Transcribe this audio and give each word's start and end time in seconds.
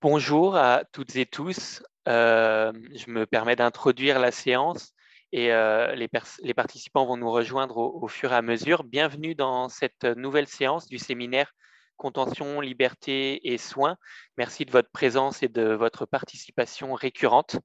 Bonjour 0.00 0.54
à 0.54 0.84
toutes 0.92 1.16
et 1.16 1.26
tous. 1.26 1.82
Euh, 2.06 2.72
je 2.94 3.10
me 3.10 3.26
permets 3.26 3.56
d'introduire 3.56 4.20
la 4.20 4.30
séance 4.30 4.92
et 5.32 5.52
euh, 5.52 5.92
les, 5.96 6.06
participants 6.54 7.04
vont 7.04 7.16
nous 7.16 7.32
rejoindre 7.32 7.78
au, 7.78 8.06
fur 8.06 8.32
et 8.32 8.36
à 8.36 8.42
mesure. 8.42 8.84
Bienvenue 8.84 9.34
dans 9.34 9.68
cette 9.68 10.04
nouvelle 10.04 10.46
séance 10.46 10.86
du 10.86 10.98
séminaire 10.98 11.52
Contention, 11.96 12.60
Liberté 12.60 13.52
et 13.52 13.58
Soins. 13.58 13.96
Merci 14.36 14.64
de 14.64 14.70
votre 14.70 14.90
présence 14.92 15.42
et 15.42 15.48
de 15.48 15.72
votre 15.72 16.06
participation 16.06 16.94
récurrente. 16.94 17.56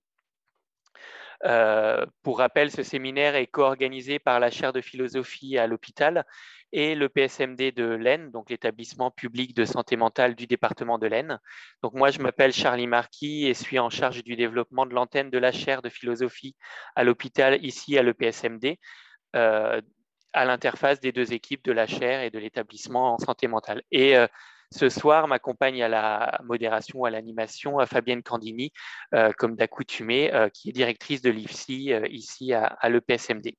Euh, 1.45 2.05
pour 2.21 2.39
rappel, 2.39 2.71
ce 2.71 2.83
séminaire 2.83 3.35
est 3.35 3.47
co-organisé 3.47 4.19
par 4.19 4.39
la 4.39 4.49
chaire 4.49 4.73
de 4.73 4.81
philosophie 4.81 5.57
à 5.57 5.67
l'hôpital 5.67 6.25
et 6.71 6.95
le 6.95 7.07
PSMD 7.07 7.71
de 7.71 7.85
l'Aisne, 7.85 8.31
donc 8.31 8.49
l'établissement 8.49 9.11
public 9.11 9.55
de 9.55 9.63
santé 9.63 9.95
mentale 9.95 10.35
du 10.35 10.47
département 10.47 10.97
de 10.97 11.05
l'Aisne. 11.05 11.39
Donc 11.83 11.93
moi, 11.93 12.09
je 12.09 12.19
m'appelle 12.19 12.51
Charlie 12.51 12.87
Marquis 12.87 13.45
et 13.47 13.53
suis 13.53 13.77
en 13.77 13.91
charge 13.91 14.23
du 14.23 14.35
développement 14.35 14.87
de 14.87 14.93
l'antenne 14.93 15.29
de 15.29 15.37
la 15.37 15.51
chaire 15.51 15.83
de 15.83 15.89
philosophie 15.89 16.55
à 16.95 17.03
l'hôpital 17.03 17.63
ici 17.63 17.97
à 17.97 18.01
l'EPSMD, 18.01 18.79
euh, 19.35 19.81
à 20.33 20.45
l'interface 20.45 20.99
des 20.99 21.11
deux 21.11 21.33
équipes 21.33 21.63
de 21.63 21.71
la 21.71 21.85
chaire 21.85 22.21
et 22.21 22.31
de 22.31 22.39
l'établissement 22.39 23.13
en 23.13 23.17
santé 23.19 23.47
mentale. 23.47 23.83
Euh, 23.93 24.27
ce 24.73 24.89
soir, 24.89 25.27
m'accompagne 25.27 25.81
à 25.83 25.87
la 25.87 26.39
modération, 26.43 26.99
ou 26.99 27.05
à 27.05 27.09
l'animation, 27.09 27.77
Fabienne 27.85 28.23
Candini, 28.23 28.71
euh, 29.13 29.31
comme 29.37 29.55
d'accoutumé, 29.55 30.31
qui 30.53 30.69
est 30.69 30.73
directrice 30.73 31.21
de 31.21 31.29
l'IFSI 31.29 31.93
ici 32.09 32.53
à 32.53 32.89
l'EPSMD. 32.89 33.53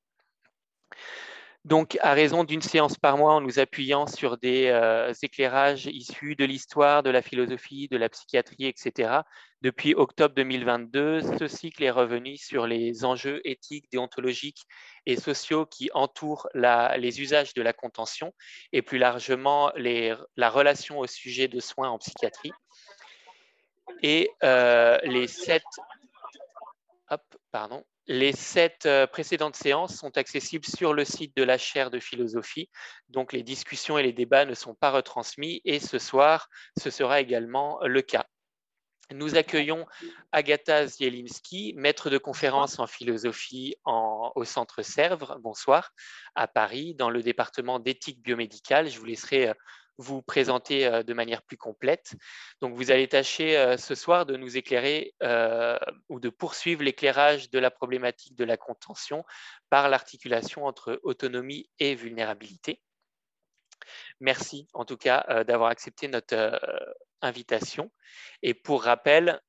Donc, 1.65 1.97
à 2.01 2.13
raison 2.13 2.43
d'une 2.43 2.61
séance 2.61 2.95
par 2.95 3.17
mois, 3.17 3.33
en 3.33 3.41
nous 3.41 3.57
appuyant 3.57 4.05
sur 4.05 4.37
des 4.37 4.67
euh, 4.67 5.11
éclairages 5.23 5.87
issus 5.87 6.35
de 6.35 6.45
l'histoire, 6.45 7.01
de 7.01 7.09
la 7.09 7.23
philosophie, 7.23 7.87
de 7.87 7.97
la 7.97 8.07
psychiatrie, 8.07 8.67
etc. 8.67 9.21
Depuis 9.63 9.95
octobre 9.95 10.35
2022, 10.35 11.21
ce 11.39 11.47
cycle 11.47 11.83
est 11.83 11.89
revenu 11.89 12.37
sur 12.37 12.67
les 12.67 13.03
enjeux 13.03 13.41
éthiques, 13.45 13.91
déontologiques 13.91 14.61
et 15.07 15.15
sociaux 15.15 15.65
qui 15.65 15.89
entourent 15.95 16.47
les 16.53 17.19
usages 17.19 17.55
de 17.55 17.63
la 17.63 17.73
contention 17.73 18.31
et 18.71 18.83
plus 18.83 18.99
largement 18.99 19.71
la 19.75 20.49
relation 20.51 20.99
au 20.99 21.07
sujet 21.07 21.47
de 21.47 21.59
soins 21.59 21.89
en 21.89 21.97
psychiatrie. 21.97 22.51
Et 24.03 24.29
euh, 24.43 24.99
les 25.01 25.25
sept... 25.25 25.63
Hop, 27.09 27.23
pardon. 27.51 27.83
Les 28.07 28.33
sept 28.33 28.85
euh, 28.85 29.07
précédentes 29.07 29.55
séances 29.55 29.95
sont 29.95 30.15
accessibles 30.17 30.65
sur 30.65 30.93
le 30.93 31.05
site 31.05 31.35
de 31.35 31.43
la 31.43 31.57
chaire 31.57 31.89
de 31.89 31.99
philosophie, 31.99 32.69
donc 33.09 33.33
les 33.33 33.41
discussions 33.41 33.97
et 33.97 34.03
les 34.03 34.13
débats 34.13 34.45
ne 34.45 34.53
sont 34.53 34.75
pas 34.75 34.91
retransmis 34.91 35.61
et 35.65 35.79
ce 35.79 35.97
soir, 35.97 36.47
ce 36.77 36.91
sera 36.91 37.19
également 37.19 37.79
le 37.83 38.03
cas. 38.03 38.27
Nous 39.11 39.35
accueillons 39.35 39.85
Agatha 40.31 40.87
Zielinski, 40.87 41.73
maître 41.75 42.09
de 42.09 42.17
conférence 42.17 42.79
en 42.79 42.87
philosophie 42.87 43.75
au 43.85 44.43
Centre 44.45 44.81
Sèvres, 44.81 45.37
bonsoir, 45.41 45.91
à 46.33 46.47
Paris, 46.47 46.95
dans 46.95 47.11
le 47.11 47.21
département 47.21 47.79
d'éthique 47.79 48.23
biomédicale. 48.23 48.89
Je 48.89 48.97
vous 48.97 49.05
laisserai 49.05 49.49
euh, 49.49 49.53
vous 49.97 50.21
présenter 50.21 50.85
euh, 50.85 51.03
de 51.03 51.13
manière 51.13 51.41
plus 51.41 51.57
complète. 51.57 52.15
Donc, 52.61 52.75
vous 52.75 52.91
allez 52.91 53.07
tâcher 53.07 53.57
euh, 53.57 53.77
ce 53.77 53.95
soir 53.95 54.25
de 54.25 54.35
nous 54.35 54.57
éclairer 54.57 55.13
euh, 55.23 55.77
ou 56.09 56.19
de 56.19 56.29
poursuivre 56.29 56.83
l'éclairage 56.83 57.49
de 57.49 57.59
la 57.59 57.71
problématique 57.71 58.35
de 58.35 58.43
la 58.43 58.57
contention 58.57 59.23
par 59.69 59.89
l'articulation 59.89 60.65
entre 60.65 60.99
autonomie 61.03 61.69
et 61.79 61.95
vulnérabilité. 61.95 62.81
Merci 64.19 64.67
en 64.73 64.85
tout 64.85 64.97
cas 64.97 65.43
d'avoir 65.43 65.69
accepté 65.69 66.07
notre 66.07 66.59
invitation. 67.21 67.91
Et 68.41 68.53
pour 68.53 68.83
rappel, 68.83 69.39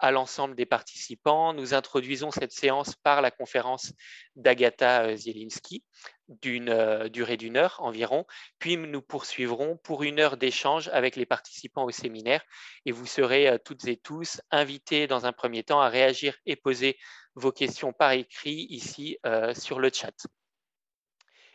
à 0.00 0.10
l'ensemble 0.10 0.56
des 0.56 0.66
participants. 0.66 1.52
Nous 1.52 1.74
introduisons 1.74 2.30
cette 2.30 2.52
séance 2.52 2.96
par 2.96 3.20
la 3.22 3.30
conférence 3.30 3.92
d'Agatha 4.34 5.04
euh, 5.04 5.16
Zielinski 5.16 5.84
d'une 6.28 6.70
euh, 6.70 7.08
durée 7.08 7.36
d'une 7.36 7.56
heure 7.56 7.76
environ, 7.80 8.24
puis 8.58 8.76
nous 8.76 9.02
poursuivrons 9.02 9.76
pour 9.76 10.02
une 10.02 10.20
heure 10.20 10.36
d'échange 10.36 10.88
avec 10.88 11.16
les 11.16 11.26
participants 11.26 11.84
au 11.84 11.90
séminaire 11.90 12.42
et 12.86 12.92
vous 12.92 13.06
serez 13.06 13.48
euh, 13.48 13.58
toutes 13.58 13.86
et 13.86 13.96
tous 13.96 14.40
invités 14.50 15.06
dans 15.06 15.26
un 15.26 15.32
premier 15.32 15.64
temps 15.64 15.80
à 15.80 15.88
réagir 15.88 16.36
et 16.46 16.56
poser 16.56 16.98
vos 17.34 17.52
questions 17.52 17.92
par 17.92 18.12
écrit 18.12 18.66
ici 18.70 19.16
sur 19.54 19.78
le 19.78 19.88
chat. 19.92 20.26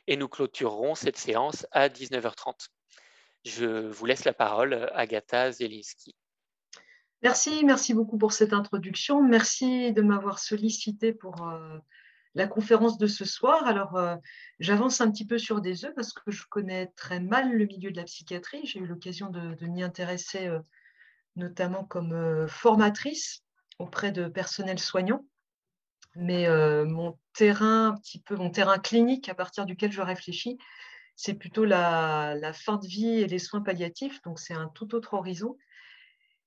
Et 0.07 0.16
nous 0.16 0.29
clôturerons 0.29 0.95
cette 0.95 1.17
séance 1.17 1.67
à 1.72 1.89
19h30. 1.89 2.69
Je 3.44 3.66
vous 3.89 4.05
laisse 4.05 4.23
la 4.23 4.34
parole, 4.34 4.89
Agatha 4.94 5.51
Zielinski. 5.51 6.16
Merci, 7.25 7.65
merci 7.65 7.95
beaucoup 7.95 8.19
pour 8.19 8.33
cette 8.33 8.53
introduction. 8.53 9.23
Merci 9.23 9.91
de 9.93 10.03
m'avoir 10.03 10.37
sollicité 10.37 11.11
pour 11.11 11.47
euh, 11.47 11.79
la 12.35 12.45
conférence 12.45 12.99
de 12.99 13.07
ce 13.07 13.25
soir. 13.25 13.65
Alors, 13.65 13.95
euh, 13.95 14.15
j'avance 14.59 15.01
un 15.01 15.09
petit 15.09 15.25
peu 15.25 15.39
sur 15.39 15.59
des 15.59 15.85
œufs 15.85 15.93
parce 15.95 16.13
que 16.13 16.29
je 16.29 16.43
connais 16.47 16.85
très 16.95 17.19
mal 17.19 17.51
le 17.51 17.65
milieu 17.65 17.89
de 17.89 17.97
la 17.97 18.03
psychiatrie. 18.03 18.67
J'ai 18.67 18.77
eu 18.77 18.85
l'occasion 18.85 19.31
de, 19.31 19.65
m'y 19.65 19.81
intéresser 19.81 20.45
euh, 20.45 20.59
notamment 21.35 21.83
comme 21.83 22.47
formatrice 22.47 23.43
auprès 23.79 24.11
de 24.11 24.27
personnel 24.27 24.77
soignant. 24.77 25.25
Mais 26.15 26.47
mon 26.85 27.17
terrain, 27.33 27.87
un 27.87 27.95
petit 27.95 28.19
peu 28.19 28.35
mon 28.35 28.51
terrain 28.51 28.77
clinique 28.77 29.29
à 29.29 29.33
partir 29.33 29.65
duquel 29.65 29.91
je 29.91 30.01
réfléchis, 30.01 30.59
c'est 31.15 31.33
plutôt 31.33 31.65
la, 31.65 32.37
fin 32.53 32.77
de 32.77 32.85
vie 32.85 33.21
et 33.21 33.27
les 33.27 33.39
soins 33.39 33.61
palliatifs. 33.61 34.21
Donc, 34.21 34.39
c'est 34.39 34.53
un 34.53 34.67
tout 34.67 34.93
autre 34.93 35.15
horizon. 35.15 35.57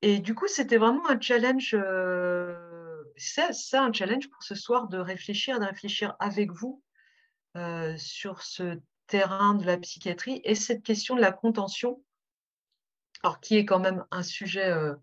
Et 0.03 0.21
du 0.21 0.35
coup, 0.35 0.47
c'était 0.47 0.77
vraiment 0.77 1.09
un 1.09 1.21
challenge, 1.21 1.75
euh, 1.75 3.03
c'est 3.17 3.53
ça 3.53 3.83
un 3.83 3.93
challenge 3.93 4.31
pour 4.31 4.43
ce 4.45 4.55
soir 4.55 4.89
de 4.89 4.99
réfléchir, 4.99 5.59
de 5.59 5.65
réfléchir 5.65 6.15
avec 6.21 6.53
vous 6.53 6.83
euh, 7.57 7.97
sur 7.97 8.43
ce 8.43 8.79
terrain 9.09 9.55
de 9.55 9.67
la 9.67 9.77
psychiatrie 9.77 10.41
et 10.45 10.55
cette 10.55 10.85
question 10.85 11.17
de 11.17 11.21
la 11.21 11.33
contention, 11.33 12.01
alors 13.25 13.41
qui 13.41 13.57
est 13.57 13.65
quand 13.65 13.81
même 13.81 14.05
un 14.13 14.23
sujet 14.23 14.67
euh, 14.71 14.95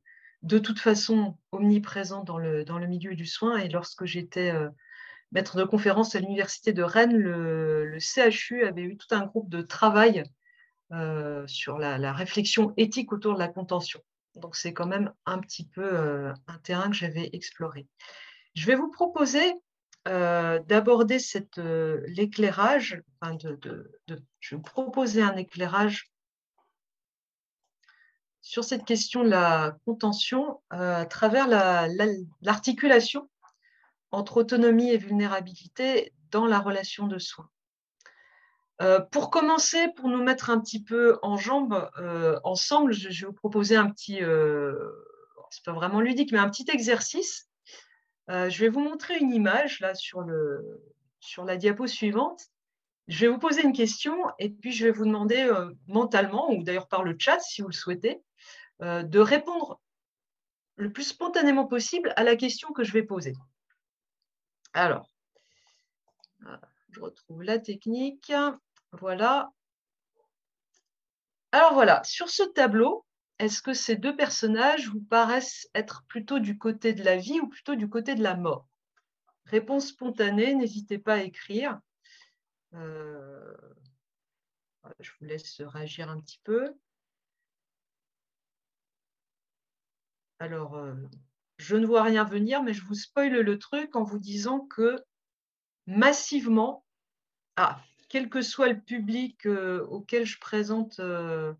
de 0.43 0.59
toute 0.59 0.79
façon 0.79 1.37
omniprésent 1.51 2.23
dans 2.23 2.37
le, 2.37 2.63
dans 2.63 2.79
le 2.79 2.87
milieu 2.87 3.15
du 3.15 3.25
soin. 3.25 3.57
Et 3.57 3.67
lorsque 3.67 4.05
j'étais 4.05 4.53
maître 5.31 5.57
de 5.57 5.63
conférence 5.65 6.15
à 6.15 6.19
l'université 6.19 6.71
de 6.71 6.83
Rennes, 6.83 7.17
le, 7.17 7.97
CHU 7.99 8.63
avait 8.63 8.83
eu 8.83 8.95
tout 8.95 9.13
un 9.13 9.25
groupe 9.25 9.49
de 9.49 9.61
travail 9.61 10.23
sur 11.47 11.79
la 11.79 12.13
réflexion 12.13 12.73
éthique 12.77 13.11
autour 13.11 13.33
de 13.33 13.39
la 13.39 13.47
contention. 13.47 14.01
Donc, 14.35 14.55
c'est 14.55 14.73
quand 14.73 14.87
même 14.87 15.13
un 15.25 15.39
petit 15.39 15.65
peu 15.65 15.83
euh, 15.83 16.33
un 16.47 16.57
terrain 16.59 16.89
que 16.89 16.95
j'avais 16.95 17.29
exploré. 17.33 17.87
Je 18.53 18.65
vais 18.65 18.75
vous 18.75 18.91
proposer 18.91 19.53
euh, 20.07 20.59
d'aborder 20.59 21.17
euh, 21.57 22.01
l'éclairage, 22.07 23.01
de, 23.23 23.91
je 24.39 24.55
vais 24.55 24.57
vous 24.57 24.63
proposer 24.63 25.21
un 25.21 25.35
éclairage 25.35 26.11
sur 28.41 28.63
cette 28.63 28.85
question 28.85 29.23
de 29.23 29.29
la 29.29 29.75
contention 29.85 30.61
à 30.69 31.05
travers 31.07 31.47
l'articulation 32.41 33.27
entre 34.11 34.37
autonomie 34.37 34.91
et 34.91 34.97
vulnérabilité 34.97 36.13
dans 36.29 36.45
la 36.45 36.59
relation 36.59 37.07
de 37.07 37.17
soins. 37.17 37.49
Euh, 38.81 38.99
pour 38.99 39.29
commencer, 39.29 39.87
pour 39.95 40.09
nous 40.09 40.21
mettre 40.21 40.49
un 40.49 40.59
petit 40.59 40.83
peu 40.83 41.17
en 41.21 41.37
jambes 41.37 41.89
euh, 41.97 42.39
ensemble, 42.43 42.91
je, 42.91 43.07
vais 43.07 43.27
vous 43.27 43.33
proposer 43.33 43.77
un 43.77 43.89
petit, 43.89 44.21
euh, 44.21 44.75
c'est 45.49 45.63
pas 45.63 45.71
vraiment 45.71 46.01
ludique, 46.01 46.33
mais 46.33 46.39
un 46.39 46.49
petit 46.49 46.69
exercice. 46.69 47.49
je 48.27 48.59
vais 48.59 48.69
vous 48.69 48.81
montrer 48.81 49.17
une 49.17 49.31
image 49.31 49.79
là 49.79 49.95
sur, 49.95 50.21
le, 50.21 50.81
sur 51.19 51.45
la 51.45 51.55
diapo 51.55 51.87
suivante. 51.87 52.47
Je 53.07 53.21
vais 53.25 53.31
vous 53.31 53.39
poser 53.39 53.63
une 53.63 53.73
question 53.73 54.17
et 54.39 54.49
puis 54.49 54.73
je 54.73 54.85
vais 54.85 54.91
vous 54.91 55.05
demander 55.05 55.49
mentalement, 55.87 56.51
ou 56.51 56.63
d'ailleurs 56.63 56.87
par 56.87 57.03
le 57.03 57.15
chat 57.17 57.39
si 57.39 57.61
vous 57.61 57.69
le 57.69 57.73
souhaitez, 57.73 58.21
de 58.81 59.19
répondre 59.19 59.79
le 60.75 60.91
plus 60.91 61.03
spontanément 61.03 61.65
possible 61.67 62.13
à 62.17 62.23
la 62.23 62.35
question 62.35 62.73
que 62.73 62.83
je 62.83 62.91
vais 62.91 63.03
poser. 63.03 63.33
Alors, 64.73 65.07
je 66.89 66.99
retrouve 66.99 67.43
la 67.43 67.59
technique. 67.59 68.33
Voilà. 68.99 69.51
Alors 71.51 71.73
voilà, 71.73 72.03
sur 72.03 72.29
ce 72.29 72.43
tableau, 72.43 73.05
est-ce 73.39 73.61
que 73.61 73.73
ces 73.73 73.95
deux 73.95 74.15
personnages 74.15 74.89
vous 74.89 75.01
paraissent 75.01 75.67
être 75.73 76.03
plutôt 76.07 76.39
du 76.39 76.57
côté 76.57 76.93
de 76.93 77.03
la 77.03 77.17
vie 77.17 77.39
ou 77.39 77.47
plutôt 77.47 77.75
du 77.75 77.89
côté 77.89 78.15
de 78.15 78.23
la 78.23 78.35
mort? 78.35 78.67
Réponse 79.45 79.87
spontanée, 79.87 80.55
n'hésitez 80.55 80.97
pas 80.97 81.15
à 81.15 81.23
écrire. 81.23 81.79
Euh, 82.73 83.55
je 84.99 85.11
vous 85.19 85.25
laisse 85.25 85.61
réagir 85.61 86.09
un 86.09 86.19
petit 86.19 86.39
peu. 86.43 86.73
Alors, 90.39 90.75
euh, 90.75 90.93
je 91.57 91.75
ne 91.75 91.85
vois 91.85 92.03
rien 92.03 92.23
venir, 92.23 92.63
mais 92.63 92.73
je 92.73 92.83
vous 92.83 92.95
spoile 92.95 93.39
le 93.39 93.59
truc 93.59 93.95
en 93.95 94.03
vous 94.03 94.19
disant 94.19 94.59
que 94.61 94.97
massivement, 95.85 96.85
ah, 97.55 97.81
quel 98.15 98.29
que 98.29 98.41
soit 98.41 98.69
le 98.69 98.79
public 98.79 99.45
euh, 99.45 99.85
auquel 99.87 100.25
je 100.25 100.39
présente 100.39 101.01
euh, 101.01 101.53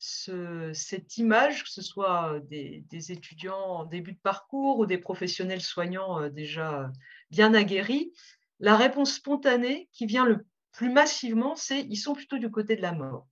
cette 0.00 1.16
image, 1.16 1.62
que 1.62 1.70
ce 1.70 1.80
soit 1.80 2.40
des, 2.50 3.12
étudiants 3.12 3.54
en 3.56 3.84
début 3.84 4.14
de 4.14 4.18
parcours 4.18 4.80
ou 4.80 4.86
des 4.86 4.98
professionnels 4.98 5.60
soignants 5.60 6.20
euh, 6.20 6.28
déjà 6.28 6.90
bien 7.30 7.54
aguerris, 7.54 8.12
la 8.58 8.76
réponse 8.76 9.14
spontanée 9.14 9.88
qui 9.92 10.06
vient 10.06 10.26
le 10.26 10.44
plus 10.72 10.90
massivement, 10.90 11.54
c'est 11.54 11.82
ils 11.82 11.94
sont 11.94 12.14
plutôt 12.14 12.38
du 12.38 12.50
côté 12.50 12.74
de 12.74 12.82
la 12.82 12.90
mort. 12.90 13.28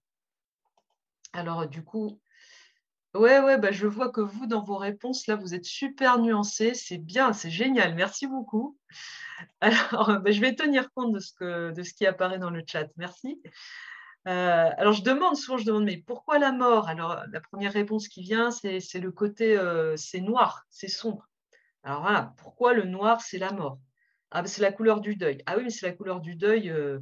Alors 1.33 1.67
du 1.67 1.83
coup, 1.83 2.21
ouais, 3.15 3.41
ouais, 3.41 3.59
bah, 3.59 3.73
je 3.73 3.87
vois 3.87 4.11
que 4.11 4.21
vous, 4.21 4.47
dans 4.47 4.63
vos 4.63 4.77
réponses, 4.77 5.27
là, 5.27 5.37
vous 5.37 5.55
êtes 5.55 5.65
super 5.65 6.19
nuancés, 6.19 6.75
c'est 6.75 6.99
bien, 6.99 7.33
c'est 7.33 7.51
génial, 7.51 7.95
merci 7.95 8.27
beaucoup. 8.27 8.79
Alors, 9.61 10.21
bah, 10.21 10.31
je 10.31 10.41
vais 10.41 10.55
tenir 10.55 10.91
compte 10.93 11.13
de 11.13 11.21
ce, 11.21 11.33
que, 11.33 11.73
de 11.73 11.83
ce 11.83 11.95
qui 11.95 12.07
apparaît 12.07 12.39
dans 12.39 12.51
le 12.51 12.63
chat, 12.67 12.89
merci. 12.97 13.41
Euh, 14.27 14.71
alors, 14.79 14.95
je 14.95 15.03
demande 15.03 15.37
souvent, 15.37 15.59
je 15.59 15.67
demande, 15.67 15.85
mais 15.85 15.99
pourquoi 15.99 16.39
la 16.39 16.53
mort? 16.53 16.89
Alors, 16.89 17.23
la 17.31 17.41
première 17.41 17.73
réponse 17.73 18.09
qui 18.09 18.23
vient, 18.23 18.51
c'est 18.51 18.81
le 18.95 19.13
côté, 19.13 19.57
euh, 19.59 19.97
c'est 19.97 20.21
noir, 20.21 20.65
c'est 20.71 20.89
sombre. 20.89 21.29
Alors 21.83 22.01
voilà, 22.01 22.33
pourquoi 22.39 22.73
le 22.73 22.85
noir, 22.85 23.21
c'est 23.21 23.39
la 23.39 23.53
mort? 23.53 23.79
Ah, 24.31 24.43
bah, 24.43 24.49
c'est 24.49 24.63
la 24.63 24.73
couleur 24.73 25.01
du 25.01 25.17
deuil. 25.17 25.43
Ah 25.47 25.57
oui, 25.57 25.65
mais 25.65 25.71
c'est 25.71 25.87
la 25.87 25.93
couleur 25.93 26.21
du 26.21 26.35
deuil 26.35 26.71
euh, 26.71 27.01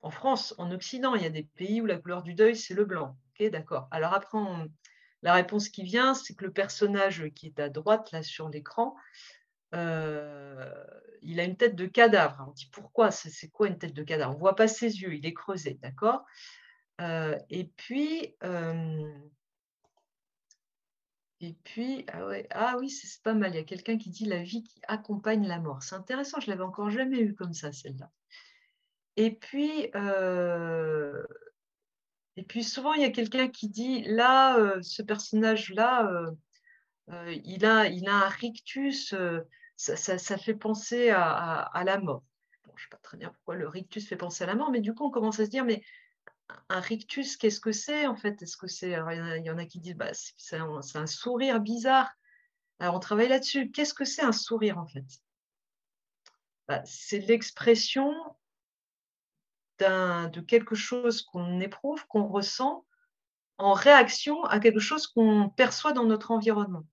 en 0.00 0.10
France, 0.10 0.54
en 0.58 0.70
Occident. 0.70 1.14
Il 1.16 1.22
y 1.22 1.26
a 1.26 1.30
des 1.30 1.42
pays 1.42 1.80
où 1.80 1.86
la 1.86 1.98
couleur 1.98 2.22
du 2.22 2.34
deuil, 2.34 2.56
c'est 2.56 2.74
le 2.74 2.84
blanc. 2.84 3.16
Ok, 3.30 3.50
d'accord. 3.50 3.88
Alors 3.90 4.14
après, 4.14 4.38
la 5.22 5.34
réponse 5.34 5.68
qui 5.68 5.82
vient, 5.82 6.14
c'est 6.14 6.34
que 6.34 6.44
le 6.44 6.52
personnage 6.52 7.28
qui 7.34 7.46
est 7.46 7.58
à 7.60 7.68
droite, 7.68 8.12
là, 8.12 8.22
sur 8.22 8.48
l'écran, 8.48 8.96
il 9.72 9.78
a 11.40 11.44
une 11.44 11.56
tête 11.56 11.74
de 11.74 11.86
cadavre. 11.86 12.46
On 12.48 12.52
dit 12.52 12.70
pourquoi? 12.72 13.10
C'est 13.10 13.48
quoi 13.48 13.68
une 13.68 13.78
tête 13.78 13.94
de 13.94 14.02
cadavre? 14.02 14.30
On 14.30 14.34
ne 14.34 14.40
voit 14.40 14.56
pas 14.56 14.68
ses 14.68 15.00
yeux, 15.00 15.14
il 15.14 15.26
est 15.26 15.34
creusé, 15.34 15.74
d'accord? 15.82 16.24
Et 17.50 17.70
puis, 17.76 18.36
et 21.40 21.54
puis, 21.62 22.04
ah, 22.12 22.28
ah 22.50 22.76
oui, 22.80 22.90
c'est 22.90 23.22
pas 23.22 23.34
mal. 23.34 23.52
Il 23.52 23.56
y 23.56 23.60
a 23.60 23.64
quelqu'un 23.64 23.96
qui 23.96 24.10
dit 24.10 24.24
la 24.24 24.42
vie 24.42 24.64
qui 24.64 24.80
accompagne 24.88 25.46
la 25.46 25.60
mort. 25.60 25.82
C'est 25.82 25.94
intéressant, 25.94 26.40
je 26.40 26.50
l'avais 26.50 26.64
encore 26.64 26.90
jamais 26.90 27.20
eu 27.20 27.34
comme 27.34 27.52
ça, 27.52 27.70
celle-là. 27.70 28.10
Et 29.16 29.32
puis, 29.32 29.90
et 32.38 32.44
puis 32.44 32.62
souvent, 32.62 32.92
il 32.94 33.02
y 33.02 33.04
a 33.04 33.10
quelqu'un 33.10 33.48
qui 33.48 33.68
dit 33.68 34.04
là, 34.04 34.80
ce 34.80 35.02
personnage-là, 35.02 36.08
il, 37.08 37.66
a, 37.66 37.88
il 37.88 38.08
a 38.08 38.14
un 38.14 38.28
rictus 38.28 39.12
ça, 39.76 40.38
fait 40.38 40.54
penser 40.54 41.10
à, 41.10 41.82
la 41.84 41.98
mort. 41.98 42.22
je 42.64 42.70
ne 42.70 42.76
sais 42.76 42.88
pas 42.90 42.98
très 42.98 43.16
bien 43.16 43.30
pourquoi 43.30 43.56
le 43.56 43.66
rictus 43.68 44.08
fait 44.08 44.16
penser 44.16 44.44
à 44.44 44.46
la 44.46 44.54
mort, 44.54 44.70
mais 44.70 44.80
du 44.80 44.94
coup, 44.94 45.04
on 45.04 45.10
commence 45.10 45.40
à 45.40 45.46
se 45.46 45.50
dire, 45.50 45.64
mais 45.64 45.82
un 46.68 46.80
rictus, 46.80 47.36
qu'est-ce 47.36 47.58
que 47.58 47.72
c'est 47.72 48.06
en 48.06 48.14
fait? 48.14 48.40
Est-ce 48.40 48.56
que 48.56 48.68
c'est 48.68 48.90
il 48.92 49.42
y 49.44 49.50
en 49.50 49.58
a 49.58 49.66
qui 49.66 49.80
disent, 49.80 49.96
bah, 49.96 50.12
c'est 50.12 50.58
un, 50.58 51.06
sourire 51.06 51.60
bizarre. 51.60 52.10
Alors, 52.78 52.94
on 52.94 53.00
travaille 53.00 53.28
là-dessus. 53.28 53.72
Qu'est-ce 53.72 53.94
que 53.94 54.04
c'est 54.04 54.22
un 54.22 54.32
sourire 54.32 54.78
en 54.78 54.86
fait? 54.86 55.04
Bah, 56.68 56.82
C'est 56.84 57.18
l'expression 57.18 58.14
de 59.78 60.40
quelque 60.40 60.74
chose 60.74 61.22
qu'on 61.22 61.60
éprouve, 61.60 62.06
qu'on 62.06 62.26
ressent 62.26 62.84
en 63.58 63.72
réaction 63.72 64.44
à 64.44 64.60
quelque 64.60 64.80
chose 64.80 65.06
qu'on 65.06 65.48
perçoit 65.48 65.92
dans 65.92 66.04
notre 66.04 66.30
environnement. 66.30 66.84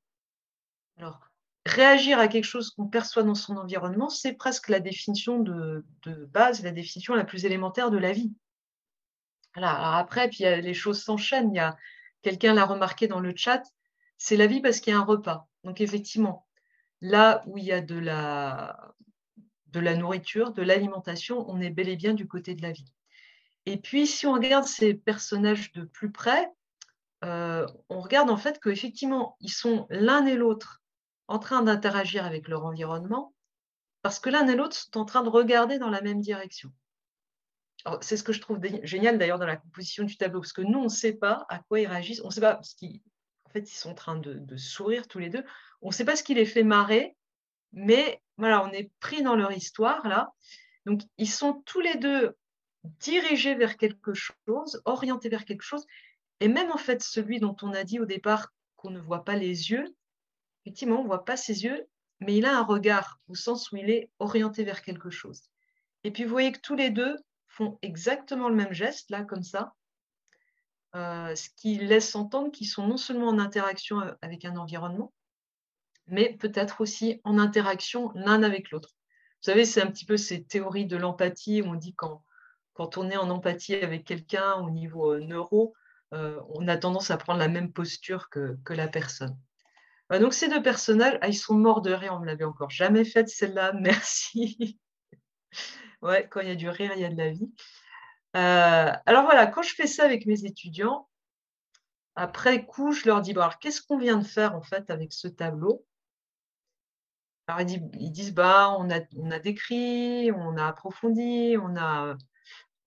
Alors, 0.97 1.19
réagir 1.65 2.19
à 2.19 2.27
quelque 2.27 2.45
chose 2.45 2.71
qu'on 2.71 2.87
perçoit 2.87 3.23
dans 3.23 3.35
son 3.35 3.57
environnement, 3.57 4.09
c'est 4.09 4.33
presque 4.33 4.69
la 4.69 4.79
définition 4.79 5.39
de, 5.39 5.85
base, 6.31 6.63
la 6.63 6.71
définition 6.71 7.13
la 7.13 7.23
plus 7.23 7.45
élémentaire 7.45 7.91
de 7.91 7.97
la 7.97 8.11
vie. 8.11 8.33
Après, 9.55 10.29
les 10.39 10.73
choses 10.73 11.01
s'enchaînent. 11.01 11.75
Quelqu'un 12.21 12.53
l'a 12.53 12.65
remarqué 12.65 13.07
dans 13.07 13.19
le 13.19 13.33
chat, 13.35 13.61
c'est 14.17 14.38
la 14.38 14.47
vie 14.47 14.61
parce 14.61 14.79
qu'il 14.79 14.91
y 14.91 14.95
a 14.95 14.99
un 14.99 15.05
repas. 15.05 15.47
Donc 15.63 15.81
effectivement, 15.81 16.47
là 17.01 17.43
où 17.45 17.57
il 17.57 17.63
y 17.63 17.71
a 17.71 17.81
de 17.81 17.97
la, 17.97 18.95
de 19.75 19.81
la 19.81 19.95
nourriture, 19.95 20.54
de 20.54 20.62
l'alimentation, 20.62 21.45
on 21.50 21.60
est 21.60 21.69
bel 21.69 21.89
et 21.89 21.98
bien 21.98 22.13
du 22.13 22.27
côté 22.27 22.56
de 22.56 22.62
la 22.62 22.72
vie. 22.72 22.92
Et 23.66 23.77
puis, 23.77 24.07
si 24.07 24.25
on 24.25 24.33
regarde 24.33 24.66
ces 24.66 24.94
personnages 24.94 25.74
de 25.74 25.83
plus 25.83 26.12
près, 26.12 26.50
euh, 27.25 27.68
on 27.89 28.00
regarde 28.00 28.30
en 28.30 28.38
fait 28.38 28.60
qu'effectivement, 28.62 29.36
ils 29.42 29.51
sont 29.51 29.86
l'un 29.89 30.25
et 30.25 30.36
l'autre 30.36 30.81
en 31.27 31.39
train 31.39 31.62
d'interagir 31.62 32.24
avec 32.25 32.48
leur 32.48 32.63
environnement, 32.63 33.33
parce 34.01 34.19
que 34.19 34.30
l'un 34.30 34.48
et 34.48 34.56
l'autre 34.56 34.75
sont 34.75 34.98
en 34.98 35.06
train 35.06 35.24
de 35.24 35.30
regarder 35.30 35.77
dans 35.77 35.89
la 35.89 36.01
même 36.01 36.22
direction. 36.22 36.72
C'est 38.01 38.18
ce 38.18 38.24
que 38.24 38.33
je 38.33 38.42
trouve 38.42 38.60
génial 38.83 39.18
d'ailleurs 39.18 39.38
dans 39.39 39.45
la 39.45 39.57
composition 39.57 40.06
du 40.06 40.18
tableau, 40.18 40.39
parce 40.39 40.54
que 40.54 40.62
nous, 40.62 40.80
on 40.80 40.86
ne 40.86 40.89
sait 40.89 41.13
pas 41.13 41.45
à 41.50 41.60
quoi 41.60 41.80
ils 41.80 41.88
réagissent, 41.88 42.22
on 42.22 42.27
ne 42.27 42.33
sait 42.33 42.42
pas 42.42 42.60
ce 42.63 42.75
qui. 42.75 43.04
En 43.45 43.50
fait, 43.51 43.72
ils 43.72 43.75
sont 43.75 43.92
en 43.92 43.95
train 43.95 44.16
de, 44.16 44.57
sourire 44.57 45.07
tous 45.07 45.19
les 45.19 45.30
deux. 45.30 45.44
On 45.81 45.89
ne 45.89 45.94
sait 45.94 46.06
pas 46.06 46.16
ce 46.16 46.24
qui 46.24 46.33
les 46.33 46.45
fait 46.45 46.63
marrer, 46.63 47.16
mais 47.75 48.22
voilà, 48.38 48.63
on 48.66 48.72
est 48.72 48.89
pris 49.00 49.22
dans 49.22 49.36
leur 49.36 49.51
histoire 49.51 50.07
là. 50.07 50.33
Donc, 50.86 51.01
ils 51.18 51.30
sont 51.30 51.62
tous 51.66 51.81
les 51.81 51.95
deux 51.95 52.36
dirigés 52.83 53.56
vers 53.56 53.77
quelque 53.77 54.13
chose, 54.13 54.81
orientés 54.86 55.30
vers 55.30 55.45
quelque 55.45 55.63
chose. 55.63 55.86
Et 56.39 56.48
même 56.48 56.72
en 56.72 56.77
fait, 56.77 57.04
celui 57.04 57.39
dont 57.39 57.56
on 57.62 57.74
a 57.74 57.83
dit 57.83 58.00
au 58.00 58.06
départ 58.06 58.54
qu'on 58.75 58.92
ne 58.92 59.00
voit 59.00 59.24
pas 59.24 59.36
les 59.36 59.72
yeux, 59.72 59.86
effectivement, 60.63 61.00
on 61.00 61.04
ne 61.04 61.07
voit 61.07 61.25
pas 61.25 61.38
ses 61.38 61.63
yeux, 61.63 61.88
mais 62.19 62.38
il 62.38 62.45
a 62.45 62.57
un 62.57 62.63
regard 62.63 63.19
au 63.27 63.36
sens 63.36 63.72
où 63.72 63.77
il 63.77 63.89
est 63.89 64.10
orienté 64.19 64.63
vers 64.63 64.81
quelque 64.81 65.10
chose. 65.10 65.50
Et 66.04 66.12
puis, 66.12 66.24
vous 66.24 66.30
voyez 66.30 66.51
que 66.51 66.60
tous 66.60 66.75
les 66.75 66.89
deux 66.89 67.18
font 67.48 67.77
exactement 67.81 68.50
le 68.50 68.56
même 68.56 68.74
geste, 68.74 69.10
là, 69.10 69.24
comme 69.24 69.44
ça, 69.44 69.74
euh, 70.95 71.36
ce 71.36 71.50
qui 71.57 71.77
laisse 71.77 72.16
entendre 72.16 72.51
qu'ils 72.51 72.68
sont 72.68 72.88
non 72.88 72.98
seulement 72.98 73.27
en 73.27 73.39
interaction 73.39 74.01
euh, 74.01 74.13
avec 74.22 74.45
un 74.45 74.56
environnement, 74.56 75.13
mais 76.07 76.35
peut-être 76.39 76.81
aussi 76.81 77.21
en 77.23 77.37
interaction 77.37 78.11
l'un 78.15 78.43
avec 78.43 78.71
l'autre. 78.71 78.95
Vous 79.41 79.51
savez, 79.51 79.65
c'est 79.65 79.81
un 79.81 79.87
petit 79.87 80.05
peu 80.05 80.17
ces 80.17 80.43
théories 80.43 80.85
de 80.85 80.97
l'empathie 80.97 81.61
où 81.61 81.67
on 81.67 81.75
dit 81.75 81.93
quand, 81.93 82.23
quand 82.73 82.97
on 82.97 83.09
est 83.09 83.17
en 83.17 83.29
empathie 83.29 83.75
avec 83.75 84.05
quelqu'un 84.05 84.53
au 84.55 84.69
niveau 84.69 85.13
euh, 85.13 85.19
neuro, 85.19 85.73
on 86.11 86.65
a 86.69 86.77
tendance 86.77 87.11
à 87.11 87.17
prendre 87.17 87.39
la 87.39 87.49
même 87.49 87.73
posture 87.73 88.29
que 88.29 88.55
la 88.69 88.87
personne. 88.87 89.37
Donc 90.11 90.33
ces 90.33 90.47
deux 90.47 90.61
personnages, 90.61 91.17
ah, 91.21 91.27
ils 91.27 91.35
sont 91.35 91.55
morts 91.55 91.81
de 91.81 91.91
rire, 91.91 92.13
on 92.13 92.19
ne 92.19 92.25
l'avait 92.25 92.43
encore 92.43 92.69
jamais 92.69 93.05
faite 93.05 93.27
celle-là, 93.27 93.73
merci. 93.79 94.79
ouais, 96.01 96.27
quand 96.29 96.41
il 96.41 96.49
y 96.49 96.51
a 96.51 96.55
du 96.55 96.69
rire, 96.69 96.91
il 96.95 97.01
y 97.01 97.05
a 97.05 97.09
de 97.09 97.17
la 97.17 97.31
vie. 97.31 97.51
Euh, 98.35 98.91
alors 99.05 99.24
voilà, 99.24 99.47
quand 99.47 99.63
je 99.63 99.74
fais 99.74 99.88
ça 99.88 100.03
avec 100.03 100.25
mes 100.25 100.45
étudiants, 100.45 101.09
après 102.15 102.65
coup, 102.65 102.91
je 102.91 103.07
leur 103.07 103.21
dis, 103.21 103.33
bon, 103.33 103.41
alors 103.41 103.59
qu'est-ce 103.59 103.81
qu'on 103.81 103.97
vient 103.97 104.17
de 104.17 104.25
faire 104.25 104.55
en 104.55 104.62
fait 104.62 104.89
avec 104.89 105.12
ce 105.12 105.27
tableau? 105.27 105.85
Alors 107.47 107.61
ils 107.61 108.11
disent, 108.11 108.33
bah, 108.33 108.75
on, 108.79 108.89
a, 108.89 109.39
décrit, 109.39 110.31
on 110.31 110.57
a 110.57 110.67
approfondi, 110.67 111.55
on 111.61 111.75
a... 111.77 112.17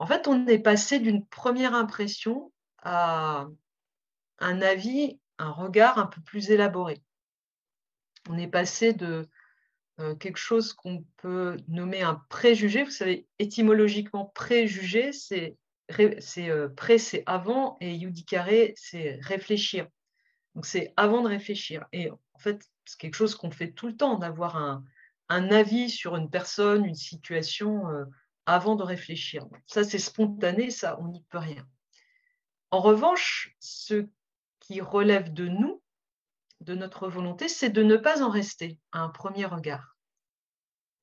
En 0.00 0.06
fait, 0.06 0.28
on 0.28 0.46
est 0.46 0.58
passé 0.58 0.98
d'une 1.00 1.24
première 1.26 1.74
impression 1.74 2.52
à 2.82 3.46
un 4.38 4.62
avis, 4.62 5.18
un 5.38 5.50
regard 5.50 5.98
un 5.98 6.06
peu 6.06 6.20
plus 6.20 6.50
élaboré 6.50 7.02
on 8.28 8.38
est 8.38 8.48
passé 8.48 8.92
de 8.92 9.28
euh, 10.00 10.14
quelque 10.14 10.38
chose 10.38 10.72
qu'on 10.72 11.04
peut 11.16 11.56
nommer 11.68 12.02
un 12.02 12.22
préjugé. 12.28 12.84
Vous 12.84 12.90
savez, 12.90 13.26
étymologiquement, 13.38 14.26
préjugé, 14.26 15.12
c'est 15.12 15.56
euh, 15.98 16.68
pré, 16.68 16.98
c'est 16.98 17.22
avant, 17.26 17.76
et 17.80 17.94
yudicare, 17.94 18.48
c'est 18.76 19.18
réfléchir. 19.22 19.88
Donc, 20.54 20.66
c'est 20.66 20.92
avant 20.96 21.22
de 21.22 21.28
réfléchir. 21.28 21.86
En 22.38 22.40
fait, 22.40 22.70
c'est 22.84 23.00
quelque 23.00 23.16
chose 23.16 23.34
qu'on 23.34 23.50
fait 23.50 23.72
tout 23.72 23.88
le 23.88 23.96
temps, 23.96 24.16
d'avoir 24.16 24.56
un, 24.56 24.84
avis 25.28 25.90
sur 25.90 26.14
une 26.14 26.30
personne, 26.30 26.84
une 26.84 26.94
situation, 26.94 27.88
euh, 27.90 28.04
avant 28.46 28.76
de 28.76 28.84
réfléchir. 28.84 29.44
Ça, 29.66 29.82
c'est 29.82 29.98
spontané, 29.98 30.70
ça, 30.70 31.00
on 31.00 31.08
n'y 31.08 31.24
peut 31.24 31.38
rien. 31.38 31.66
En 32.70 32.80
revanche, 32.80 33.56
ce 33.58 34.06
qui 34.60 34.80
relève 34.80 35.32
de 35.32 35.48
nous, 35.48 35.82
de 36.60 36.76
notre 36.76 37.08
volonté, 37.08 37.48
c'est 37.48 37.70
de 37.70 37.82
ne 37.82 37.96
pas 37.96 38.22
en 38.22 38.30
rester 38.30 38.78
à 38.92 39.00
un 39.00 39.08
premier 39.08 39.44
regard. 39.44 39.96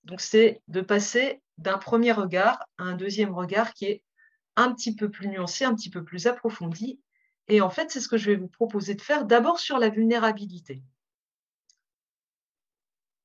Donc 0.06 0.22
c'est 0.22 0.62
de 0.70 0.80
passer 0.80 1.42
d'un 1.58 1.78
premier 1.78 2.14
regard 2.14 2.66
à 2.78 2.84
un 2.84 2.96
deuxième 2.96 3.34
regard 3.34 3.74
qui 3.74 3.86
est 3.86 4.04
un 4.56 4.74
petit 4.74 4.96
peu 4.96 5.12
plus 5.12 5.28
nuancé, 5.28 5.66
un 5.66 5.76
petit 5.76 5.90
peu 5.90 6.04
plus 6.04 6.28
approfondi. 6.28 7.02
Et 7.50 7.60
en 7.60 7.70
fait, 7.70 7.92
c'est 7.92 8.00
ce 8.00 8.08
que 8.08 8.18
je 8.18 8.32
vais 8.32 8.38
vous 8.38 8.48
proposer 8.48 8.96
de 8.96 9.02
faire 9.02 9.26
d'abord 9.26 9.60
sur 9.60 9.80
la 9.80 9.90
vulnérabilité. 9.90 10.82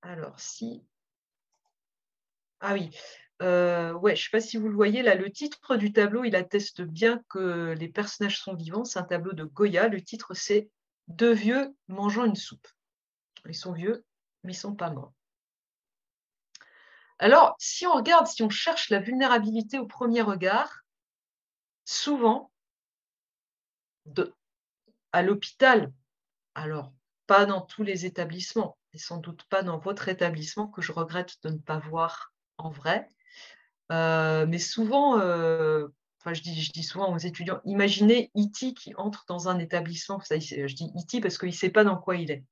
Alors, 0.03 0.39
si... 0.41 0.85
Ah 2.61 2.75
oui, 2.75 2.91
euh, 3.43 3.93
ouais, 3.95 4.15
je 4.17 4.21
ne 4.21 4.25
sais 4.25 4.31
pas 4.31 4.41
si 4.41 4.57
vous 4.57 4.69
le 4.69 4.75
voyez, 4.75 5.03
là, 5.03 5.15
le 5.15 5.31
titre 5.31 5.77
du 5.77 5.93
tableau, 5.93 6.25
il 6.25 6.37
atteste 6.37 6.83
bien 6.83 7.23
que 7.29 7.75
les 7.79 7.89
personnages 7.89 8.41
sont 8.41 8.55
vivants. 8.55 8.85
C'est 8.85 8.99
un 8.99 9.05
tableau 9.05 9.33
de 9.33 9.45
Goya. 9.45 9.89
Le 9.89 10.03
titre, 10.03 10.35
c'est 10.35 10.71
deux 11.09 11.33
vieux 11.33 11.75
mangeant 11.89 12.25
une 12.25 12.37
soupe. 12.37 12.69
Ils 13.47 13.55
sont 13.55 13.73
vieux, 13.73 14.05
mais 14.45 14.53
ils 14.53 14.57
ne 14.57 14.61
sont 14.61 14.75
pas 14.75 14.91
morts. 14.91 15.15
Alors, 17.19 17.55
si 17.59 17.87
on 17.87 17.95
regarde, 17.95 18.27
si 18.27 18.43
on 18.43 18.51
cherche 18.51 18.91
la 18.91 18.99
vulnérabilité 18.99 19.79
au 19.79 19.87
premier 19.87 20.23
regard, 20.23 20.85
souvent, 21.85 22.51
à 25.13 25.23
l'hôpital, 25.23 25.93
alors 26.55 26.93
pas 27.27 27.47
dans 27.47 27.61
tous 27.61 27.83
les 27.83 28.07
établissements, 28.07 28.79
et 28.93 28.99
sans 28.99 29.19
doute 29.19 29.45
pas 29.45 29.63
dans 29.63 29.79
votre 29.79 30.09
établissement 30.09 30.67
que 30.67 30.83
je 30.83 30.93
regrette 30.93 31.37
de 31.43 31.51
ne 31.51 31.59
pas 31.59 31.79
voir 31.79 32.33
en 32.59 32.71
vrai, 32.71 33.09
euh, 33.91 34.47
mais 34.47 34.59
souvent, 34.59 35.19
euh, 35.19 35.89
je 36.27 36.41
dis, 36.41 36.61
je 36.61 36.73
dis 36.73 36.83
souvent 36.83 37.13
aux 37.13 37.19
étudiants, 37.19 37.61
imaginez 37.65 38.31
E.T. 38.37 38.75
qui 38.75 38.95
entre 38.95 39.25
dans 39.29 39.49
un 39.49 39.59
établissement, 39.59 40.21
je 40.21 40.75
dis 40.75 40.93
E.T. 40.97 41.21
parce 41.21 41.39
qu'il 41.39 41.49
ne 41.49 41.55
sait 41.55 41.71
pas 41.71 41.85
dans 41.85 41.97
quoi 41.97 42.17
il 42.17 42.31
est. 42.31 42.45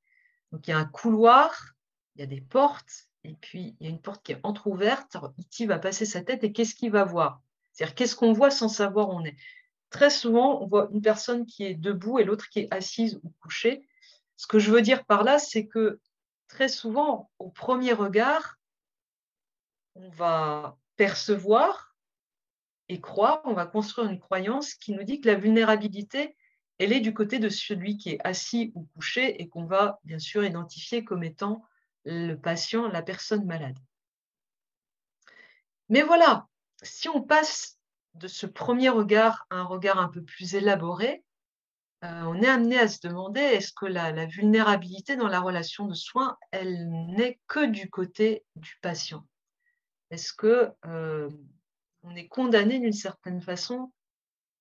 Donc 0.52 0.66
il 0.66 0.70
y 0.70 0.74
a 0.74 0.78
un 0.78 0.84
couloir, 0.84 1.74
il 2.16 2.20
y 2.20 2.24
a 2.24 2.26
des 2.26 2.40
portes, 2.40 3.08
et 3.24 3.34
puis 3.34 3.76
il 3.78 3.86
y 3.86 3.88
a 3.88 3.90
une 3.90 4.00
porte 4.00 4.24
qui 4.24 4.32
est 4.32 4.40
entrouverte. 4.42 5.16
E.T. 5.16 5.66
va 5.66 5.78
passer 5.78 6.06
sa 6.06 6.22
tête 6.22 6.42
et 6.42 6.52
qu'est-ce 6.52 6.74
qu'il 6.74 6.90
va 6.90 7.04
voir? 7.04 7.40
C'est-à-dire 7.72 7.94
qu'est-ce 7.94 8.16
qu'on 8.16 8.32
voit 8.32 8.50
sans 8.50 8.68
savoir 8.68 9.10
où 9.10 9.12
on 9.12 9.24
est? 9.24 9.36
Très 9.90 10.10
souvent, 10.10 10.60
on 10.62 10.66
voit 10.66 10.88
une 10.92 11.00
personne 11.00 11.46
qui 11.46 11.64
est 11.64 11.74
debout 11.74 12.18
et 12.18 12.24
l'autre 12.24 12.48
qui 12.48 12.60
est 12.60 12.74
assise 12.74 13.20
ou 13.22 13.32
couchée. 13.40 13.86
Ce 14.36 14.46
que 14.46 14.58
je 14.58 14.70
veux 14.70 14.82
dire 14.82 15.04
par 15.04 15.22
là, 15.24 15.38
c'est 15.38 15.66
que 15.66 16.00
très 16.48 16.68
souvent, 16.68 17.30
au 17.38 17.50
premier 17.50 17.92
regard, 17.92 18.58
on 19.94 20.08
va 20.10 20.76
percevoir 20.96 21.94
et 22.88 23.00
croire, 23.00 23.42
on 23.44 23.52
va 23.52 23.66
construire 23.66 24.10
une 24.10 24.18
croyance 24.18 24.74
qui 24.74 24.92
nous 24.92 25.04
dit 25.04 25.20
que 25.20 25.28
la 25.28 25.34
vulnérabilité, 25.34 26.36
elle 26.78 26.92
est 26.92 27.00
du 27.00 27.12
côté 27.12 27.38
de 27.38 27.48
celui 27.48 27.98
qui 27.98 28.10
est 28.10 28.26
assis 28.26 28.72
ou 28.74 28.88
couché 28.94 29.40
et 29.40 29.48
qu'on 29.48 29.64
va 29.64 30.00
bien 30.04 30.18
sûr 30.18 30.44
identifier 30.44 31.04
comme 31.04 31.22
étant 31.22 31.64
le 32.04 32.34
patient, 32.34 32.88
la 32.88 33.02
personne 33.02 33.44
malade. 33.44 33.78
Mais 35.88 36.02
voilà, 36.02 36.46
si 36.82 37.08
on 37.08 37.22
passe 37.22 37.78
de 38.14 38.28
ce 38.28 38.46
premier 38.46 38.88
regard 38.88 39.46
à 39.50 39.56
un 39.56 39.64
regard 39.64 39.98
un 39.98 40.08
peu 40.08 40.22
plus 40.22 40.54
élaboré, 40.54 41.24
euh, 42.04 42.22
on 42.22 42.40
est 42.40 42.48
amené 42.48 42.78
à 42.78 42.86
se 42.86 43.00
demander 43.06 43.40
est-ce 43.40 43.72
que 43.72 43.86
la, 43.86 44.26
vulnérabilité 44.26 45.16
dans 45.16 45.26
la 45.26 45.40
relation 45.40 45.86
de 45.86 45.94
soins, 45.94 46.36
elle 46.52 46.88
n'est 47.08 47.40
que 47.48 47.66
du 47.66 47.90
côté 47.90 48.44
du 48.54 48.76
patient? 48.82 49.26
Est-ce 50.10 50.32
que 50.32 50.70
euh, 50.86 51.28
on 52.04 52.14
est 52.14 52.28
condamné 52.28 52.78
d'une 52.78 52.92
certaine 52.92 53.42
façon 53.42 53.92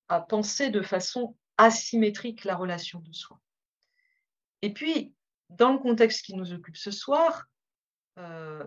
à 0.10 0.20
penser 0.20 0.72
de 0.72 0.82
façon 0.82 1.36
asymétrique 1.58 2.44
la 2.44 2.56
relation 2.56 3.00
de 3.02 3.14
soins? 3.14 3.40
Et 4.64 4.74
puis, 4.74 5.14
dans 5.50 5.74
le 5.74 5.80
contexte 5.80 6.26
qui 6.26 6.34
nous 6.34 6.54
occupe 6.54 6.78
ce 6.78 6.92
soir, 6.92 7.46
euh, 8.18 8.66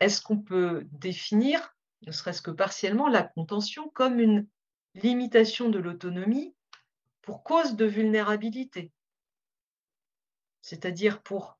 est-ce 0.00 0.22
qu'on 0.22 0.38
peut 0.38 0.86
définir, 0.92 1.76
ne 2.06 2.12
serait-ce 2.12 2.40
que 2.40 2.50
partiellement, 2.50 3.08
la 3.08 3.24
contention 3.24 3.90
comme 3.90 4.18
une 4.18 4.48
limitation 4.94 5.68
de 5.68 5.78
l'autonomie 5.78 6.54
pour 7.22 7.42
cause 7.42 7.76
de 7.76 7.84
vulnérabilité 7.84 8.92
C'est-à-dire 10.62 11.22
pour 11.22 11.58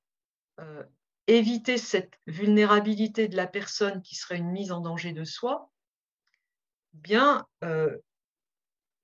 euh, 0.59 0.85
éviter 1.27 1.79
cette 1.79 2.19
vulnérabilité 2.27 3.29
de 3.29 3.37
la 3.37 3.47
personne 3.47 4.03
qui 4.03 4.15
serait 4.15 4.39
une 4.39 4.51
mise 4.51 4.73
en 4.73 4.81
danger 4.81 5.13
de 5.13 5.25
soi, 5.25 5.71
bien 6.93 7.47
euh, 7.65 7.97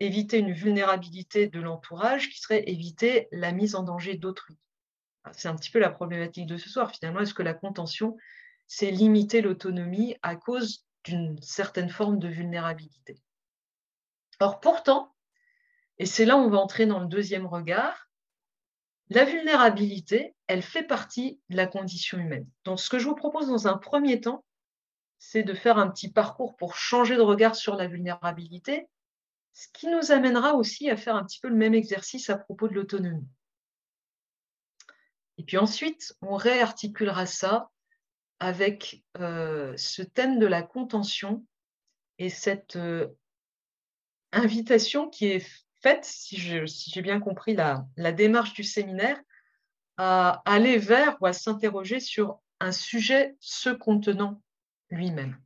éviter 0.01 0.39
une 0.39 0.53
vulnérabilité 0.53 1.47
de 1.49 1.61
l'entourage 1.61 2.29
qui 2.31 2.41
serait 2.41 2.69
éviter 2.69 3.29
la 3.33 3.53
mise 3.53 3.75
en 3.75 3.83
danger 3.83 4.17
d'autrui. 4.17 4.59
C'est 5.33 5.49
un 5.49 5.57
petit 5.57 5.71
peu 5.71 5.79
la 5.79 5.91
problématique 5.91 6.47
de 6.47 6.57
ce 6.57 6.69
soir. 6.69 6.93
Finalement, 6.93 7.21
est-ce 7.21 7.35
que 7.35 7.43
la 7.43 7.55
contention, 7.55 8.17
c'est 8.67 8.91
limiter 8.91 9.41
l'autonomie 9.41 10.17
à 10.23 10.37
cause 10.37 10.85
d'une 11.05 11.41
certaine 11.43 11.89
forme 11.89 12.19
de 12.19 12.29
vulnérabilité? 12.29 13.21
Or, 14.39 14.61
pourtant, 14.61 15.16
et 15.99 16.07
c'est 16.07 16.25
là 16.25 16.37
où 16.37 16.41
on 16.41 16.51
va 16.51 16.59
entrer 16.59 16.87
dans 16.87 17.01
le 17.01 17.07
deuxième 17.07 17.47
regard, 17.47 18.09
la 19.09 19.25
vulnérabilité, 19.25 20.35
elle 20.47 20.63
fait 20.63 20.83
partie 20.83 21.41
de 21.49 21.57
la 21.57 21.67
condition 21.67 22.19
humaine. 22.19 22.49
Donc, 22.65 22.81
ce 22.81 22.91
que 22.91 22.99
je 22.99 23.07
vous 23.07 23.15
propose 23.15 23.49
dans 23.49 23.69
un 23.69 23.79
premier 23.79 24.21
temps, 24.21 24.45
c'est 25.19 25.45
de 25.45 25.55
faire 25.55 25.79
un 25.79 25.89
petit 25.89 26.11
parcours 26.11 26.57
pour 26.57 26.77
changer 26.77 27.17
de 27.17 27.23
regard 27.23 27.55
sur 27.55 27.77
la 27.77 27.87
vulnérabilité, 27.87 28.89
ce 29.53 29.69
qui 29.73 29.87
nous 29.87 30.13
amènera 30.13 30.55
aussi 30.55 30.91
à 30.91 30.97
faire 30.97 31.17
un 31.17 31.25
petit 31.25 31.41
peu 31.41 31.49
le 31.49 31.55
même 31.55 31.75
exercice 31.75 32.29
à 32.31 32.37
propos 32.37 32.69
de 32.69 32.75
l'autonomie. 32.75 33.29
Et 35.39 35.45
puis 35.45 35.57
ensuite, 35.57 36.15
on 36.21 36.35
réarticulera 36.35 37.27
ça 37.27 37.71
avec 38.39 39.05
euh, 39.19 39.75
ce 39.77 40.03
thème 40.03 40.39
de 40.39 40.47
la 40.47 40.63
contention 40.63 41.47
et 42.19 42.29
cette 42.29 42.77
euh, 42.77 43.09
invitation 44.33 45.09
qui 45.09 45.27
est 45.27 45.66
faite, 45.87 46.05
si 46.05 46.37
j'ai 46.37 47.03
bien 47.03 47.21
compris 47.21 47.55
la, 47.55 47.87
la, 47.97 48.11
démarche 48.11 48.55
du 48.55 48.65
séminaire, 48.65 49.21
à 49.97 50.43
aller 50.45 50.79
vers 50.79 51.17
ou 51.21 51.27
à 51.27 51.33
s'interroger 51.33 52.01
sur 52.01 52.41
un 52.59 52.73
sujet 52.73 53.37
se 53.39 53.71
contenant 53.71 54.43
lui-même. 54.91 55.39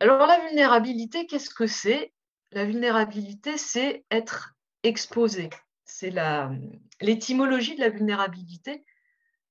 Alors 0.00 0.26
la 0.26 0.38
vulnérabilité, 0.46 1.26
qu'est-ce 1.26 1.48
que 1.48 1.66
c'est? 1.66 2.12
La 2.52 2.66
vulnérabilité, 2.66 3.56
c'est 3.56 4.04
être 4.10 4.54
exposé, 4.82 5.48
c'est 5.86 6.12
l'étymologie 7.00 7.74
de 7.74 7.80
la 7.80 7.88
vulnérabilité. 7.88 8.84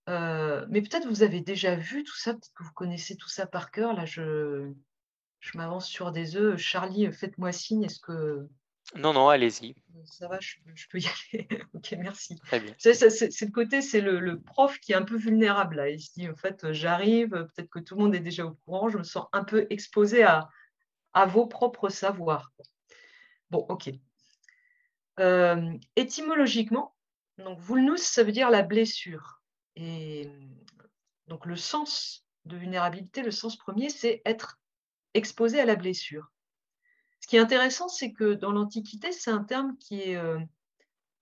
Euh, 0.09 0.65
mais 0.69 0.81
peut-être 0.81 1.07
vous 1.07 1.23
avez 1.23 1.41
déjà 1.41 1.75
vu 1.75 2.03
tout 2.03 2.17
ça, 2.17 2.33
peut-être 2.33 2.53
que 2.53 2.63
vous 2.63 2.73
connaissez 2.73 3.15
tout 3.15 3.29
ça 3.29 3.47
par 3.47 3.71
cœur. 3.71 3.93
Là, 3.93 4.05
je, 4.05 4.71
je 5.43 5.57
m'avance 5.57 5.87
sur 5.87 6.13
des 6.13 6.37
œufs. 6.37 6.57
Charlie, 6.57 7.11
faites-moi 7.11 7.51
signe. 7.51 7.83
Est-ce 7.83 7.99
que. 7.99 8.47
Non, 8.95 9.13
non, 9.13 9.27
allez-y. 9.27 9.75
Ça 10.05 10.27
va, 10.29 10.39
je, 10.39 10.55
peux 10.89 10.99
y 10.99 11.05
aller. 11.33 11.47
ok, 11.73 11.95
merci. 11.99 12.37
Très 12.37 12.61
bien. 12.61 12.73
C'est, 12.77 12.91
le 13.01 13.51
côté, 13.51 13.81
c'est 13.81 13.99
le, 13.99 14.39
prof 14.39 14.79
qui 14.79 14.93
est 14.93 14.95
un 14.95 15.03
peu 15.03 15.17
vulnérable. 15.17 15.75
Là. 15.75 15.89
Il 15.89 15.99
se 15.99 16.13
dit, 16.13 16.29
en 16.29 16.35
fait, 16.35 16.71
j'arrive, 16.71 17.29
peut-être 17.29 17.69
que 17.69 17.79
tout 17.79 17.95
le 17.95 18.03
monde 18.03 18.15
est 18.15 18.21
déjà 18.21 18.45
au 18.45 18.53
courant, 18.65 18.87
je 18.87 18.97
me 18.97 19.03
sens 19.03 19.25
un 19.33 19.43
peu 19.43 19.67
exposé 19.69 20.23
à, 20.23 20.49
à 21.13 21.25
vos 21.25 21.45
propres 21.45 21.89
savoirs. 21.89 22.53
Bon, 23.49 23.65
ok. 23.67 23.91
Euh, 25.19 25.73
étymologiquement, 25.97 26.95
donc 27.37 27.59
vulnus, 27.59 28.01
ça 28.01 28.23
veut 28.23 28.31
dire 28.31 28.49
la 28.49 28.61
blessure. 28.61 29.41
Et 29.75 30.29
donc 31.27 31.45
le 31.45 31.57
sens 31.57 32.25
de 32.45 32.55
vulnérabilité, 32.55 33.23
le 33.23 33.31
sens 33.31 33.57
premier, 33.57 33.89
c'est 33.89 34.21
être 34.25 34.59
exposé 35.13 35.59
à 35.59 35.65
la 35.65 35.75
blessure. 35.75 36.31
Ce 37.19 37.27
qui 37.27 37.37
est 37.37 37.39
intéressant, 37.39 37.87
c'est 37.87 38.11
que 38.11 38.33
dans 38.33 38.51
l'Antiquité, 38.51 39.11
c'est 39.11 39.31
un 39.31 39.43
terme 39.43 39.77
qui 39.77 40.01
est, 40.01 40.17
euh, 40.17 40.39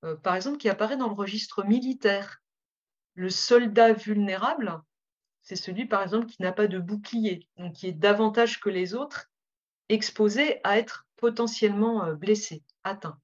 euh, 0.03 0.15
apparaît 0.24 0.98
dans 0.98 1.07
le 1.07 1.13
registre 1.13 1.63
militaire. 1.63 2.41
Le 3.13 3.29
soldat 3.29 3.93
vulnérable, 3.93 4.81
c'est 5.41 5.55
celui, 5.55 5.86
par 5.86 6.01
exemple, 6.01 6.27
qui 6.27 6.41
n'a 6.41 6.51
pas 6.51 6.67
de 6.67 6.79
bouclier, 6.79 7.48
donc 7.57 7.74
qui 7.74 7.88
est 7.88 7.93
davantage 7.93 8.60
que 8.60 8.69
les 8.69 8.93
autres 8.93 9.29
exposé 9.89 10.62
à 10.63 10.77
être 10.77 11.05
potentiellement 11.17 12.13
blessé, 12.13 12.63
atteint. 12.83 13.19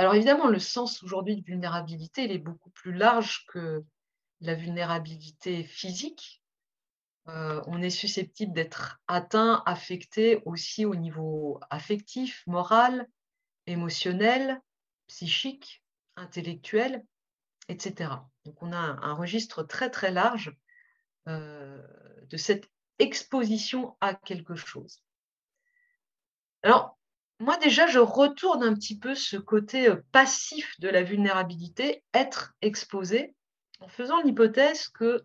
Alors 0.00 0.14
évidemment, 0.14 0.48
le 0.48 0.58
sens 0.58 1.02
aujourd'hui 1.02 1.36
de 1.36 1.44
vulnérabilité, 1.44 2.24
il 2.24 2.32
est 2.32 2.38
beaucoup 2.38 2.70
plus 2.70 2.94
large 2.94 3.44
que 3.48 3.84
la 4.40 4.54
vulnérabilité 4.54 5.62
physique. 5.62 6.39
Euh, 7.36 7.62
on 7.66 7.80
est 7.80 7.90
susceptible 7.90 8.52
d'être 8.52 9.00
atteint, 9.06 9.62
affecté 9.66 10.42
aussi 10.46 10.84
au 10.84 10.96
niveau 10.96 11.60
affectif, 11.70 12.42
moral, 12.46 13.08
émotionnel, 13.66 14.60
psychique, 15.06 15.82
intellectuel, 16.16 17.04
etc. 17.68 18.10
Donc 18.44 18.60
on 18.62 18.72
a 18.72 18.78
un, 18.78 19.14
registre 19.14 19.62
très 19.62 19.90
très 19.90 20.10
large 20.10 20.56
euh, 21.28 21.80
de 22.28 22.36
cette 22.36 22.68
exposition 22.98 23.96
à 24.00 24.14
quelque 24.14 24.56
chose. 24.56 25.02
Alors, 26.62 26.98
moi 27.38 27.56
déjà, 27.58 27.86
je 27.86 28.00
retourne 28.00 28.64
un 28.64 28.74
petit 28.74 28.98
peu 28.98 29.14
ce 29.14 29.36
côté 29.36 29.88
euh, 29.88 30.02
passif 30.10 30.78
de 30.80 30.88
la 30.88 31.02
vulnérabilité, 31.02 32.02
être 32.12 32.54
exposé, 32.60 33.34
en 33.78 33.88
faisant 33.88 34.20
l'hypothèse 34.22 34.88
que 34.88 35.24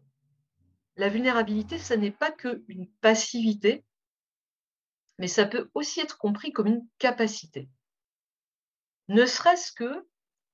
la 0.97 1.09
vulnérabilité, 1.09 1.77
ça 1.77 1.97
n'est 1.97 2.11
pas 2.11 2.31
qu'une 2.31 2.87
passivité, 3.01 3.83
mais 5.19 5.27
ça 5.27 5.45
peut 5.45 5.69
aussi 5.73 5.99
être 6.01 6.17
compris 6.17 6.51
comme 6.51 6.67
une 6.67 6.87
capacité. 6.97 7.69
Ne 9.07 9.25
serait-ce 9.25 9.71
que 9.71 10.07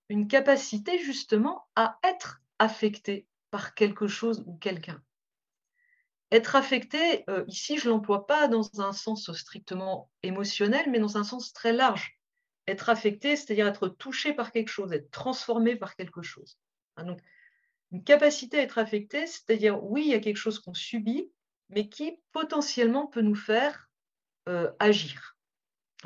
une 0.10 0.28
capacité 0.28 1.00
justement 1.00 1.68
à 1.76 1.98
être 2.04 2.42
affecté 2.60 3.26
par 3.50 3.74
quelque 3.76 4.08
chose 4.08 4.44
ou 4.46 4.58
quelqu'un. 4.58 5.02
Être 6.32 6.56
affecté, 6.56 7.24
euh, 7.30 7.44
ici, 7.48 7.78
je 7.78 7.88
ne 7.88 7.94
l'emploie 7.94 8.26
pas 8.26 8.48
dans 8.48 8.82
un 8.82 8.94
sens 8.94 9.32
strictement 9.34 10.10
émotionnel, 10.24 10.90
mais 10.90 11.00
dans 11.00 11.18
un 11.18 11.24
sens 11.24 11.54
très 11.54 11.74
large. 11.74 12.20
Être 12.68 12.90
affecté, 12.90 13.36
c'est-à-dire 13.36 13.68
être 13.68 13.88
touché 13.88 14.34
par 14.34 14.52
quelque 14.52 14.70
chose, 14.70 14.92
être 14.94 15.12
transformé 15.12 15.76
par 15.76 15.96
quelque 15.96 16.22
chose. 16.22 16.58
Hein, 16.98 17.16
une 17.92 18.04
capacité 18.04 18.60
à 18.60 18.64
être 18.64 18.78
affecté, 18.78 19.28
c'est-à-dire, 19.28 19.84
oui, 19.84 20.04
il 20.06 20.12
y 20.12 20.14
a 20.14 20.20
quelque 20.20 20.38
chose 20.38 20.60
qu'on 20.60 20.74
subit, 20.74 21.32
mais 21.70 21.90
qui 21.90 22.20
potentiellement 22.32 23.08
peut 23.08 23.22
nous 23.22 23.36
faire 23.36 23.90
euh, 24.48 24.72
agir. 24.80 25.38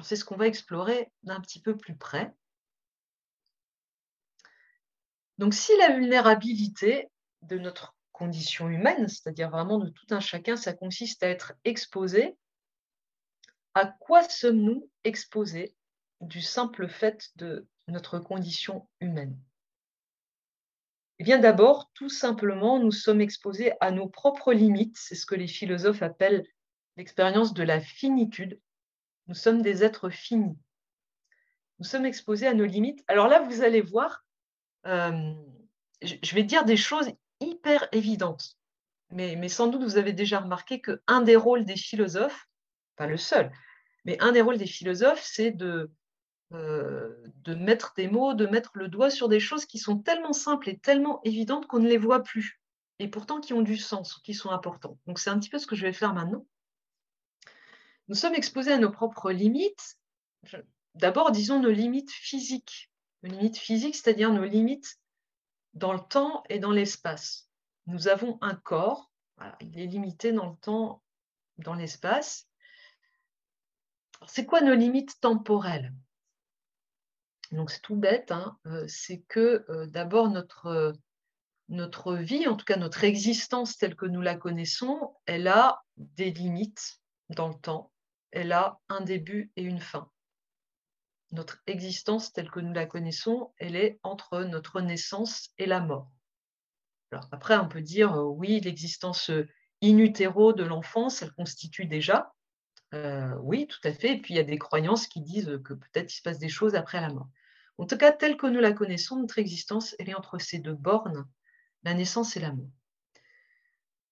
C'est 0.01 0.15
ce 0.15 0.25
qu'on 0.25 0.35
va 0.35 0.47
explorer 0.47 1.11
d'un 1.23 1.39
petit 1.39 1.61
peu 1.61 1.77
plus 1.77 1.95
près. 1.95 2.33
Donc, 5.37 5.53
si 5.53 5.71
la 5.77 5.93
vulnérabilité 5.93 7.09
de 7.43 7.57
notre 7.57 7.95
condition 8.11 8.69
humaine, 8.69 9.07
c'est-à-dire 9.07 9.49
vraiment 9.49 9.77
de 9.77 9.89
tout 9.89 10.07
un 10.09 10.19
chacun, 10.19 10.55
ça 10.55 10.73
consiste 10.73 11.23
à 11.23 11.29
être 11.29 11.53
exposé, 11.65 12.35
à 13.73 13.85
quoi 13.85 14.23
sommes-nous 14.27 14.89
exposés 15.03 15.75
du 16.21 16.41
simple 16.41 16.87
fait 16.87 17.29
de 17.35 17.67
notre 17.87 18.19
condition 18.19 18.87
humaine? 19.01 19.37
Eh 21.19 21.23
bien 21.23 21.39
d'abord, 21.39 21.91
tout 21.93 22.09
simplement, 22.09 22.79
nous 22.79 22.91
sommes 22.91 23.21
exposés 23.21 23.71
à 23.79 23.91
nos 23.91 24.07
propres 24.07 24.53
limites, 24.53 24.97
c'est 24.97 25.15
ce 25.15 25.25
que 25.25 25.35
les 25.35 25.47
philosophes 25.47 26.01
appellent 26.01 26.45
l'expérience 26.97 27.53
de 27.53 27.63
la 27.63 27.79
finitude. 27.79 28.59
Nous 29.27 29.35
sommes 29.35 29.61
des 29.61 29.83
êtres 29.83 30.09
finis. 30.09 30.57
Nous 31.79 31.85
sommes 31.85 32.05
exposés 32.05 32.47
à 32.47 32.53
nos 32.53 32.65
limites. 32.65 33.03
Alors 33.07 33.27
là, 33.27 33.41
vous 33.41 33.61
allez 33.61 33.81
voir, 33.81 34.25
euh, 34.87 35.33
je 36.01 36.35
vais 36.35 36.43
dire 36.43 36.65
des 36.65 36.77
choses 36.77 37.09
hyper 37.39 37.87
évidentes, 37.91 38.57
mais, 39.09 39.35
mais 39.35 39.49
sans 39.49 39.67
doute 39.67 39.83
vous 39.83 39.97
avez 39.97 40.13
déjà 40.13 40.39
remarqué 40.39 40.81
qu'un 40.81 41.21
des 41.21 41.35
rôles 41.35 41.65
des 41.65 41.75
philosophes, 41.77 42.47
pas 42.97 43.07
le 43.07 43.17
seul, 43.17 43.51
mais 44.03 44.21
un 44.21 44.31
des 44.31 44.41
rôles 44.41 44.57
des 44.57 44.67
philosophes, 44.67 45.23
c'est 45.23 45.51
de, 45.51 45.91
euh, 46.53 47.15
de 47.43 47.55
mettre 47.55 47.93
des 47.95 48.07
mots, 48.07 48.33
de 48.33 48.45
mettre 48.45 48.71
le 48.75 48.87
doigt 48.87 49.09
sur 49.09 49.29
des 49.29 49.39
choses 49.39 49.65
qui 49.65 49.79
sont 49.79 49.97
tellement 49.97 50.33
simples 50.33 50.69
et 50.69 50.77
tellement 50.77 51.21
évidentes 51.23 51.67
qu'on 51.67 51.79
ne 51.79 51.87
les 51.87 51.97
voit 51.97 52.23
plus, 52.23 52.61
et 52.99 53.07
pourtant 53.07 53.39
qui 53.39 53.53
ont 53.53 53.61
du 53.61 53.77
sens, 53.77 54.19
qui 54.23 54.33
sont 54.33 54.51
importantes. 54.51 54.99
Donc 55.07 55.19
c'est 55.19 55.29
un 55.29 55.39
petit 55.39 55.49
peu 55.49 55.59
ce 55.59 55.67
que 55.67 55.75
je 55.75 55.85
vais 55.85 55.93
faire 55.93 56.13
maintenant. 56.13 56.45
Nous 58.07 58.15
sommes 58.15 58.35
exposés 58.35 58.71
à 58.71 58.77
nos 58.77 58.91
propres 58.91 59.31
limites. 59.31 59.97
D'abord, 60.93 61.31
disons 61.31 61.59
nos 61.59 61.71
limites 61.71 62.11
physiques. 62.11 62.91
Nos 63.23 63.31
limites 63.31 63.57
physiques, 63.57 63.95
c'est-à-dire 63.95 64.31
nos 64.31 64.45
limites 64.45 64.99
dans 65.73 65.93
le 65.93 65.99
temps 65.99 66.43
et 66.49 66.59
dans 66.59 66.71
l'espace. 66.71 67.49
Nous 67.87 68.07
avons 68.07 68.37
un 68.41 68.55
corps, 68.55 69.11
il 69.61 69.79
est 69.79 69.87
limité 69.87 70.31
dans 70.31 70.49
le 70.49 70.55
temps, 70.57 71.03
dans 71.57 71.73
l'espace. 71.73 72.47
C'est 74.27 74.45
quoi 74.45 74.61
nos 74.61 74.75
limites 74.75 75.19
temporelles? 75.19 75.91
Donc 77.51 77.71
c'est 77.71 77.81
tout 77.81 77.95
bête, 77.95 78.31
hein, 78.31 78.57
euh, 78.65 78.85
c'est 78.87 79.21
que 79.27 79.65
euh, 79.69 79.85
d'abord 79.87 80.29
notre, 80.29 80.67
euh, 80.67 80.93
notre 81.69 82.15
vie, 82.15 82.47
en 82.47 82.55
tout 82.55 82.65
cas 82.65 82.77
notre 82.77 83.03
existence 83.03 83.77
telle 83.77 83.95
que 83.95 84.05
nous 84.05 84.21
la 84.21 84.35
connaissons, 84.35 85.15
elle 85.25 85.47
a 85.47 85.81
des 85.97 86.31
limites 86.31 86.99
dans 87.29 87.49
le 87.49 87.55
temps, 87.55 87.91
elle 88.31 88.51
a 88.51 88.79
un 88.89 89.01
début 89.01 89.51
et 89.55 89.63
une 89.63 89.79
fin. 89.79 90.09
Notre 91.31 91.61
existence 91.67 92.31
telle 92.31 92.49
que 92.49 92.59
nous 92.59 92.73
la 92.73 92.85
connaissons, 92.85 93.53
elle 93.57 93.75
est 93.75 93.99
entre 94.03 94.43
notre 94.43 94.81
naissance 94.81 95.49
et 95.57 95.65
la 95.65 95.81
mort. 95.81 96.11
Alors 97.11 97.27
après, 97.31 97.57
on 97.57 97.67
peut 97.67 97.81
dire 97.81 98.15
oui, 98.17 98.59
l'existence 98.61 99.29
in 99.81 99.97
utero 99.97 100.53
de 100.53 100.63
l'enfance, 100.63 101.21
elle 101.21 101.33
constitue 101.33 101.85
déjà. 101.85 102.34
Oui, 102.93 103.67
tout 103.67 103.79
à 103.83 103.91
fait. 103.91 104.13
Et 104.13 104.21
puis 104.21 104.33
il 104.33 104.37
y 104.37 104.39
a 104.39 104.43
des 104.43 104.57
croyances 104.57 105.07
qui 105.07 105.21
disent 105.21 105.59
que 105.63 105.73
peut-être 105.73 106.13
il 106.13 106.17
se 106.17 106.21
passe 106.21 106.39
des 106.39 106.49
choses 106.49 106.75
après 106.75 107.01
la 107.01 107.09
mort. 107.09 107.27
En 107.77 107.85
tout 107.85 107.97
cas, 107.97 108.11
telle 108.11 108.37
que 108.37 108.47
nous 108.47 108.61
la 108.61 108.71
connaissons, 108.71 109.17
notre 109.17 109.39
existence, 109.39 109.95
elle 109.99 110.09
est 110.09 110.15
entre 110.15 110.39
ces 110.39 110.59
deux 110.59 110.75
bornes, 110.75 111.27
la 111.83 111.93
naissance 111.93 112.37
et 112.37 112.39
la 112.39 112.53
mort. 112.53 112.69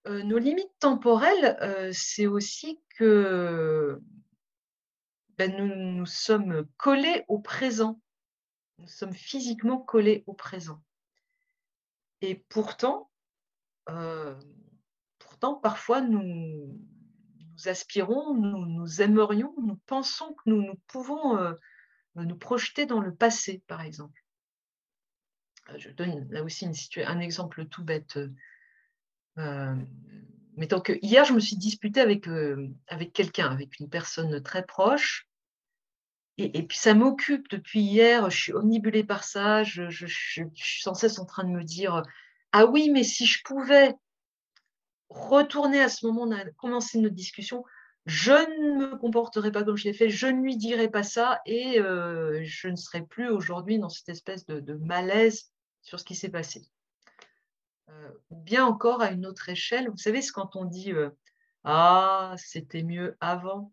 Euh, 0.06 0.22
nos 0.24 0.38
limites 0.38 0.78
temporelles, 0.80 1.58
euh, 1.62 1.92
c'est 1.94 2.28
aussi 2.28 2.82
que 2.98 4.02
ben, 5.38 5.56
nous, 5.56 6.06
sommes 6.06 6.68
collés 6.78 7.24
au 7.30 7.40
présent. 7.40 8.02
Nous 8.80 8.88
sommes 8.88 9.14
physiquement 9.14 9.78
collés 9.78 10.24
au 10.28 10.34
présent. 10.34 10.84
Et 12.20 12.36
pourtant, 12.36 13.10
euh, 13.90 14.38
pourtant 15.20 15.56
parfois, 15.56 16.02
nous, 16.02 16.78
aspirons, 17.66 18.34
nous, 18.34 18.66
nous, 18.66 19.02
aimerions, 19.02 19.54
nous 19.62 19.80
pensons 19.86 20.34
que 20.34 20.44
nous, 20.46 20.62
nous 20.62 20.80
pouvons 20.88 21.38
nous 22.16 22.38
projeter 22.38 22.86
dans 22.86 23.02
le 23.02 23.14
passé, 23.14 23.64
par 23.68 23.82
exemple. 23.82 24.24
Euh, 25.70 25.78
je 25.78 25.90
donne 25.90 26.28
là 26.30 26.44
aussi 26.44 26.68
un 27.06 27.20
exemple 27.20 27.66
tout 27.66 27.84
bête. 27.84 28.20
Euh, 29.38 29.76
mettons 30.58 30.82
que 30.82 30.94
hier, 31.02 31.26
je 31.26 31.34
me 31.34 31.40
suis 31.40 31.56
disputée 31.56 32.02
avec, 32.02 32.28
euh, 32.28 32.70
avec 32.88 33.14
quelqu'un, 33.14 33.50
avec 33.50 33.80
une 33.80 33.90
personne 33.90 34.42
très 34.44 34.66
proche. 34.66 35.28
Et, 36.40 36.64
puis 36.64 36.80
ça 36.80 36.96
m'occupe 36.96 37.48
depuis 37.50 37.82
hier, 37.82 38.28
je 38.32 38.42
suis 38.42 38.54
omnibulée 38.54 39.04
par 39.04 39.24
ça, 39.24 39.62
je, 39.62 39.88
suis 40.08 40.82
sans 40.82 40.96
cesse 40.96 41.20
en 41.20 41.26
train 41.26 41.44
de 41.44 41.52
me 41.52 41.64
dire 41.64 42.02
Ah 42.52 42.66
oui, 42.66 42.90
mais 42.92 43.04
si 43.04 43.28
je 43.28 43.44
pouvais 43.44 43.94
retourner 45.14 45.82
à 45.82 45.90
ce 45.90 46.06
moment, 46.06 46.24
on 46.24 46.32
a 46.32 46.44
commencé 46.52 47.00
notre 47.00 47.16
discussion, 47.16 47.64
je 48.06 48.32
ne 48.32 48.78
me 48.78 48.98
comporterai 48.98 49.52
pas 49.52 49.64
comme 49.64 49.78
je 49.78 49.86
l'ai 49.86 49.94
fait, 49.94 50.10
je 50.10 50.28
ne 50.28 50.42
lui 50.42 50.58
dirai 50.58 50.90
pas 50.90 51.04
ça 51.04 51.42
et 51.46 51.80
euh, 51.80 52.42
je 52.44 52.68
ne 52.68 52.76
serai 52.76 53.06
plus 53.06 53.30
aujourd'hui 53.30 53.80
dans 53.80 53.90
cette 53.90 54.10
espèce 54.10 54.46
de, 54.46 54.74
malaise 54.74 55.52
sur 55.82 56.00
ce 56.00 56.06
qui 56.06 56.16
s'est 56.16 56.30
passé. 56.30 56.66
Euh, 57.90 58.12
bien 58.32 58.66
encore 58.66 59.02
à 59.02 59.12
une 59.12 59.26
autre 59.26 59.48
échelle, 59.50 59.90
vous 59.90 59.98
savez, 59.98 60.22
c'est 60.22 60.32
quand 60.32 60.56
on 60.56 60.66
dit 60.66 60.92
euh, 60.92 61.12
Ah, 61.64 62.36
c'était 62.38 62.84
mieux 62.84 63.16
avant, 63.22 63.72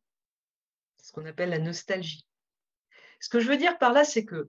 ce 1.03 1.13
qu'on 1.13 1.27
appelle 1.27 1.51
la 1.51 1.59
nostalgie. 1.59 2.27
Ce 3.19 3.29
que 3.29 3.41
je 3.41 3.49
veux 3.49 3.57
dire 3.57 3.79
par 3.79 3.93
là, 3.93 4.05
c'est 4.05 4.25
que 4.25 4.49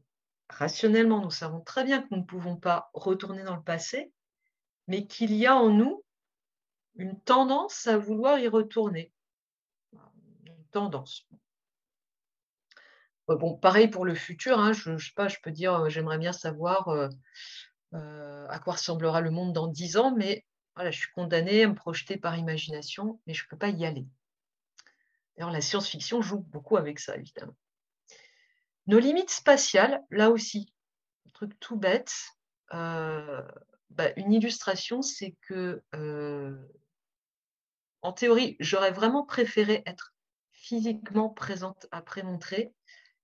rationnellement, 0.50 1.22
nous 1.22 1.32
savons 1.32 1.62
très 1.62 1.84
bien 1.84 2.02
que 2.02 2.08
nous 2.12 2.18
ne 2.18 2.26
pouvons 2.26 2.56
pas 2.56 2.92
retourner 2.94 3.44
dans 3.44 3.56
le 3.56 3.64
passé, 3.64 4.12
mais 4.88 5.08
qu'il 5.08 5.34
y 5.34 5.48
a 5.48 5.56
en 5.56 5.70
nous 5.70 6.04
une 6.96 7.20
tendance 7.22 7.88
à 7.88 7.98
vouloir 7.98 8.40
y 8.40 8.48
retourner 8.48 9.12
tendance. 10.72 11.28
Euh, 13.30 13.36
bon, 13.36 13.56
pareil 13.56 13.88
pour 13.88 14.06
le 14.06 14.16
futur, 14.16 14.60
hein, 14.60 14.74
je, 14.74 14.98
sais 14.98 15.14
pas, 15.16 15.28
je 15.28 15.38
peux 15.44 15.52
dire, 15.52 15.74
euh, 15.74 15.90
j'aimerais 15.90 16.18
bien 16.18 16.34
savoir 16.34 16.90
euh, 16.90 18.48
à 18.50 18.60
quoi 18.60 18.74
ressemblera 18.74 19.22
le 19.22 19.30
monde 19.30 19.54
dans 19.54 19.68
dix 19.68 19.98
ans, 19.98 20.16
mais 20.16 20.46
je 20.78 20.92
suis 20.92 21.12
condamnée 21.12 21.64
à 21.64 21.68
me 21.68 21.76
projeter 21.76 22.18
par 22.18 22.38
imagination, 22.38 23.20
mais 23.28 23.34
je 23.34 23.44
ne 23.44 23.50
peux 23.50 23.58
pas 23.58 23.70
y 23.70 23.86
aller. 23.86 24.08
D'ailleurs, 25.36 25.52
la 25.52 25.62
science-fiction 25.62 26.22
joue 26.22 26.40
beaucoup 26.40 26.78
avec 26.78 27.00
ça, 27.00 27.16
évidemment. 27.16 27.56
Nos 28.88 28.98
limites 28.98 29.30
spatiales, 29.30 30.02
là 30.10 30.32
aussi, 30.32 30.74
un 31.28 31.30
truc 31.32 31.60
tout 31.60 31.76
bête, 31.76 32.14
bah, 32.72 34.10
une 34.16 34.34
illustration, 34.34 35.02
c'est 35.02 35.36
que, 35.42 35.84
en 38.02 38.14
théorie, 38.14 38.58
j'aurais 38.60 38.92
vraiment 38.92 39.26
préféré 39.26 39.84
être 39.86 40.14
physiquement 40.52 41.30
présente 41.30 41.88
à 41.92 42.02
prémontrer, 42.02 42.74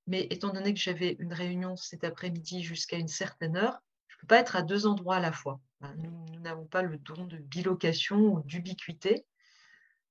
mais 0.07 0.27
étant 0.29 0.53
donné 0.53 0.73
que 0.73 0.79
j'avais 0.79 1.15
une 1.19 1.33
réunion 1.33 1.75
cet 1.75 2.03
après-midi 2.03 2.63
jusqu'à 2.63 2.97
une 2.97 3.07
certaine 3.07 3.57
heure, 3.57 3.79
je 4.07 4.15
ne 4.15 4.21
peux 4.21 4.27
pas 4.27 4.39
être 4.39 4.55
à 4.55 4.61
deux 4.61 4.87
endroits 4.87 5.17
à 5.17 5.19
la 5.19 5.31
fois. 5.31 5.59
Nous 5.97 6.39
n'avons 6.39 6.65
pas 6.65 6.81
le 6.81 6.97
don 6.97 7.25
de 7.25 7.37
bilocation 7.37 8.17
ou 8.17 8.41
d'ubiquité. 8.43 9.25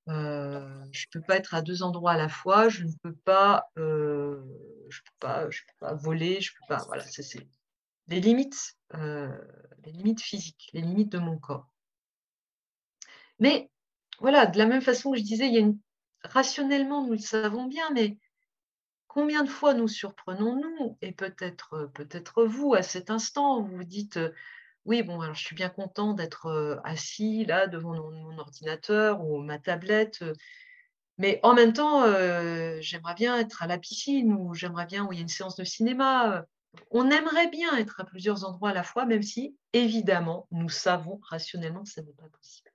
Euh, 0.09 0.85
je 0.93 1.07
ne 1.07 1.11
peux 1.13 1.27
pas 1.27 1.37
être 1.37 1.55
à 1.55 1.63
deux 1.63 1.83
endroits 1.83 2.13
à 2.13 2.17
la 2.17 2.29
fois, 2.29 2.69
je 2.69 2.85
ne 2.85 2.93
peux 3.03 3.15
pas, 3.15 3.65
euh, 3.77 4.41
je 4.89 5.01
peux 5.01 5.17
pas, 5.19 5.51
je 5.51 5.63
peux 5.63 5.87
pas 5.87 5.95
voler, 5.95 6.41
je 6.41 6.53
peux 6.53 6.67
pas. 6.69 6.85
Voilà, 6.87 7.03
c'est 7.03 7.49
les 8.09 8.21
limites, 8.21 8.77
euh, 8.95 9.37
les 9.85 9.91
limites 9.91 10.23
physiques, 10.23 10.71
les 10.73 10.81
limites 10.81 11.11
de 11.11 11.19
mon 11.19 11.39
corps. 11.39 11.69
Mais 13.41 13.69
voilà, 14.21 14.47
de 14.47 14.59
la 14.59 14.67
même 14.67 14.83
façon 14.83 15.13
que 15.13 15.19
je 15.19 15.23
disais, 15.23 15.47
il 15.47 15.55
y 15.55 15.59
a 15.59 15.61
une 15.61 15.79
rationnellement, 16.23 17.05
nous 17.05 17.13
le 17.13 17.19
savons 17.19 17.67
bien, 17.67 17.91
mais 17.91 18.19
combien 19.07 19.45
de 19.45 19.49
fois 19.49 19.75
nous 19.75 19.89
surprenons-nous 19.89 20.99
Et 21.03 21.13
peut-être 21.13 21.91
peut-être 21.95 22.45
vous, 22.45 22.75
à 22.75 22.83
cet 22.83 23.11
instant, 23.11 23.63
vous 23.63 23.77
vous 23.77 23.85
dites, 23.85 24.19
oui, 24.85 25.03
bon, 25.03 25.21
alors 25.21 25.35
je 25.35 25.45
suis 25.45 25.57
bien 25.57 25.69
content 25.69 26.15
d'être 26.15 26.81
assis 26.85 27.45
là 27.45 27.67
devant 27.67 27.95
mon, 27.95 28.39
ordinateur 28.39 29.25
ou 29.25 29.43
ma 29.43 29.59
tablette, 29.59 30.25
mais 31.19 31.41
en 31.43 31.55
même 31.55 31.73
temps, 31.73 32.05
j'aimerais 32.81 33.15
bien 33.15 33.39
être 33.39 33.63
à 33.63 33.67
la 33.67 33.79
piscine 33.79 34.35
ou 34.35 34.55
j'aimerais 34.55 34.87
bien 34.87 35.07
où 35.07 35.13
il 35.13 35.17
y 35.17 35.19
a 35.19 35.23
une 35.23 35.29
séance 35.29 35.57
de 35.57 35.65
cinéma. 35.65 36.45
On 36.91 37.11
aimerait 37.11 37.49
bien 37.49 37.75
être 37.79 38.01
à 38.01 38.05
plusieurs 38.05 38.45
endroits 38.45 38.71
à 38.71 38.75
la 38.75 38.83
fois, 38.83 39.07
même 39.07 39.23
si, 39.23 39.57
évidemment, 39.73 40.47
nous 40.51 40.69
savons 40.69 41.19
rationnellement 41.23 41.85
que 41.85 41.91
ce 41.91 42.01
n'est 42.01 42.13
pas 42.13 42.29
possible. 42.29 42.71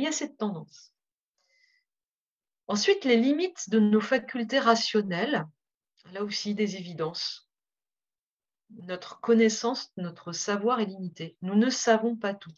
Il 0.00 0.04
y 0.04 0.06
a 0.06 0.12
cette 0.12 0.38
tendance. 0.38 0.94
Ensuite, 2.68 3.04
les 3.04 3.18
limites 3.18 3.68
de 3.68 3.78
nos 3.78 4.00
facultés 4.00 4.58
rationnelles, 4.58 5.46
là 6.12 6.24
aussi 6.24 6.54
des 6.54 6.76
évidences. 6.76 7.50
Notre 8.70 9.20
connaissance, 9.20 9.92
notre 9.98 10.32
savoir 10.32 10.80
est 10.80 10.86
limité. 10.86 11.36
Nous 11.42 11.54
ne 11.54 11.68
savons 11.68 12.16
pas 12.16 12.32
tout. 12.32 12.54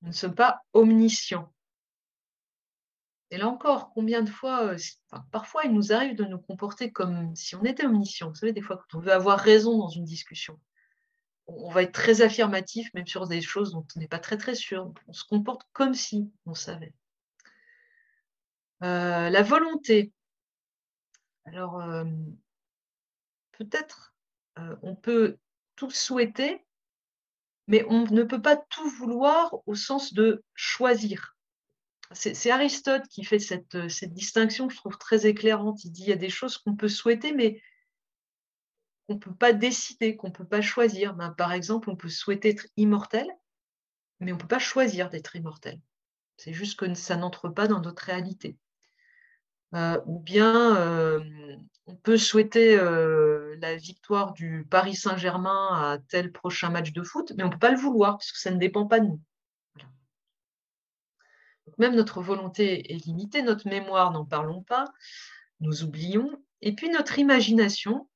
Nous 0.00 0.08
ne 0.08 0.14
sommes 0.14 0.34
pas 0.34 0.62
omniscients. 0.72 1.52
Et 3.30 3.36
là 3.36 3.46
encore, 3.46 3.92
combien 3.92 4.22
de 4.22 4.30
fois, 4.30 4.72
euh, 4.72 4.78
parfois 5.32 5.64
il 5.66 5.72
nous 5.74 5.92
arrive 5.92 6.16
de 6.16 6.24
nous 6.24 6.38
comporter 6.38 6.90
comme 6.92 7.36
si 7.36 7.56
on 7.56 7.64
était 7.64 7.84
omniscient. 7.84 8.30
Vous 8.30 8.36
savez, 8.36 8.54
des 8.54 8.62
fois, 8.62 8.78
quand 8.78 8.96
on 8.96 9.02
veut 9.02 9.12
avoir 9.12 9.38
raison 9.38 9.76
dans 9.76 9.90
une 9.90 10.06
discussion, 10.06 10.58
on 11.46 11.70
va 11.70 11.82
être 11.82 11.92
très 11.92 12.22
affirmatif, 12.22 12.92
même 12.94 13.06
sur 13.06 13.26
des 13.26 13.40
choses 13.40 13.72
dont 13.72 13.86
on 13.96 14.00
n'est 14.00 14.08
pas 14.08 14.18
très 14.18 14.36
très 14.36 14.54
sûr. 14.54 14.92
On 15.08 15.12
se 15.12 15.24
comporte 15.24 15.62
comme 15.72 15.94
si 15.94 16.30
on 16.46 16.54
savait. 16.54 16.94
Euh, 18.82 19.30
la 19.30 19.42
volonté. 19.42 20.12
Alors, 21.44 21.80
euh, 21.80 22.04
peut-être 23.52 24.12
on 24.82 24.94
peut 24.94 25.36
tout 25.74 25.90
souhaiter, 25.90 26.64
mais 27.66 27.84
on 27.88 28.04
ne 28.04 28.22
peut 28.22 28.40
pas 28.40 28.56
tout 28.56 28.88
vouloir 28.88 29.56
au 29.66 29.74
sens 29.74 30.14
de 30.14 30.44
choisir 30.54 31.34
c'est 32.12 32.50
Aristote 32.50 33.06
qui 33.08 33.24
fait 33.24 33.38
cette, 33.38 33.88
cette, 33.88 34.12
distinction 34.12 34.68
que 34.68 34.74
je 34.74 34.78
trouve 34.78 34.98
très 34.98 35.26
éclairante. 35.26 35.84
Il 35.84 35.90
dit 35.90 36.02
qu'il 36.02 36.10
y 36.10 36.12
a 36.12 36.16
des 36.16 36.30
choses 36.30 36.58
qu'on 36.58 36.76
peut 36.76 36.88
souhaiter, 36.88 37.32
mais 37.32 37.60
qu'on 39.06 39.14
ne 39.14 39.18
peut 39.18 39.34
pas 39.34 39.52
décider, 39.52 40.16
qu'on 40.16 40.28
ne 40.28 40.32
peut 40.32 40.46
pas 40.46 40.60
choisir. 40.60 41.14
Ben, 41.14 41.30
par 41.30 41.52
exemple, 41.52 41.90
on 41.90 41.96
peut 41.96 42.08
souhaiter 42.08 42.50
être 42.50 42.66
immortel, 42.76 43.26
mais 44.20 44.32
on 44.32 44.36
ne 44.36 44.40
peut 44.40 44.48
pas 44.48 44.58
choisir 44.58 45.10
d'être 45.10 45.36
immortel. 45.36 45.80
C'est 46.36 46.52
juste 46.52 46.78
que 46.78 46.92
ça 46.94 47.16
n'entre 47.16 47.48
pas 47.48 47.68
dans 47.68 47.80
notre 47.80 48.04
réalité. 48.04 48.56
Euh, 49.74 50.00
ou 50.06 50.20
bien 50.20 50.76
euh, 50.76 51.20
on 51.86 51.96
peut 51.96 52.16
souhaiter 52.16 52.78
euh, 52.78 53.56
la 53.60 53.76
victoire 53.76 54.32
du 54.32 54.66
Paris 54.70 54.94
Saint-Germain 54.94 55.68
à 55.72 55.98
tel 56.08 56.32
prochain 56.32 56.70
match 56.70 56.92
de 56.92 57.02
foot, 57.02 57.32
mais 57.36 57.42
on 57.42 57.46
ne 57.46 57.52
peut 57.52 57.58
pas 57.58 57.72
le 57.72 57.78
vouloir, 57.78 58.18
puisque 58.18 58.36
ça 58.36 58.50
ne 58.50 58.58
dépend 58.58 58.86
pas 58.86 59.00
de 59.00 59.06
nous 59.06 59.20
même 61.78 61.94
notre 61.94 62.22
volonté 62.22 62.92
est 62.92 63.04
limitée, 63.04 63.42
notre 63.42 63.68
mémoire, 63.68 64.12
n'en 64.12 64.24
parlons 64.24 64.62
pas, 64.62 64.92
nous 65.60 65.82
oublions. 65.82 66.30
Et 66.60 66.74
puis 66.74 66.88
notre 66.90 67.18
imagination, 67.18 68.08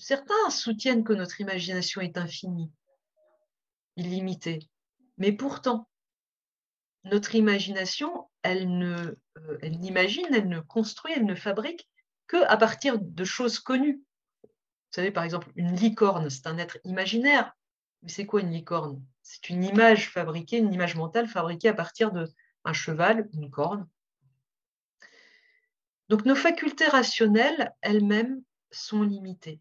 certains 0.00 0.50
soutiennent 0.50 1.04
que 1.04 1.12
notre 1.12 1.40
imagination 1.40 2.00
est 2.00 2.18
infinie, 2.18 2.72
illimitée. 3.96 4.68
Mais 5.18 5.32
pourtant, 5.32 5.88
notre 7.04 7.34
imagination, 7.34 8.28
elle 8.42 8.78
ne, 8.78 9.16
euh, 9.38 9.58
elle 9.62 9.78
n'imagine, 9.78 10.26
elle 10.32 10.48
ne 10.48 10.60
construit, 10.60 11.12
elle 11.14 11.26
ne 11.26 11.34
fabrique 11.34 11.88
que 12.26 12.42
à 12.46 12.56
partir 12.56 12.98
de 12.98 13.24
choses 13.24 13.58
connues. 13.58 14.02
Vous 14.42 14.96
savez, 14.96 15.10
par 15.10 15.24
exemple, 15.24 15.52
une 15.54 15.76
licorne, 15.76 16.30
c'est 16.30 16.46
un 16.46 16.58
être 16.58 16.78
imaginaire. 16.84 17.52
Mais 18.02 18.08
c'est 18.08 18.26
quoi 18.26 18.40
une 18.40 18.50
licorne? 18.50 19.04
C'est 19.22 19.50
une 19.50 19.62
image 19.62 20.10
fabriquée, 20.10 20.58
une 20.58 20.72
image 20.72 20.96
mentale 20.96 21.28
fabriquée 21.28 21.68
à 21.68 21.74
partir 21.74 22.10
de, 22.10 22.26
un 22.64 22.72
cheval, 22.72 23.28
une 23.34 23.50
corne. 23.50 23.86
Donc 26.08 26.24
nos 26.24 26.34
facultés 26.34 26.88
rationnelles 26.88 27.72
elles-mêmes 27.82 28.42
sont 28.70 29.02
limitées. 29.02 29.60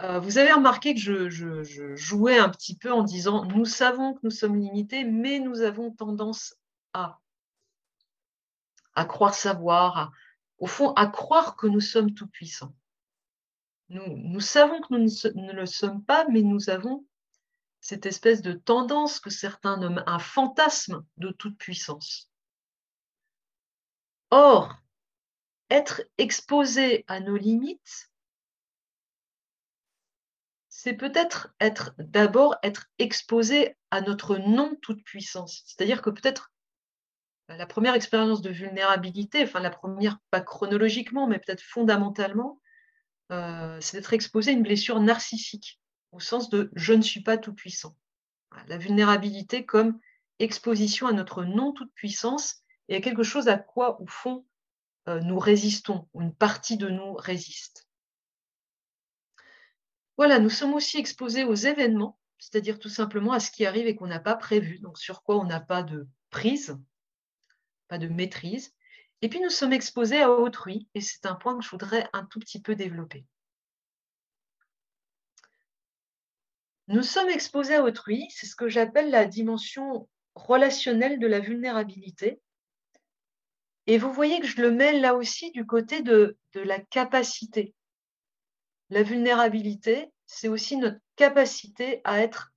Euh, 0.00 0.18
vous 0.18 0.38
avez 0.38 0.52
remarqué 0.52 0.94
que 0.94 1.00
je, 1.28 1.94
jouais 1.94 2.38
un 2.38 2.48
petit 2.48 2.76
peu 2.76 2.90
en 2.92 3.02
disant 3.02 3.44
nous 3.44 3.64
savons 3.64 4.14
que 4.14 4.20
nous 4.22 4.30
sommes 4.30 4.56
limités, 4.56 5.04
mais 5.04 5.38
nous 5.38 5.60
avons 5.60 5.92
tendance 5.92 6.56
à, 6.92 7.18
croire 9.06 9.34
savoir, 9.34 10.12
au 10.58 10.66
fond, 10.66 10.92
à 10.94 11.06
croire 11.06 11.56
que 11.56 11.66
nous 11.66 11.80
sommes 11.80 12.14
tout-puissants. 12.14 12.74
Nous, 13.90 14.02
nous, 14.06 14.40
savons 14.40 14.80
que 14.80 14.94
nous 14.94 15.42
ne 15.42 15.52
le 15.52 15.66
sommes 15.66 16.02
pas, 16.02 16.26
mais 16.28 16.42
nous 16.42 16.70
avons 16.70 17.04
cette 17.80 18.06
espèce 18.06 18.42
de 18.42 18.52
tendance 18.52 19.20
que 19.20 19.28
certains 19.28 19.76
nomment 19.76 20.04
un 20.06 20.18
fantasme 20.18 21.04
de 21.16 21.30
toute 21.30 21.58
puissance. 21.58 22.30
Or, 24.30 24.74
être 25.68 26.02
exposé 26.16 27.04
à 27.08 27.20
nos 27.20 27.36
limites, 27.36 28.11
c'est 30.82 30.94
peut-être 30.94 31.54
être 31.60 31.94
d'abord 31.98 32.56
être 32.64 32.88
exposé 32.98 33.76
à 33.92 34.00
notre 34.00 34.36
non 34.36 34.74
toute 34.82 35.04
puissance. 35.04 35.62
C'est-à-dire 35.64 36.02
que 36.02 36.10
peut-être 36.10 36.50
la 37.48 37.66
première 37.66 37.94
expérience 37.94 38.42
de 38.42 38.50
vulnérabilité, 38.50 39.44
enfin 39.44 39.60
la 39.60 39.70
première 39.70 40.18
pas 40.32 40.40
chronologiquement, 40.40 41.28
mais 41.28 41.38
peut-être 41.38 41.62
fondamentalement, 41.62 42.60
euh, 43.30 43.78
c'est 43.80 43.96
d'être 43.96 44.12
exposé 44.12 44.50
à 44.50 44.54
une 44.54 44.64
blessure 44.64 44.98
narcissique 44.98 45.80
au 46.10 46.18
sens 46.18 46.50
de 46.50 46.68
je 46.74 46.94
ne 46.94 47.02
suis 47.02 47.22
pas 47.22 47.38
tout 47.38 47.54
puissant. 47.54 47.96
La 48.66 48.76
vulnérabilité 48.76 49.64
comme 49.64 50.00
exposition 50.40 51.06
à 51.06 51.12
notre 51.12 51.44
non 51.44 51.72
toute 51.72 51.94
puissance 51.94 52.56
et 52.88 52.96
à 52.96 53.00
quelque 53.00 53.22
chose 53.22 53.46
à 53.46 53.56
quoi, 53.56 54.02
au 54.02 54.06
fond, 54.06 54.44
euh, 55.06 55.20
nous 55.20 55.38
résistons, 55.38 56.08
ou 56.12 56.22
une 56.22 56.34
partie 56.34 56.76
de 56.76 56.88
nous 56.88 57.14
résiste. 57.14 57.86
Voilà, 60.16 60.38
nous 60.38 60.50
sommes 60.50 60.74
aussi 60.74 60.98
exposés 60.98 61.44
aux 61.44 61.54
événements, 61.54 62.18
c'est-à-dire 62.38 62.78
tout 62.78 62.88
simplement 62.88 63.32
à 63.32 63.40
ce 63.40 63.50
qui 63.50 63.66
arrive 63.66 63.86
et 63.86 63.96
qu'on 63.96 64.06
n'a 64.06 64.20
pas 64.20 64.36
prévu, 64.36 64.78
donc 64.78 64.98
sur 64.98 65.22
quoi 65.22 65.38
on 65.38 65.44
n'a 65.44 65.60
pas 65.60 65.82
de 65.82 66.06
prise, 66.30 66.78
pas 67.88 67.98
de 67.98 68.08
maîtrise. 68.08 68.74
Et 69.22 69.28
puis 69.28 69.40
nous 69.40 69.50
sommes 69.50 69.72
exposés 69.72 70.22
à 70.22 70.30
autrui, 70.30 70.88
et 70.94 71.00
c'est 71.00 71.26
un 71.26 71.34
point 71.34 71.56
que 71.56 71.64
je 71.64 71.70
voudrais 71.70 72.08
un 72.12 72.24
tout 72.26 72.40
petit 72.40 72.60
peu 72.60 72.74
développer. 72.74 73.24
Nous 76.88 77.02
sommes 77.02 77.30
exposés 77.30 77.76
à 77.76 77.82
autrui, 77.82 78.26
c'est 78.30 78.46
ce 78.46 78.56
que 78.56 78.68
j'appelle 78.68 79.10
la 79.10 79.24
dimension 79.24 80.08
relationnelle 80.34 81.18
de 81.18 81.26
la 81.26 81.40
vulnérabilité. 81.40 82.40
Et 83.86 83.98
vous 83.98 84.12
voyez 84.12 84.40
que 84.40 84.46
je 84.46 84.60
le 84.60 84.70
mets 84.70 84.98
là 84.98 85.14
aussi 85.14 85.50
du 85.52 85.66
côté 85.66 86.02
de, 86.02 86.36
la 86.54 86.78
capacité. 86.78 87.74
La 88.92 89.02
vulnérabilité, 89.02 90.12
c'est 90.26 90.48
aussi 90.48 90.76
notre 90.76 90.98
capacité 91.16 92.02
à 92.04 92.20
être 92.20 92.52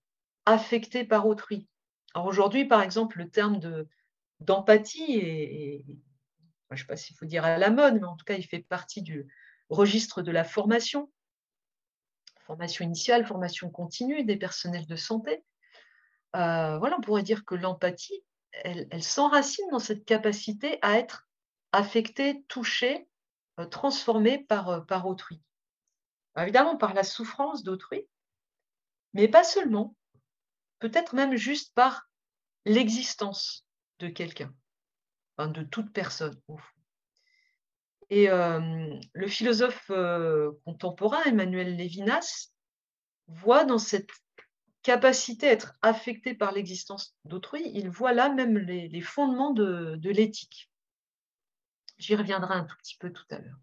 affecté 0.46 1.06
par 1.06 1.28
autrui. 1.28 1.68
Alors 2.14 2.28
aujourd'hui, 2.28 2.66
par 2.66 2.82
exemple, 2.82 3.20
le 3.20 3.30
terme 3.30 3.60
d'empathie 4.42 5.84
je 6.72 6.76
ne 6.76 6.80
sais 6.80 6.86
pas 6.88 6.98
s'il 6.98 7.16
faut 7.16 7.26
dire 7.26 7.46
à 7.46 7.58
la 7.58 7.70
mode, 7.70 7.96
mais 7.96 8.08
en 8.08 8.18
tout 8.18 8.26
cas, 8.26 8.36
il 8.36 8.46
fait 8.46 8.60
partie 8.60 9.02
du 9.02 9.28
registre 9.70 10.22
de 10.22 10.32
la 10.32 10.44
formation 10.44 11.10
formation 12.46 12.86
initiale, 12.86 13.26
formation 13.26 13.72
continue 13.72 14.24
des 14.24 14.36
personnels 14.38 14.86
de 14.86 14.96
santé. 14.96 15.44
Euh, 16.36 16.78
voilà, 16.78 16.98
on 16.98 17.02
pourrait 17.02 17.24
dire 17.24 17.44
que 17.44 17.56
l'empathie, 17.56 18.24
elle, 18.52 19.02
s'enracine 19.02 19.66
dans 19.72 19.80
cette 19.80 20.06
capacité 20.06 20.78
à 20.84 21.00
être 21.00 21.28
affectée, 21.72 22.44
touchée, 22.48 23.08
euh, 23.60 23.66
transformée 23.66 24.46
euh, 24.52 24.82
par 24.82 25.08
autrui. 25.08 25.42
Évidemment, 26.44 26.78
par 26.78 26.94
la 26.94 27.04
souffrance 27.04 27.64
d'autrui, 27.64 28.08
mais 29.14 29.28
pas 29.28 29.44
seulement, 29.44 29.96
peut-être 30.80 31.16
même 31.16 31.36
juste 31.36 31.74
par 31.74 32.10
l'existence 32.66 33.66
de 34.00 34.08
quelqu'un, 34.08 34.54
de 35.40 35.64
toute 35.64 35.92
personne, 35.94 36.40
au 36.48 36.58
fond. 36.58 36.82
Et 38.10 38.28
le 38.28 39.28
philosophe 39.28 39.90
contemporain 40.66 41.24
Emmanuel 41.26 41.76
Lévinas 41.76 42.52
voit 43.28 43.66
dans 43.66 43.80
cette 43.80 44.12
capacité 44.86 45.48
à 45.48 45.52
être 45.52 45.74
affecté 45.82 46.36
par 46.36 46.52
l'existence 46.52 47.16
d'autrui, 47.26 47.64
il 47.74 47.90
voit 47.90 48.14
là 48.14 48.30
même 48.30 48.58
les, 48.60 49.02
fondements 49.02 49.52
de, 49.52 49.96
de 49.96 50.10
l'éthique. 50.12 50.70
J'y 51.98 52.16
reviendrai 52.16 52.54
un 52.54 52.66
tout 52.66 52.76
petit 52.78 52.96
peu 52.98 53.12
tout 53.12 53.26
à 53.32 53.40
l'heure. 53.40 53.58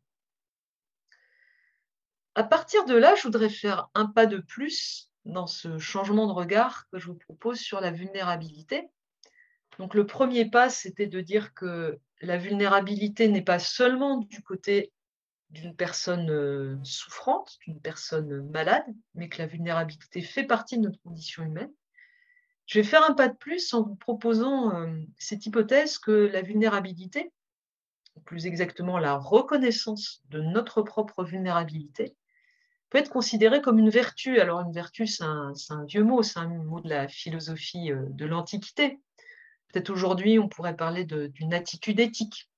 À 2.35 2.45
partir 2.45 2.87
de 2.87 2.95
là, 2.95 3.15
je 3.15 3.25
voudrais 3.25 3.51
faire 3.51 3.89
un 3.95 4.07
pas 4.07 4.27
de 4.27 4.39
plus 4.39 5.11
dans 5.25 5.47
ce 5.47 5.79
changement 5.79 6.27
de 6.27 6.33
regard 6.33 6.89
que 6.91 6.99
je 6.99 7.07
vous 7.07 7.15
propose 7.15 7.59
sur 7.59 7.81
la 7.81 7.91
vulnérabilité. 7.91 8.89
Donc 9.79 9.95
le 9.95 10.07
premier 10.07 10.49
pas, 10.49 10.71
c'était 10.71 11.07
de 11.07 11.21
dire 11.21 11.55
que 11.55 11.99
la 12.21 12.39
vulnérabilité 12.39 13.29
n'est 13.29 13.43
pas 13.43 13.59
seulement 13.59 14.19
du 14.19 14.43
côté 14.43 14.93
d'une 15.51 15.77
personne 15.77 16.31
euh, 16.31 16.77
souffrante, 16.83 17.59
d'une 17.67 17.81
personne 17.81 18.49
malade, 18.51 18.85
mais 19.15 19.29
que 19.29 19.39
la 19.39 19.47
vulnérabilité 19.47 20.23
fait 20.23 20.45
partie 20.45 20.79
de 20.79 20.85
notre 20.85 21.01
condition 21.03 21.43
humaine. 21.43 21.71
Je 22.67 22.79
vais 22.79 22.85
faire 22.85 23.05
un 23.09 23.13
pas 23.13 23.29
de 23.29 23.37
plus 23.37 23.75
en 23.75 23.83
vous 23.83 23.97
proposant 23.97 24.75
euh, 24.75 25.03
cette 25.19 25.45
hypothèse 25.45 25.99
que 25.99 26.11
la 26.11 26.41
vulnérabilité, 26.41 27.31
plus 28.25 28.47
exactement 28.47 28.99
la 28.99 29.17
reconnaissance 29.17 30.23
de 30.31 30.41
notre 30.41 30.81
propre 30.81 31.25
vulnérabilité, 31.25 32.17
peut 32.93 32.99
être 32.99 33.09
considérée 33.09 33.63
comme 33.63 33.79
une 33.79 33.89
vertu. 33.89 34.39
Alors 34.39 34.61
une 34.61 34.73
vertu, 34.73 35.07
c'est 35.07 35.25
un, 35.25 35.55
un, 35.71 35.85
vieux 35.87 36.05
mot, 36.05 36.23
c'est 36.23 36.39
un 36.39 36.49
mot 36.49 36.79
de 36.81 36.91
la 36.91 37.09
philosophie 37.09 37.91
euh, 37.91 38.05
de 38.11 38.27
l'Antiquité. 38.27 39.01
Peut-être 39.69 39.89
aujourd'hui, 39.89 40.39
on 40.39 40.49
pourrait 40.49 40.77
parler 40.77 41.07
d'une 41.07 41.55
attitude 41.55 41.99
éthique. 42.01 42.51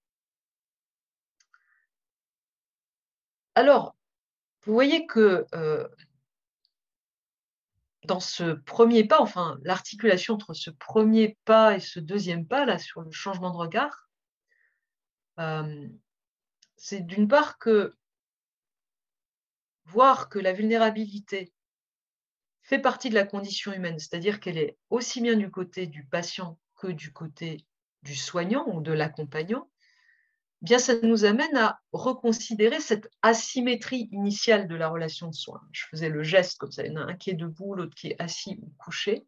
Alors, 3.54 3.94
vous 4.64 4.72
voyez 4.72 5.06
que 5.06 5.46
euh, 5.54 5.86
dans 8.06 8.18
ce 8.18 8.54
premier 8.54 9.04
pas, 9.04 9.20
enfin 9.20 9.56
l'articulation 9.62 10.34
entre 10.34 10.52
ce 10.52 10.70
premier 10.70 11.38
pas 11.44 11.76
et 11.76 11.80
ce 11.80 12.00
deuxième 12.00 12.48
pas, 12.48 12.64
là, 12.64 12.78
sur 12.78 13.02
le 13.02 13.12
changement 13.12 13.52
de 13.52 13.58
regard, 13.58 14.08
euh, 15.38 15.86
c'est 16.76 17.02
d'une 17.02 17.28
part 17.28 17.56
que 17.58 17.94
voir 19.86 20.28
que 20.28 20.38
la 20.38 20.52
vulnérabilité 20.52 21.52
fait 22.62 22.78
partie 22.78 23.10
de 23.10 23.14
la 23.14 23.26
condition 23.26 23.72
humaine, 23.72 23.98
c'est-à-dire 23.98 24.40
qu'elle 24.40 24.58
est 24.58 24.76
aussi 24.90 25.20
bien 25.20 25.36
du 25.36 25.50
côté 25.50 25.86
du 25.86 26.04
patient 26.04 26.58
que 26.76 26.88
du 26.88 27.12
côté 27.12 27.66
du 28.02 28.14
soignant 28.14 28.66
ou 28.68 28.80
de 28.80 28.92
l'accompagnant, 28.92 29.68
eh 30.62 30.64
bien 30.64 30.78
ça 30.78 30.94
nous 31.02 31.26
amène 31.26 31.56
à 31.56 31.80
reconsidérer 31.92 32.80
cette 32.80 33.10
asymétrie 33.20 34.08
initiale 34.12 34.66
de 34.66 34.74
la 34.74 34.88
relation 34.88 35.28
de 35.28 35.34
soins. 35.34 35.60
Je 35.72 35.84
faisais 35.90 36.08
le 36.08 36.22
geste 36.22 36.58
comme 36.58 36.72
ça, 36.72 36.84
il 36.84 36.92
y 36.92 36.96
en 36.96 37.02
a 37.02 37.04
un 37.04 37.16
qui 37.16 37.30
est 37.30 37.34
debout, 37.34 37.74
l'autre 37.74 37.94
qui 37.94 38.08
est 38.08 38.20
assis 38.20 38.58
ou 38.62 38.72
couché, 38.78 39.26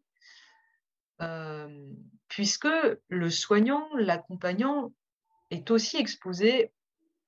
euh, 1.21 1.93
puisque 2.27 2.67
le 3.07 3.29
soignant, 3.29 3.87
l'accompagnant, 3.95 4.93
est 5.51 5.71
aussi 5.71 5.97
exposé 5.97 6.71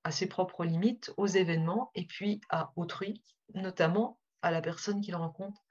à 0.04 0.12
ses 0.12 0.28
propres 0.28 0.66
limites, 0.66 1.14
aux 1.18 1.28
événements 1.28 1.92
et 1.96 2.06
puis 2.06 2.42
à 2.50 2.72
autrui, 2.76 3.24
notamment 3.54 4.20
à 4.42 4.52
la 4.52 4.62
personne 4.62 5.02
qu'il 5.02 5.16
rencontre 5.16 5.62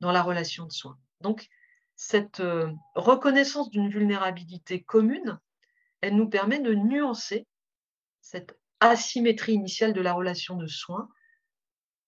dans 0.00 0.12
la 0.12 0.22
relation 0.22 0.66
de 0.66 0.72
soins. 0.72 0.98
Donc, 1.20 1.48
cette 1.94 2.40
euh, 2.40 2.70
reconnaissance 2.94 3.70
d'une 3.70 3.88
vulnérabilité 3.88 4.82
commune, 4.82 5.38
elle 6.00 6.16
nous 6.16 6.28
permet 6.28 6.60
de 6.60 6.74
nuancer 6.74 7.46
cette 8.20 8.58
asymétrie 8.80 9.54
initiale 9.54 9.94
de 9.94 10.02
la 10.02 10.12
relation 10.12 10.56
de 10.56 10.66
soins 10.66 11.08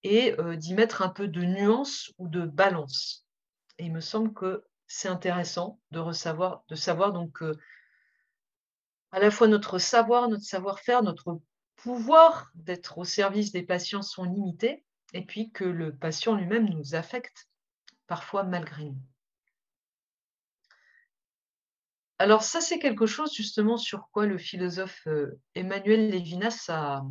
et 0.02 0.38
euh, 0.38 0.56
d'y 0.56 0.74
mettre 0.74 1.02
un 1.02 1.08
peu 1.08 1.26
de 1.26 1.42
nuance 1.42 2.12
ou 2.18 2.28
de 2.28 2.44
balance. 2.44 3.26
Et 3.78 3.86
il 3.86 3.92
me 3.92 4.00
semble 4.00 4.32
que 4.34 4.64
c'est 4.86 5.08
intéressant 5.08 5.80
de, 5.90 5.98
ressavoir, 5.98 6.64
de 6.68 6.74
savoir 6.74 7.12
donc 7.12 7.32
que 7.32 7.52
à 9.10 9.20
la 9.20 9.30
fois 9.30 9.48
notre 9.48 9.78
savoir, 9.78 10.28
notre 10.28 10.44
savoir-faire, 10.44 11.02
notre 11.02 11.40
pouvoir 11.78 12.50
d'être 12.54 12.98
au 12.98 13.04
service 13.04 13.52
des 13.52 13.62
patients 13.62 14.02
sont 14.02 14.24
limités, 14.24 14.84
et 15.14 15.24
puis 15.24 15.50
que 15.50 15.64
le 15.64 15.96
patient 15.96 16.34
lui-même 16.34 16.68
nous 16.68 16.94
affecte 16.94 17.48
parfois 18.06 18.42
malgré 18.42 18.84
nous. 18.84 19.00
Alors 22.18 22.42
ça, 22.42 22.60
c'est 22.60 22.80
quelque 22.80 23.06
chose 23.06 23.32
justement 23.32 23.76
sur 23.76 24.08
quoi 24.10 24.26
le 24.26 24.38
philosophe 24.38 25.06
euh, 25.06 25.40
Emmanuel 25.54 26.10
Lévinas 26.10 26.66
a, 26.68 27.04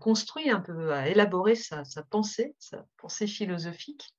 construit 0.00 0.50
un 0.50 0.60
peu, 0.60 0.92
a 0.92 1.08
élaboré 1.08 1.54
sa, 1.54 1.84
pensée, 2.10 2.54
sa 2.58 2.86
pensée 2.96 3.26
philosophique, 3.26 4.14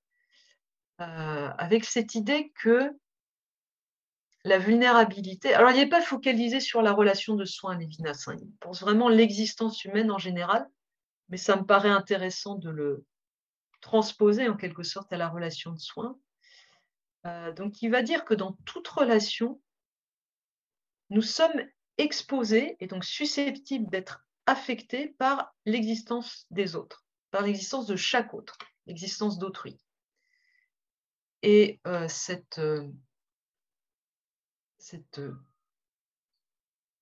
euh, 1.02 1.50
avec 1.58 1.86
cette 1.86 2.15
idée 2.15 2.52
que 2.56 2.91
la 4.47 4.57
vulnérabilité, 4.57 5.53
alors 5.53 5.71
il 5.71 5.77
n'est 5.77 5.89
pas 5.89 6.01
focalisé 6.01 6.60
sur 6.60 6.81
la 6.81 6.93
relation 6.93 7.36
de 7.36 7.45
soins, 7.45 7.77
Lévinas, 7.77 8.29
il 8.39 8.51
pense 8.60 8.81
vraiment 8.81 9.10
l'existence 9.10 9.83
humaine 9.86 10.12
en 10.12 10.17
général, 10.17 10.67
mais 11.29 11.38
ça 11.38 11.55
me 11.55 11.65
paraît 11.65 11.89
intéressant 11.89 12.55
de 12.55 12.69
le 12.69 13.05
transposer 13.81 14.47
en 14.47 14.55
quelque 14.55 14.83
sorte 14.83 15.12
à 15.13 15.17
la 15.17 15.29
relation 15.29 15.71
de 15.71 15.79
soins. 15.79 16.17
Euh, 17.25 17.51
donc, 17.51 17.81
il 17.81 17.89
va 17.89 18.01
dire 18.01 18.25
que 18.25 18.33
dans 18.33 18.53
toute 18.65 18.88
relation, 18.88 19.62
nous 21.10 21.21
sommes 21.21 21.62
exposés 21.97 22.77
et 22.79 22.88
donc 22.88 23.03
susceptibles 23.03 23.89
d'être 23.89 24.25
affectés 24.45 25.10
par 25.19 25.53
l'existence 25.65 26.45
des 26.51 26.75
autres, 26.75 27.05
par 27.31 27.41
l'existence 27.41 27.86
de 27.86 27.95
chaque 27.95 28.33
autre, 28.33 28.57
l'existence 28.86 29.38
d'autrui. 29.39 29.77
Et 31.43 31.79
euh, 31.86 32.07
cette, 32.07 32.60
euh, 32.60 32.88
cette 34.88 35.19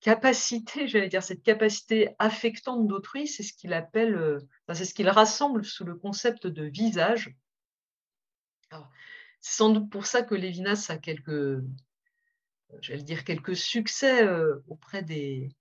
capacité, 0.00 0.88
j'allais 0.88 1.08
dire, 1.08 1.22
cette 1.22 1.42
capacité 1.42 2.16
affectante 2.18 2.88
d'autrui, 2.88 3.28
c'est 3.28 3.44
ce 3.44 3.52
qu'il 3.52 3.72
appelle, 3.72 4.40
c'est 4.72 4.84
ce 4.84 4.92
qu'il 4.92 5.08
rassemble 5.08 5.64
sous 5.64 5.84
le 5.84 5.94
concept 5.94 6.48
de 6.48 6.64
visage. 6.64 7.36
C'est 9.40 9.56
sans 9.56 9.70
doute 9.70 9.88
pour 9.88 10.06
ça 10.06 10.22
que 10.22 10.34
Lévinas 10.34 10.86
a 10.88 10.98
quelques, 10.98 11.62
j'allais 12.80 13.04
dire, 13.04 13.24
quelques 13.24 13.56
succès 13.56 14.24
euh, 14.24 14.56
auprès 14.66 15.04
des, 15.04 15.54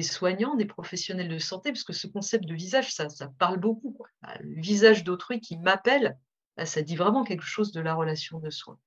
soignants, 0.00 0.54
des 0.54 0.64
professionnels 0.64 1.28
de 1.28 1.38
santé, 1.38 1.72
parce 1.72 1.84
que 1.84 1.92
ce 1.92 2.06
concept 2.06 2.46
de 2.46 2.54
visage, 2.54 2.94
ça, 2.94 3.08
parle 3.38 3.58
beaucoup. 3.58 3.98
Le 4.40 4.62
visage 4.62 5.04
d'autrui 5.04 5.40
qui 5.40 5.58
m'appelle, 5.58 6.18
bah, 6.56 6.64
ça 6.64 6.80
dit 6.80 6.96
vraiment 6.96 7.22
quelque 7.22 7.44
chose 7.44 7.72
de 7.72 7.82
la 7.82 7.94
relation 7.94 8.40
de 8.40 8.48
soins. 8.48 8.78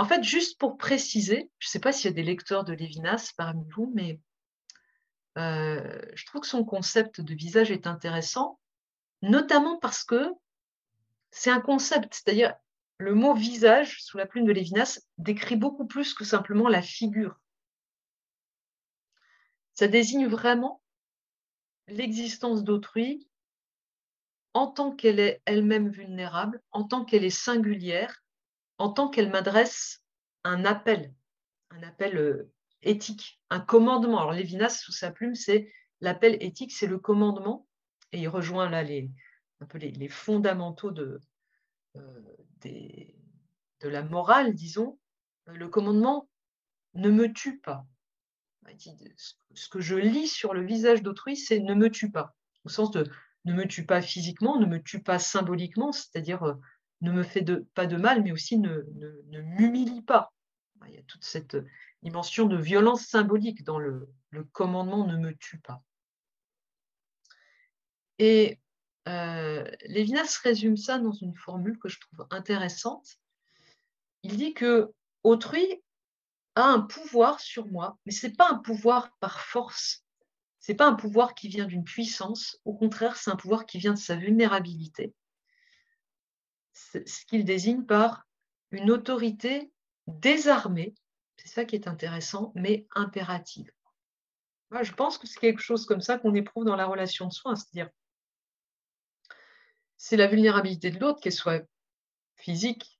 En 0.00 0.06
fait, 0.06 0.24
juste 0.24 0.58
pour 0.58 0.78
préciser, 0.78 1.50
je 1.58 1.68
ne 1.68 1.70
sais 1.72 1.78
pas 1.78 1.92
s'il 1.92 2.06
y 2.06 2.08
a 2.08 2.14
des 2.14 2.22
lecteurs 2.22 2.64
de 2.64 2.72
Lévinas 2.72 3.34
parmi 3.36 3.68
vous, 3.68 3.92
mais 3.94 4.18
euh, 5.36 6.00
je 6.14 6.24
trouve 6.24 6.40
que 6.40 6.46
son 6.46 6.64
concept 6.64 7.20
de 7.20 7.34
visage 7.34 7.70
est 7.70 7.86
intéressant, 7.86 8.58
notamment 9.20 9.78
parce 9.78 10.02
que 10.02 10.32
c'est 11.30 11.50
un 11.50 11.60
concept, 11.60 12.14
c'est-à-dire 12.14 12.54
le 12.96 13.14
mot 13.14 13.34
visage 13.34 14.02
sous 14.02 14.16
la 14.16 14.24
plume 14.24 14.46
de 14.46 14.52
Lévinas 14.52 15.00
décrit 15.18 15.56
beaucoup 15.56 15.86
plus 15.86 16.14
que 16.14 16.24
simplement 16.24 16.70
la 16.70 16.80
figure. 16.80 17.38
Ça 19.74 19.86
désigne 19.86 20.28
vraiment 20.28 20.80
l'existence 21.88 22.64
d'autrui 22.64 23.28
en 24.54 24.66
tant 24.66 24.96
qu'elle 24.96 25.20
est 25.20 25.42
elle-même 25.44 25.90
vulnérable, 25.90 26.62
en 26.70 26.84
tant 26.84 27.04
qu'elle 27.04 27.26
est 27.26 27.28
singulière, 27.28 28.22
en 28.80 28.88
tant 28.88 29.10
qu'elle 29.10 29.30
m'adresse 29.30 30.02
un 30.42 30.64
appel, 30.64 31.14
un 31.68 31.82
appel 31.82 32.16
euh, 32.16 32.50
éthique, 32.82 33.38
un 33.50 33.60
commandement. 33.60 34.20
Alors 34.20 34.32
Lévinas, 34.32 34.70
sous 34.70 34.92
sa 34.92 35.10
plume, 35.10 35.34
c'est 35.34 35.70
l'appel 36.00 36.38
éthique, 36.40 36.72
c'est 36.72 36.86
le 36.86 36.98
commandement, 36.98 37.68
et 38.12 38.20
il 38.20 38.28
rejoint 38.28 38.70
là 38.70 38.82
les, 38.82 39.10
un 39.60 39.66
peu 39.66 39.76
les, 39.76 40.08
fondamentaux 40.08 40.92
de, 40.92 41.20
euh, 41.96 42.36
de 42.64 43.88
la 43.88 44.02
morale, 44.02 44.54
disons, 44.54 44.98
euh, 45.48 45.52
le 45.52 45.68
commandement 45.68 46.30
ne 46.94 47.10
me 47.10 47.30
tue 47.30 47.60
pas. 47.60 47.86
Ce 48.78 49.68
que 49.68 49.80
je 49.80 49.96
lis 49.96 50.28
sur 50.28 50.54
le 50.54 50.64
visage 50.64 51.02
d'autrui, 51.02 51.36
c'est 51.36 51.60
ne 51.60 51.74
me 51.74 51.90
tue 51.90 52.10
pas, 52.10 52.34
au 52.64 52.70
sens 52.70 52.90
de 52.92 53.04
ne 53.44 53.52
me 53.52 53.66
tue 53.66 53.84
pas 53.84 54.00
physiquement, 54.00 54.58
ne 54.58 54.64
me 54.64 54.82
tue 54.82 55.02
pas 55.02 55.18
symboliquement, 55.18 55.92
c'est-à-dire 55.92 56.56
ne 57.00 57.12
me 57.12 57.22
fait 57.22 57.44
pas 57.74 57.86
de 57.86 57.96
mal, 57.96 58.22
mais 58.22 58.32
aussi 58.32 58.58
ne, 58.58 58.82
m'humilie 59.58 60.02
pas. 60.02 60.32
Il 60.86 60.94
y 60.94 60.98
a 60.98 61.02
toute 61.02 61.24
cette 61.24 61.56
dimension 62.02 62.46
de 62.46 62.56
violence 62.56 63.06
symbolique 63.06 63.64
dans 63.64 63.78
le, 63.78 64.08
le 64.30 64.44
commandement 64.44 65.06
ne 65.06 65.16
me 65.16 65.34
tue 65.34 65.58
pas. 65.58 65.82
Et 68.18 68.58
euh, 69.08 69.64
Lévinas 69.86 70.40
résume 70.42 70.76
ça 70.76 70.98
dans 70.98 71.12
une 71.12 71.34
formule 71.34 71.78
que 71.78 71.88
je 71.88 71.98
trouve 72.00 72.26
intéressante. 72.30 73.16
Il 74.22 74.36
dit 74.36 74.52
que 74.52 74.92
autrui 75.22 75.82
a 76.54 76.64
un 76.64 76.80
pouvoir 76.80 77.40
sur 77.40 77.66
moi, 77.66 77.98
mais 78.04 78.12
ce 78.12 78.26
n'est 78.26 78.34
pas 78.34 78.50
un 78.50 78.58
pouvoir 78.58 79.10
par 79.20 79.40
force, 79.40 80.04
ce 80.58 80.72
n'est 80.72 80.76
pas 80.76 80.86
un 80.86 80.94
pouvoir 80.94 81.34
qui 81.34 81.48
vient 81.48 81.64
d'une 81.64 81.84
puissance, 81.84 82.58
au 82.64 82.74
contraire, 82.74 83.16
c'est 83.16 83.30
un 83.30 83.36
pouvoir 83.36 83.64
qui 83.64 83.78
vient 83.78 83.94
de 83.94 83.98
sa 83.98 84.16
vulnérabilité. 84.16 85.14
Ce 86.72 87.24
qu'il 87.26 87.44
désigne 87.44 87.84
par 87.84 88.26
une 88.70 88.90
autorité 88.90 89.72
désarmée, 90.06 90.94
c'est 91.36 91.48
ça 91.48 91.64
qui 91.64 91.74
est 91.74 91.88
intéressant, 91.88 92.52
mais 92.54 92.86
impérative. 92.94 93.70
Moi, 94.70 94.82
je 94.82 94.92
pense 94.92 95.18
que 95.18 95.26
c'est 95.26 95.40
quelque 95.40 95.62
chose 95.62 95.84
comme 95.84 96.00
ça 96.00 96.18
qu'on 96.18 96.34
éprouve 96.34 96.64
dans 96.64 96.76
la 96.76 96.86
relation 96.86 97.26
de 97.26 97.32
soins, 97.32 97.56
c'est-à-dire 97.56 97.90
c'est 99.96 100.16
la 100.16 100.28
vulnérabilité 100.28 100.90
de 100.90 100.98
l'autre, 100.98 101.20
qu'elle 101.20 101.32
soit 101.32 101.62
physique, 102.36 102.98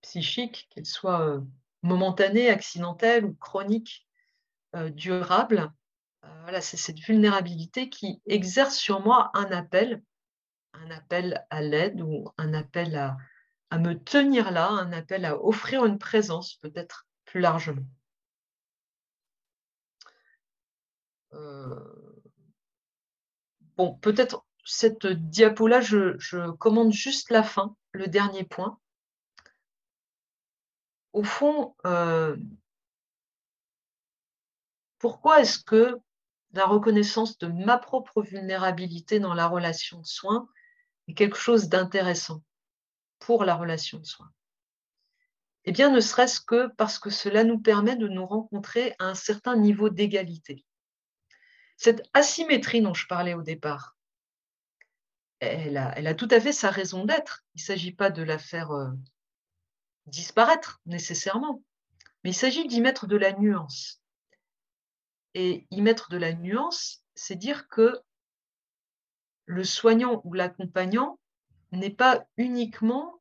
psychique, 0.00 0.68
qu'elle 0.70 0.86
soit 0.86 1.20
euh, 1.20 1.40
momentanée, 1.82 2.48
accidentelle 2.48 3.24
ou 3.24 3.34
chronique, 3.34 4.08
euh, 4.74 4.90
durable. 4.90 5.72
Euh, 6.24 6.40
voilà, 6.42 6.60
c'est 6.60 6.76
cette 6.76 6.98
vulnérabilité 6.98 7.88
qui 7.88 8.20
exerce 8.26 8.76
sur 8.76 9.00
moi 9.00 9.30
un 9.34 9.50
appel, 9.52 10.02
un 10.74 10.90
appel 10.90 11.44
à 11.50 11.60
l'aide 11.62 12.00
ou 12.00 12.30
un 12.38 12.54
appel 12.54 12.96
à, 12.96 13.16
me 13.78 13.94
tenir 13.94 14.50
là, 14.50 14.68
un 14.68 14.92
appel 14.92 15.24
à 15.24 15.42
offrir 15.42 15.86
une 15.86 15.98
présence 15.98 16.56
peut-être 16.56 17.06
plus 17.24 17.40
largement. 17.40 17.86
Bon, 23.76 23.94
peut-être 23.94 24.44
cette 24.64 25.06
diapo-là, 25.06 25.80
je, 25.80 26.50
commande 26.52 26.92
juste 26.92 27.30
la 27.30 27.42
fin, 27.42 27.74
le 27.92 28.06
dernier 28.06 28.44
point. 28.44 28.78
Au 31.12 31.24
fond, 31.24 31.74
euh, 31.84 32.36
pourquoi 34.98 35.40
est-ce 35.40 35.58
que 35.58 35.98
la 36.52 36.66
reconnaissance 36.66 37.38
de 37.38 37.48
ma 37.48 37.78
propre 37.78 38.22
vulnérabilité 38.22 39.20
dans 39.20 39.34
la 39.34 39.46
relation 39.46 40.00
de 40.00 40.06
soins 40.06 40.48
quelque 41.14 41.38
chose 41.38 41.68
d'intéressant 41.68 42.42
pour 43.18 43.44
la 43.44 43.54
relation 43.54 43.98
de 43.98 44.04
soins 44.04 44.32
Eh 45.64 45.72
bien, 45.72 45.90
ne 45.90 46.00
serait-ce 46.00 46.40
que 46.40 46.68
parce 46.76 46.98
que 46.98 47.10
cela 47.10 47.44
nous 47.44 47.58
permet 47.58 47.96
de 47.96 48.08
nous 48.08 48.26
rencontrer 48.26 48.94
à 48.98 49.06
un 49.06 49.14
certain 49.14 49.56
niveau 49.56 49.88
d'égalité. 49.88 50.64
Cette 51.76 52.02
asymétrie 52.14 52.82
dont 52.82 52.94
je 52.94 53.06
parlais 53.06 53.34
au 53.34 53.42
départ, 53.42 53.96
elle 55.40 55.76
a, 55.76 56.14
tout 56.14 56.28
à 56.30 56.40
fait 56.40 56.52
sa 56.52 56.70
raison 56.70 57.04
d'être. 57.04 57.44
Il 57.54 57.58
ne 57.58 57.64
s'agit 57.64 57.92
pas 57.92 58.10
de 58.10 58.22
la 58.22 58.38
faire 58.38 58.70
euh, 58.70 58.90
disparaître 60.06 60.80
nécessairement, 60.86 61.62
mais 62.22 62.30
il 62.30 62.34
s'agit 62.34 62.68
d'y 62.68 62.80
mettre 62.80 63.08
de 63.08 63.16
la 63.16 63.32
nuance. 63.32 64.00
Et 65.34 65.66
y 65.70 65.80
mettre 65.80 66.10
de 66.10 66.16
la 66.16 66.32
nuance, 66.32 67.02
c'est 67.16 67.34
dire 67.34 67.66
que 67.68 68.00
le 69.46 69.64
soignant 69.64 70.20
ou 70.24 70.34
l'accompagnant 70.34 71.18
n'est 71.72 71.90
pas 71.90 72.24
uniquement, 72.36 73.20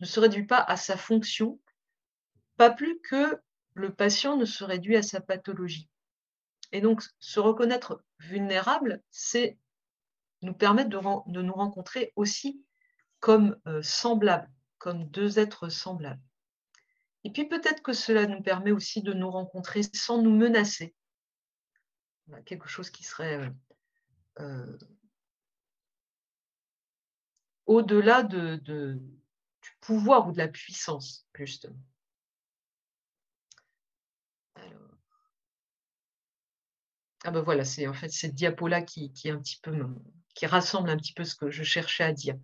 ne 0.00 0.06
se 0.06 0.20
réduit 0.20 0.46
pas 0.46 0.58
à 0.58 0.76
sa 0.76 0.96
fonction, 0.96 1.60
pas 2.56 2.70
plus 2.70 3.00
que 3.00 3.40
le 3.74 3.92
patient 3.92 4.36
ne 4.36 4.44
se 4.44 4.64
réduit 4.64 4.96
à 4.96 5.02
sa 5.02 5.20
pathologie. 5.20 5.88
Et 6.72 6.80
donc, 6.80 7.02
se 7.18 7.40
reconnaître 7.40 8.02
vulnérable, 8.18 9.02
c'est 9.10 9.58
nous 10.42 10.54
permettre 10.54 10.90
de, 10.90 11.42
nous 11.42 11.52
rencontrer 11.52 12.12
aussi 12.16 12.64
comme 13.20 13.58
euh, 13.66 13.82
semblables, 13.82 14.50
comme 14.78 15.08
deux 15.08 15.38
êtres 15.38 15.68
semblables. 15.68 16.20
Et 17.24 17.30
puis 17.30 17.46
peut-être 17.46 17.82
que 17.82 17.94
cela 17.94 18.26
nous 18.26 18.42
permet 18.42 18.70
aussi 18.70 19.02
de 19.02 19.14
nous 19.14 19.30
rencontrer 19.30 19.82
sans 19.94 20.20
nous 20.20 20.34
menacer. 20.34 20.94
Quelque 22.44 22.68
chose 22.68 22.90
qui 22.90 23.04
serait 23.04 23.38
euh, 23.38 23.50
au-delà 27.66 28.22
de, 28.22 28.56
du 28.56 29.70
pouvoir 29.80 30.28
ou 30.28 30.32
de 30.32 30.38
la 30.38 30.48
puissance, 30.48 31.26
justement. 31.34 31.78
Ah 37.26 37.30
ben 37.30 37.40
voilà, 37.40 37.64
c'est 37.64 37.86
en 37.86 37.94
fait 37.94 38.10
cette 38.10 38.34
diapo-là 38.34 38.82
qui, 38.82 39.10
qui, 39.12 39.30
un 39.30 39.38
petit 39.38 39.58
peu 39.62 39.72
qui 40.34 40.46
rassemble 40.46 40.90
un 40.90 40.96
petit 40.96 41.14
peu 41.14 41.24
ce 41.24 41.34
que 41.34 41.50
je 41.50 41.62
cherchais 41.62 42.04
à 42.04 42.12
dire. 42.12 42.36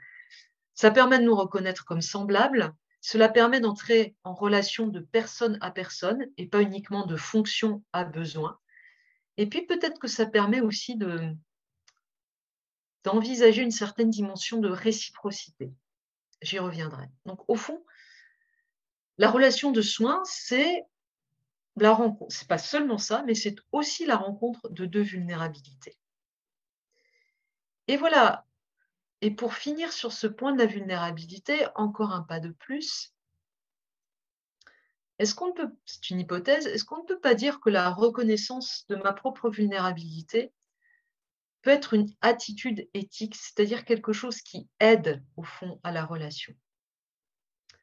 Ça 0.74 0.90
permet 0.90 1.18
de 1.18 1.24
nous 1.24 1.36
reconnaître 1.36 1.84
comme 1.84 2.00
semblables. 2.00 2.72
Cela 3.02 3.28
permet 3.28 3.60
d'entrer 3.60 4.14
en 4.24 4.32
relation 4.32 4.86
de 4.86 5.00
personne 5.00 5.58
à 5.60 5.70
personne 5.70 6.26
et 6.38 6.46
pas 6.46 6.62
uniquement 6.62 7.04
de 7.04 7.16
fonction 7.16 7.82
à 7.92 8.04
besoin. 8.04 8.58
Et 9.36 9.46
puis 9.46 9.66
peut-être 9.66 9.98
que 9.98 10.08
ça 10.08 10.26
permet 10.26 10.60
aussi 10.60 10.96
de, 10.96 11.34
d'envisager 13.04 13.62
une 13.62 13.70
certaine 13.70 14.10
dimension 14.10 14.58
de 14.58 14.68
réciprocité. 14.68 15.72
J'y 16.42 16.58
reviendrai. 16.58 17.06
Donc, 17.26 17.40
au 17.48 17.56
fond, 17.56 17.84
la 19.18 19.30
relation 19.30 19.72
de 19.72 19.82
soins, 19.82 20.22
c'est 20.24 20.84
la 21.76 21.92
rencontre. 21.92 22.34
C'est 22.34 22.48
pas 22.48 22.58
seulement 22.58 22.98
ça, 22.98 23.22
mais 23.26 23.34
c'est 23.34 23.56
aussi 23.72 24.06
la 24.06 24.16
rencontre 24.16 24.68
de 24.70 24.86
deux 24.86 25.02
vulnérabilités. 25.02 25.96
Et 27.88 27.96
voilà. 27.96 28.46
Et 29.20 29.30
pour 29.30 29.54
finir 29.54 29.92
sur 29.92 30.12
ce 30.12 30.26
point 30.26 30.52
de 30.52 30.58
la 30.58 30.66
vulnérabilité, 30.66 31.66
encore 31.74 32.12
un 32.12 32.22
pas 32.22 32.40
de 32.40 32.50
plus. 32.50 33.12
Est-ce 35.18 35.34
qu'on 35.34 35.52
peut, 35.52 35.70
c'est 35.84 36.08
une 36.08 36.20
hypothèse, 36.20 36.66
est-ce 36.66 36.84
qu'on 36.86 37.02
ne 37.02 37.06
peut 37.06 37.20
pas 37.20 37.34
dire 37.34 37.60
que 37.60 37.68
la 37.68 37.90
reconnaissance 37.90 38.86
de 38.88 38.96
ma 38.96 39.12
propre 39.12 39.50
vulnérabilité 39.50 40.50
peut 41.62 41.70
être 41.70 41.94
une 41.94 42.08
attitude 42.20 42.88
éthique, 42.94 43.36
c'est-à-dire 43.36 43.84
quelque 43.84 44.12
chose 44.12 44.40
qui 44.40 44.68
aide 44.80 45.22
au 45.36 45.42
fond 45.42 45.80
à 45.82 45.92
la 45.92 46.04
relation. 46.04 46.54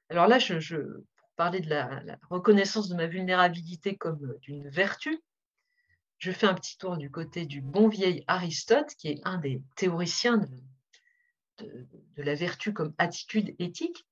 Alors 0.09 0.27
là, 0.27 0.39
je, 0.39 0.79
pour 1.15 1.29
parler 1.35 1.59
de 1.59 1.69
la, 1.69 2.17
reconnaissance 2.29 2.89
de 2.89 2.95
ma 2.95 3.07
vulnérabilité 3.07 3.97
comme 3.97 4.35
d'une 4.41 4.69
vertu, 4.69 5.19
je 6.17 6.31
fais 6.31 6.47
un 6.47 6.55
petit 6.55 6.77
tour 6.77 6.97
du 6.97 7.11
côté 7.11 7.45
du 7.45 7.61
bon 7.61 7.89
vieil 7.89 8.23
Aristote, 8.27 8.95
qui 8.97 9.09
est 9.09 9.21
un 9.23 9.37
des 9.37 9.61
théoriciens 9.75 10.37
de, 11.59 11.69
la 12.17 12.35
vertu 12.35 12.73
comme 12.73 12.93
attitude 12.97 13.55
éthique, 13.59 14.07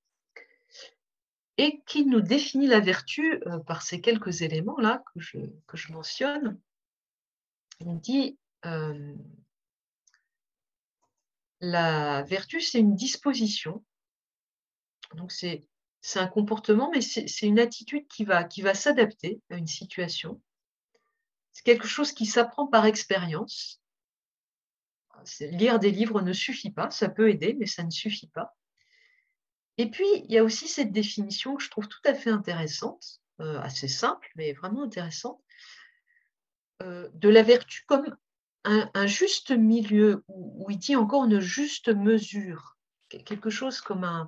et 1.58 1.82
qui 1.88 2.06
nous 2.06 2.22
définit 2.22 2.68
la 2.68 2.82
vertu 2.82 3.42
euh, 3.48 3.60
par 3.60 3.82
ces 3.82 4.02
quelques 4.02 4.42
éléments-là 4.42 5.04
que 5.14 5.22
je, 5.22 5.38
que 5.68 5.78
je 5.78 5.94
mentionne. 5.94 6.60
Il 7.80 7.98
dit 8.00 8.38
euh, 8.66 9.16
la 11.62 12.24
vertu, 12.24 12.62
c'est 12.62 12.80
une 12.80 12.96
disposition. 12.96 13.84
Donc, 15.16 15.32
c'est 15.32 15.68
un 16.16 16.28
comportement, 16.28 16.92
mais 16.92 17.02
c'est 17.02 17.48
une 17.48 17.60
attitude 17.60 18.08
qui 18.08 18.26
va, 18.26 18.44
qui 18.44 18.62
va 18.62 18.74
s'adapter 18.74 19.42
à 19.50 19.58
une 19.58 19.68
situation. 19.68 20.42
C'est 21.52 21.64
quelque 21.64 21.88
chose 21.88 22.12
qui 22.12 22.26
s'apprend 22.26 22.68
par 22.68 22.86
expérience. 22.86 23.82
Lire 25.40 25.80
des 25.80 25.92
livres 25.92 26.22
ne 26.22 26.34
suffit 26.34 26.72
pas, 26.72 26.92
ça 26.92 27.10
peut 27.10 27.30
aider, 27.30 27.56
mais 27.58 27.66
ça 27.66 27.84
ne 27.84 27.90
suffit 27.90 28.28
pas. 28.28 28.56
Et 29.78 29.90
puis, 29.90 30.06
il 30.26 30.32
y 30.32 30.38
a 30.38 30.44
aussi 30.44 30.68
cette 30.68 30.92
définition 30.92 31.56
que 31.56 31.64
je 31.64 31.70
trouve 31.70 31.88
tout 31.88 32.02
à 32.06 32.14
fait 32.14 32.30
intéressante, 32.30 33.22
euh, 33.42 33.60
assez 33.62 33.88
simple, 33.88 34.30
mais 34.36 34.54
vraiment 34.54 34.84
intéressante, 34.84 35.42
euh, 36.82 37.10
de 37.14 37.30
la 37.30 37.44
vertu 37.44 37.84
comme 37.86 38.16
un, 38.66 39.06
juste 39.06 39.52
milieu, 39.52 40.24
où, 40.28 40.70
il 40.70 40.78
dit 40.78 40.96
encore 40.96 41.26
une 41.26 41.40
juste 41.40 41.90
mesure, 41.90 42.78
quelque 43.10 43.50
chose 43.50 43.80
comme 43.82 44.28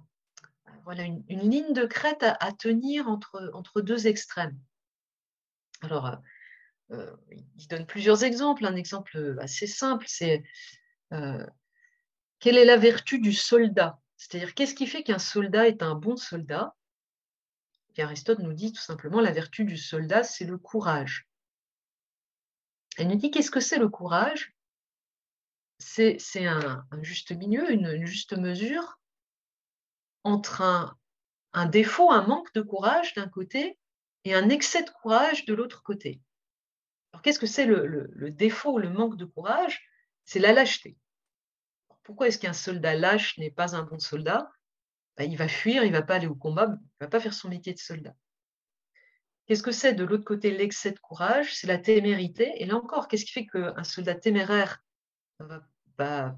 voilà, 0.83 1.03
une, 1.03 1.23
ligne 1.27 1.73
de 1.73 1.85
crête 1.85 2.23
à, 2.23 2.51
tenir 2.53 3.09
entre, 3.09 3.81
deux 3.81 4.07
extrêmes. 4.07 4.57
Alors, 5.81 6.05
euh, 6.05 6.15
euh, 6.91 7.15
il 7.57 7.67
donne 7.67 7.85
plusieurs 7.85 8.23
exemples. 8.23 8.65
Un 8.65 8.75
exemple 8.75 9.37
assez 9.41 9.67
simple, 9.67 10.05
c'est 10.07 10.43
euh, 11.13 11.45
quelle 12.39 12.57
est 12.57 12.65
la 12.65 12.77
vertu 12.77 13.19
du 13.19 13.33
soldat? 13.33 13.99
C'est-à-dire, 14.15 14.53
qu'est-ce 14.53 14.75
qui 14.75 14.87
fait 14.87 15.03
qu'un 15.03 15.19
soldat 15.19 15.67
est 15.67 15.83
un 15.83 15.95
bon 15.95 16.15
soldat? 16.15 16.73
Aristote 17.99 18.39
nous 18.39 18.53
dit 18.53 18.71
tout 18.71 18.81
simplement, 18.81 19.19
la 19.19 19.31
vertu 19.31 19.65
du 19.65 19.75
soldat, 19.75 20.23
c'est 20.23 20.45
le 20.45 20.57
courage. 20.57 21.27
Elle 22.97 23.09
nous 23.09 23.15
dit 23.15 23.29
qu'est-ce 23.29 23.51
que 23.51 23.59
c'est 23.59 23.77
le 23.77 23.89
courage? 23.89 24.55
C'est 25.77 26.47
un, 26.47 26.87
juste 27.03 27.31
milieu, 27.31 27.71
une, 27.71 28.05
juste 28.05 28.35
mesure 28.35 28.99
entre 30.23 30.61
un, 31.53 31.65
défaut, 31.67 32.11
un 32.11 32.25
manque 32.25 32.51
de 32.53 32.61
courage 32.61 33.13
d'un 33.13 33.27
côté 33.27 33.77
et 34.23 34.33
un 34.33 34.49
excès 34.49 34.83
de 34.83 34.89
courage 34.89 35.45
de 35.45 35.53
l'autre 35.53 35.83
côté. 35.83 36.19
Alors 37.13 37.21
qu'est-ce 37.21 37.39
que 37.39 37.45
c'est 37.45 37.67
le, 37.67 38.31
défaut, 38.31 38.79
le 38.79 38.89
manque 38.89 39.15
de 39.15 39.25
courage? 39.25 39.87
C'est 40.25 40.39
la 40.39 40.51
lâcheté. 40.51 40.97
pourquoi 42.03 42.27
est-ce 42.27 42.39
qu'un 42.39 42.53
soldat 42.53 42.95
lâche 42.95 43.37
n'est 43.37 43.51
pas 43.51 43.75
un 43.75 43.83
bon 43.83 43.99
soldat? 43.99 44.51
Ben, 45.17 45.31
Il 45.31 45.37
va 45.37 45.47
fuir, 45.47 45.83
il 45.83 45.91
ne 45.91 45.97
va 45.97 46.01
pas 46.01 46.15
aller 46.15 46.27
au 46.27 46.35
combat, 46.35 46.65
il 46.65 46.71
ne 46.71 47.05
va 47.05 47.07
pas 47.07 47.19
faire 47.19 47.33
son 47.33 47.49
métier 47.49 47.73
de 47.73 47.79
soldat. 47.79 48.15
Qu'est-ce 49.47 49.63
que 49.63 49.71
c'est 49.71 49.93
de 49.93 50.03
l'autre 50.03 50.25
côté 50.25 50.51
l'excès 50.51 50.91
de 50.91 50.99
courage? 50.99 51.55
C'est 51.55 51.67
la 51.67 51.77
témérité. 51.77 52.51
Et 52.57 52.65
là 52.65 52.75
encore, 52.75 53.07
qu'est-ce 53.07 53.23
qui 53.23 53.31
fait 53.31 53.47
qu'un 53.47 53.83
soldat 53.85 54.15
téméraire 54.15 54.83
ne 55.39 55.45
va 55.97 56.37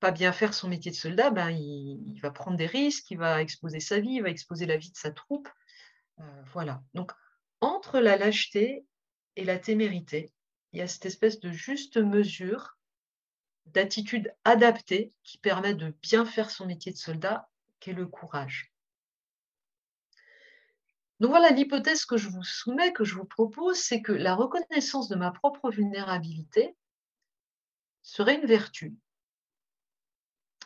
pas 0.00 0.10
bien 0.10 0.32
faire 0.32 0.52
son 0.52 0.68
métier 0.68 0.90
de 0.90 0.96
soldat? 0.96 1.30
Ben, 1.30 1.50
il, 1.50 2.18
va 2.20 2.32
prendre 2.32 2.56
des 2.56 2.66
risques, 2.66 3.08
il 3.12 3.18
va 3.18 3.40
exposer 3.40 3.78
sa 3.78 4.00
vie, 4.00 4.14
il 4.14 4.22
va 4.22 4.30
exposer 4.30 4.66
la 4.66 4.76
vie 4.76 4.90
de 4.90 4.96
sa 4.96 5.12
troupe. 5.12 5.48
Euh, 6.18 6.42
voilà. 6.52 6.82
Donc, 6.94 7.12
entre 7.60 8.00
la 8.00 8.16
lâcheté 8.16 8.84
et 9.36 9.44
la 9.44 9.58
témérité, 9.58 10.32
il 10.72 10.80
y 10.80 10.82
a 10.82 10.88
cette 10.88 11.06
espèce 11.06 11.38
de 11.38 11.52
juste 11.52 11.98
mesure 11.98 12.76
d'attitude 13.66 14.34
adaptée 14.44 15.12
qui 15.22 15.38
permet 15.38 15.74
de 15.74 15.94
bien 16.02 16.26
faire 16.26 16.50
son 16.50 16.66
métier 16.66 16.90
de 16.90 16.98
soldat, 16.98 17.48
qui 17.78 17.90
est 17.90 17.94
le 17.94 18.06
courage. 18.06 18.73
Donc 21.24 21.30
voilà, 21.30 21.48
l'hypothèse 21.52 22.04
que 22.04 22.18
je 22.18 22.28
vous 22.28 22.42
soumets, 22.42 22.92
que 22.92 23.02
je 23.02 23.14
vous 23.14 23.24
propose, 23.24 23.78
c'est 23.78 24.02
que 24.02 24.12
la 24.12 24.34
reconnaissance 24.34 25.08
de 25.08 25.16
ma 25.16 25.30
propre 25.30 25.70
vulnérabilité 25.70 26.76
serait 28.02 28.34
une 28.34 28.46
vertu. 28.46 28.94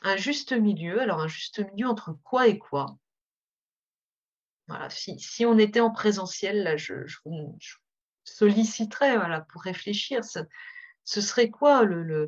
Un 0.02 0.16
juste 0.16 0.50
milieu, 0.50 1.00
alors 1.00 1.20
un 1.20 1.28
juste 1.28 1.60
milieu 1.60 1.86
entre 1.86 2.18
quoi 2.24 2.48
et 2.48 2.58
quoi? 2.58 2.98
Voilà, 4.66 4.90
si, 4.90 5.46
on 5.46 5.58
était 5.58 5.78
en 5.78 5.92
présentiel, 5.92 6.64
là, 6.64 6.76
je, 6.76 7.06
vous 7.24 7.56
solliciterais 8.24 9.16
voilà, 9.16 9.42
pour 9.42 9.62
réfléchir. 9.62 10.24
ce 10.24 11.20
serait 11.20 11.50
quoi 11.50 11.84
le, 11.84 12.26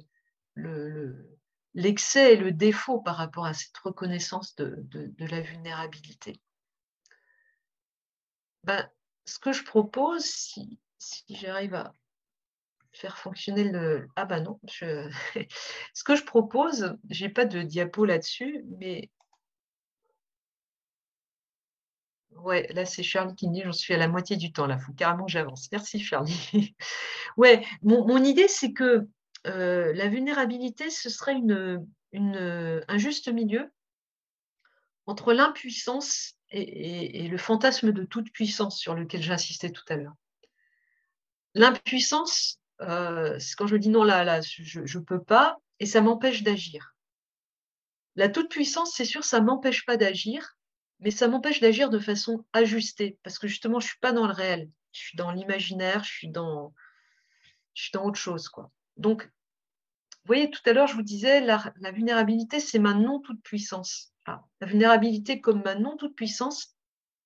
l'excès 1.74 2.34
et 2.34 2.36
le 2.36 2.52
défaut 2.52 3.00
par 3.00 3.16
rapport 3.16 3.46
à 3.46 3.54
cette 3.54 3.78
reconnaissance 3.78 4.54
de 4.54 5.12
la 5.18 5.40
vulnérabilité? 5.40 6.40
ben, 8.64 8.88
ce 9.24 9.38
que 9.38 9.52
je 9.52 9.64
propose, 9.64 10.24
si, 10.24 10.78
si 10.98 11.34
j'arrive 11.34 11.74
à 11.74 11.94
faire 12.92 13.18
fonctionner 13.18 13.64
le... 13.64 14.08
Ah 14.16 14.24
ben 14.24 14.42
non, 14.42 14.60
ce 14.68 16.04
que 16.04 16.16
je 16.16 16.24
propose, 16.24 16.96
j'ai 17.08 17.28
pas 17.28 17.44
de 17.44 17.62
diapo 17.62 18.04
là-dessus, 18.04 18.64
mais... 18.78 19.10
Ouais, 22.30 22.66
là 22.72 22.86
c'est 22.86 23.02
Charlie 23.02 23.34
qui 23.34 23.48
me 23.48 23.54
dit, 23.54 23.62
j'en 23.62 23.72
suis 23.72 23.92
à 23.92 23.98
la 23.98 24.08
moitié 24.08 24.36
du 24.36 24.52
temps, 24.52 24.66
là, 24.66 24.78
faut 24.78 24.92
carrément 24.92 25.26
que 25.26 25.32
j'avance. 25.32 25.68
Merci 25.72 26.00
Charlie. 26.00 26.74
ouais, 27.36 27.66
mon, 27.82 28.06
mon 28.06 28.22
idée 28.24 28.48
c'est 28.48 28.72
que 28.72 29.06
euh, 29.46 29.92
la 29.92 30.08
vulnérabilité, 30.08 30.90
ce 30.90 31.10
serait 31.10 31.34
une, 31.34 31.86
une, 32.12 32.36
euh, 32.36 32.84
un 32.88 32.98
juste 32.98 33.28
milieu 33.28 33.70
entre 35.06 35.32
l'impuissance 35.32 36.39
et, 36.50 37.28
le 37.28 37.38
fantasme 37.38 37.92
de 37.92 38.04
toute 38.04 38.32
puissance 38.32 38.78
sur 38.78 38.94
lequel 38.94 39.22
j'insistais 39.22 39.70
tout 39.70 39.84
à 39.88 39.96
l'heure. 39.96 40.14
L'impuissance, 41.54 42.60
euh, 42.80 43.38
c'est 43.38 43.56
quand 43.56 43.66
je 43.66 43.76
dis 43.76 43.88
non, 43.88 44.04
là, 44.04 44.24
là, 44.24 44.40
je 44.40 44.80
ne 44.80 45.04
peux 45.04 45.22
pas, 45.22 45.58
et 45.78 45.86
ça 45.86 46.00
m'empêche 46.00 46.42
d'agir. 46.42 46.94
La 48.16 48.28
toute-puissance, 48.28 48.92
c'est 48.94 49.04
sûr, 49.04 49.24
ça 49.24 49.40
m'empêche 49.40 49.84
pas 49.86 49.96
d'agir, 49.96 50.56
mais 50.98 51.10
ça 51.10 51.28
m'empêche 51.28 51.60
d'agir 51.60 51.90
de 51.90 51.98
façon 51.98 52.44
ajustée, 52.52 53.18
parce 53.22 53.38
que 53.38 53.48
justement, 53.48 53.80
je 53.80 53.86
ne 53.86 53.90
suis 53.90 53.98
pas 54.00 54.12
dans 54.12 54.26
le 54.26 54.32
réel, 54.32 54.68
je 54.92 55.00
suis 55.00 55.16
dans 55.16 55.30
l'imaginaire, 55.30 56.04
je 56.04 56.10
suis 56.10 56.28
dans, 56.28 56.74
je 57.74 57.84
suis 57.84 57.92
dans 57.92 58.04
autre 58.04 58.18
chose. 58.18 58.48
Quoi. 58.48 58.70
Donc, 58.96 59.30
vous 60.24 60.26
voyez, 60.26 60.50
tout 60.50 60.60
à 60.66 60.72
l'heure, 60.72 60.86
je 60.86 60.94
vous 60.94 61.02
disais, 61.02 61.40
la, 61.40 61.72
la 61.80 61.92
vulnérabilité, 61.92 62.60
c'est 62.60 62.78
ma 62.78 62.94
non-toute-puissance. 62.94 64.12
La 64.60 64.66
vulnérabilité 64.66 65.40
comme 65.40 65.62
ma 65.62 65.74
non-toute-puissance, 65.74 66.76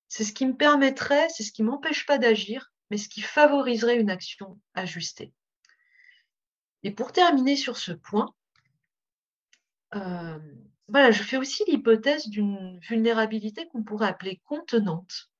c'est 0.07 0.23
ce 0.23 0.33
qui 0.33 0.45
me 0.45 0.55
permettrait, 0.55 1.27
c'est 1.29 1.43
ce 1.43 1.51
qui 1.51 1.61
ne 1.61 1.67
m'empêche 1.67 2.05
pas 2.05 2.17
d'agir, 2.17 2.71
mais 2.89 2.97
ce 2.97 3.09
qui 3.09 3.21
favoriserait 3.21 3.99
une 3.99 4.09
action 4.09 4.59
ajustée. 4.73 5.33
Et 6.83 6.91
pour 6.91 7.11
terminer 7.11 7.55
sur 7.55 7.77
ce 7.77 7.91
point, 7.91 8.33
euh, 9.95 10.39
voilà, 10.87 11.11
je 11.11 11.23
fais 11.23 11.37
aussi 11.37 11.63
l'hypothèse 11.67 12.27
d'une 12.27 12.79
vulnérabilité 12.79 13.67
qu'on 13.67 13.83
pourrait 13.83 14.07
appeler 14.07 14.41
contenante. 14.45 15.31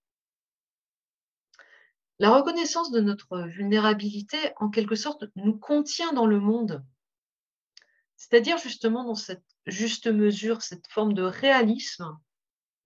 La 2.17 2.31
reconnaissance 2.31 2.91
de 2.91 3.01
notre 3.01 3.41
vulnérabilité, 3.41 4.37
en 4.57 4.69
quelque 4.69 4.95
sorte, 4.95 5.25
nous 5.35 5.57
contient 5.57 6.13
dans 6.13 6.25
le 6.25 6.39
monde. 6.39 6.83
C'est-à-dire 8.27 8.57
justement 8.57 9.03
dans 9.03 9.13
cette 9.13 9.45
juste 9.67 10.07
mesure, 10.07 10.63
cette 10.63 10.87
forme 10.87 11.13
de 11.13 11.21
réalisme, 11.21 12.17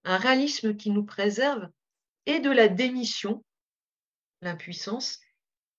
un 0.04 0.18
réalisme 0.18 0.76
qui 0.76 0.90
nous 0.90 1.04
préserve 1.04 1.70
et 2.26 2.40
de 2.40 2.50
la 2.50 2.68
démission, 2.68 3.42
l'impuissance, 4.42 5.18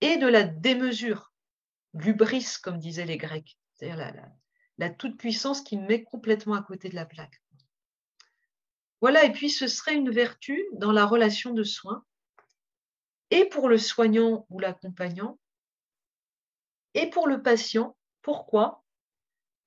et 0.02 0.18
de 0.18 0.26
la 0.26 0.44
démesure, 0.44 1.32
l'ubris, 1.94 2.56
comme 2.64 2.80
disaient 2.80 3.06
les 3.06 3.18
Grecs, 3.18 3.56
c'est-à-dire 3.76 3.98
la, 3.98 4.14
la 4.80 4.90
toute-puissance 4.90 5.62
qui 5.62 5.78
met 5.78 6.04
complètement 6.04 6.56
à 6.56 6.64
côté 6.64 6.90
de 6.90 6.96
la 6.96 7.06
plaque. 7.06 7.40
Voilà, 9.00 9.26
et 9.26 9.32
puis 9.32 9.52
ce 9.52 9.68
serait 9.68 9.96
une 9.96 10.10
vertu 10.10 10.66
dans 10.74 10.92
la 10.92 11.06
relation 11.06 11.54
de 11.54 11.64
soins, 11.64 12.04
et 13.30 13.46
pour 13.46 13.70
le 13.70 13.78
soignant 13.78 14.48
ou 14.50 14.60
l'accompagnant, 14.60 15.40
et 16.96 17.12
pour 17.12 17.28
le 17.28 17.44
patient. 17.44 17.96
Pourquoi? 18.24 18.81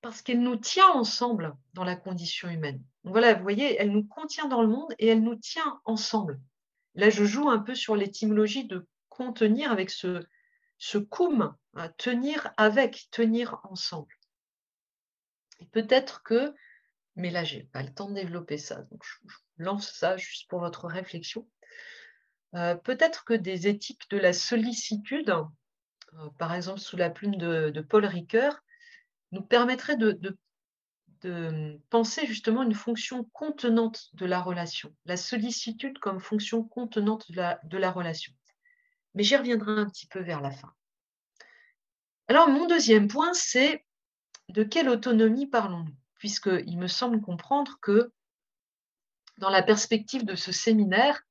Parce 0.05 0.21
qu'elle 0.21 0.43
nous 0.43 0.55
tient 0.55 0.91
ensemble 0.91 1.57
dans 1.73 1.83
la 1.83 1.95
condition 1.95 2.47
humaine. 2.47 2.79
voilà, 3.05 3.33
vous 3.33 3.41
voyez, 3.41 3.75
elle 3.81 3.89
nous 3.89 4.03
contient 4.03 4.47
dans 4.47 4.61
le 4.61 4.67
monde 4.67 4.93
et 4.99 5.07
elle 5.07 5.23
nous 5.23 5.33
tient 5.33 5.81
ensemble. 5.83 6.39
Là, 6.93 7.09
je 7.09 7.23
joue 7.23 7.49
un 7.49 7.57
peu 7.57 7.73
sur 7.73 7.95
l'étymologie 7.95 8.67
de 8.67 8.85
contenir 9.09 9.71
avec 9.71 9.89
ce, 9.89 10.23
ce 10.77 10.99
cum, 10.99 11.55
tenir 11.97 12.53
avec, 12.55 13.07
tenir 13.09 13.59
ensemble. 13.63 14.13
Peut-être 15.71 16.21
que, 16.21 16.53
mais 17.15 17.31
là, 17.31 17.43
je 17.43 17.55
n'ai 17.55 17.63
pas 17.63 17.81
le 17.81 17.91
temps 17.91 18.07
de 18.07 18.13
développer 18.13 18.59
ça, 18.59 18.83
donc 18.83 19.03
je, 19.03 19.27
lance 19.57 19.91
ça 19.91 20.17
juste 20.17 20.47
pour 20.49 20.59
votre 20.59 20.85
réflexion. 20.85 21.49
Euh, 22.53 22.75
peut-être 22.75 23.25
que 23.25 23.33
des 23.33 23.67
éthiques 23.67 24.07
de 24.11 24.19
la 24.19 24.33
sollicitude, 24.33 25.31
euh, 25.31 26.29
par 26.37 26.53
exemple 26.53 26.79
sous 26.79 26.95
la 26.95 27.09
plume 27.09 27.37
de, 27.37 27.81
Paul 27.81 28.05
Ricoeur, 28.05 28.61
nous 29.35 29.41
permettraient 29.41 29.97
de, 29.97 30.37
penser 31.89 32.27
justement 32.27 32.61
une 32.61 32.75
fonction 32.75 33.23
contenante 33.33 34.09
de 34.13 34.27
la 34.27 34.41
relation, 34.41 34.95
la 35.05 35.17
sollicitude 35.17 35.97
comme 35.97 36.19
fonction 36.19 36.63
contenante 36.63 37.31
de 37.31 37.77
la 37.77 37.91
relation. 37.91 38.31
Mais 39.15 39.23
j'y 39.23 39.35
reviendrai 39.35 39.81
un 39.81 39.89
petit 39.89 40.05
peu 40.05 40.19
vers 40.19 40.41
la 40.41 40.51
fin. 40.51 40.71
Alors, 42.27 42.47
mon 42.49 42.67
deuxième 42.67 43.07
point, 43.07 43.33
c'est 43.33 43.83
de 44.49 44.63
quelle 44.63 44.89
autonomie 44.89 45.47
parlons-nous 45.47 45.95
Puisqu'il 46.15 46.77
me 46.77 46.87
semble 46.87 47.21
comprendre 47.21 47.79
que 47.81 48.11
dans 49.37 49.49
la 49.49 49.63
perspective 49.63 50.25
de 50.25 50.35
ce 50.35 50.51
séminaire, 50.51 51.21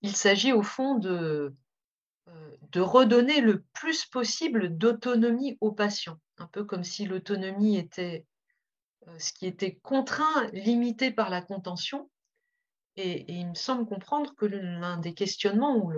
il 0.00 0.16
s'agit 0.16 0.52
au 0.52 0.62
fond 0.62 0.94
de, 0.96 1.54
de 2.70 2.80
redonner 2.80 3.40
le 3.40 3.62
plus 3.72 4.04
possible 4.06 4.76
d'autonomie 4.76 5.56
aux 5.60 5.72
patients, 5.72 6.20
un 6.38 6.46
peu 6.46 6.64
comme 6.64 6.84
si 6.84 7.06
l'autonomie 7.06 7.78
était 7.78 8.26
euh, 9.06 9.18
ce 9.18 9.32
qui 9.32 9.46
était 9.46 9.76
contraint, 9.76 10.48
limité 10.52 11.10
par 11.10 11.30
la 11.30 11.40
contention. 11.40 12.10
Et, 12.96 13.32
il 13.32 13.48
me 13.48 13.54
semble 13.54 13.86
comprendre 13.86 14.34
que 14.34 14.44
l'un 14.46 14.98
des 14.98 15.14
questionnements 15.14 15.76
ou 15.76 15.92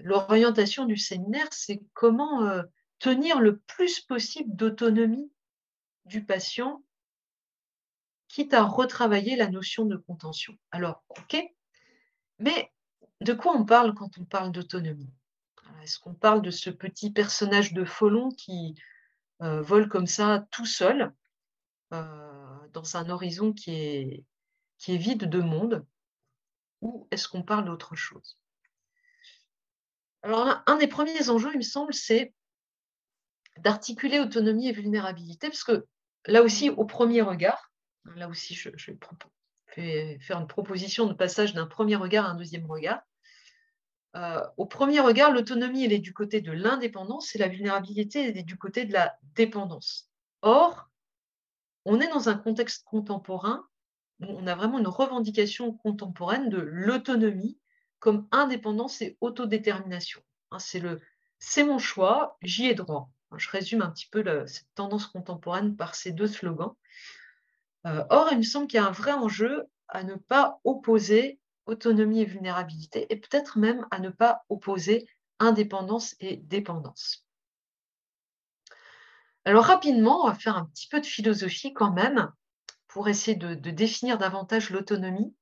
l'orientation 0.00 0.86
du 0.86 0.96
séminaire, 0.96 1.48
c'est 1.52 1.82
comment 1.92 2.46
euh, 2.46 2.62
tenir 2.98 3.40
le 3.40 3.58
plus 3.58 4.00
possible 4.00 4.54
d'autonomie 4.56 5.30
du 6.06 6.24
patient, 6.24 6.82
quitte 8.28 8.54
à 8.54 8.64
retravailler 8.64 9.36
la 9.36 9.48
notion 9.48 9.84
de 9.84 9.96
contention. 9.96 10.54
Alors, 10.70 11.04
OK, 11.10 11.36
mais 12.38 12.72
de 13.20 13.32
quoi 13.32 13.56
on 13.56 13.64
parle 13.64 13.94
quand 13.94 14.18
on 14.18 14.24
parle 14.24 14.52
d'autonomie? 14.52 15.12
Est-ce 15.82 15.98
qu'on 15.98 16.14
parle 16.14 16.42
de 16.42 16.50
ce 16.50 16.70
petit 16.70 17.10
personnage 17.10 17.72
de 17.72 17.84
Folon 17.84 18.30
qui 18.30 18.74
euh, 19.42 19.60
vole 19.62 19.88
comme 19.88 20.06
ça 20.06 20.46
tout 20.50 20.66
seul 20.66 21.12
euh, 21.92 22.68
dans 22.72 22.96
un 22.96 23.10
horizon 23.10 23.52
qui 23.52 23.72
est, 23.72 24.24
qui 24.78 24.94
est 24.94 24.98
vide 24.98 25.28
de 25.28 25.40
monde? 25.40 25.84
Ou 26.80 27.06
est-ce 27.10 27.28
qu'on 27.28 27.42
parle 27.42 27.66
d'autre 27.66 27.96
chose? 27.96 28.38
Alors, 30.22 30.62
un 30.66 30.76
des 30.76 30.88
premiers 30.88 31.28
enjeux, 31.28 31.50
il 31.52 31.58
me 31.58 31.62
semble, 31.62 31.92
c'est 31.92 32.32
d'articuler 33.58 34.20
autonomie 34.20 34.68
et 34.68 34.72
vulnérabilité, 34.72 35.48
parce 35.48 35.64
que 35.64 35.86
là 36.26 36.42
aussi, 36.42 36.70
au 36.70 36.84
premier 36.86 37.20
regard, 37.20 37.70
là 38.16 38.28
aussi, 38.28 38.54
je, 38.54 38.70
vais 38.70 38.98
faire 39.74 40.40
une 40.40 40.46
proposition 40.46 41.06
de 41.06 41.12
passage 41.12 41.54
d'un 41.54 41.66
premier 41.66 41.96
regard 41.96 42.26
à 42.26 42.30
un 42.30 42.34
deuxième 42.34 42.66
regard. 42.66 43.02
Euh, 44.16 44.40
au 44.56 44.66
premier 44.66 45.00
regard, 45.00 45.32
l'autonomie, 45.32 45.84
elle 45.84 45.92
est 45.92 45.98
du 45.98 46.12
côté 46.12 46.40
de 46.40 46.52
l'indépendance 46.52 47.34
et 47.34 47.38
la 47.38 47.48
vulnérabilité, 47.48 48.28
elle 48.28 48.38
est 48.38 48.44
du 48.44 48.56
côté 48.56 48.84
de 48.84 48.92
la 48.92 49.16
dépendance. 49.34 50.08
Or, 50.42 50.88
on 51.84 52.00
est 52.00 52.08
dans 52.08 52.28
un 52.28 52.36
contexte 52.36 52.84
contemporain 52.84 53.66
où 54.20 54.26
on 54.28 54.46
a 54.46 54.54
vraiment 54.54 54.78
une 54.78 54.86
revendication 54.86 55.72
contemporaine 55.72 56.48
de 56.48 56.58
l'autonomie 56.58 57.58
comme 57.98 58.28
indépendance 58.30 59.02
et 59.02 59.16
autodétermination. 59.20 60.22
Hein, 60.50 60.58
c'est 60.58 60.80
le 60.80 61.00
c'est 61.38 61.64
mon 61.64 61.78
choix, 61.78 62.38
j'y 62.42 62.66
ai 62.66 62.74
droit. 62.74 63.10
Je 63.36 63.50
résume 63.50 63.82
un 63.82 63.90
petit 63.90 64.06
peu 64.06 64.24
cette 64.46 64.72
tendance 64.74 65.06
contemporaine 65.06 65.76
par 65.76 65.94
ces 65.94 66.12
deux 66.12 66.26
slogans. 66.26 66.74
Euh, 67.86 68.04
or, 68.10 68.28
il 68.32 68.38
me 68.38 68.42
semble 68.42 68.66
qu'il 68.66 68.78
y 68.78 68.82
a 68.82 68.86
un 68.86 68.92
vrai 68.92 69.12
enjeu 69.12 69.64
à 69.88 70.02
ne 70.04 70.14
pas 70.14 70.60
opposer 70.64 71.38
autonomie 71.66 72.20
et 72.20 72.24
vulnérabilité, 72.24 73.06
et 73.10 73.16
peut-être 73.16 73.58
même 73.58 73.86
à 73.90 73.98
ne 73.98 74.10
pas 74.10 74.42
opposer 74.48 75.06
indépendance 75.38 76.14
et 76.20 76.36
dépendance. 76.36 77.24
Alors 79.44 79.64
rapidement, 79.64 80.24
on 80.24 80.28
va 80.28 80.34
faire 80.34 80.56
un 80.56 80.66
petit 80.66 80.88
peu 80.88 81.00
de 81.00 81.06
philosophie 81.06 81.72
quand 81.74 81.92
même 81.92 82.32
pour 82.88 83.08
essayer 83.08 83.36
de, 83.36 83.54
définir 83.54 84.18
davantage 84.18 84.70
l'autonomie. 84.70 85.34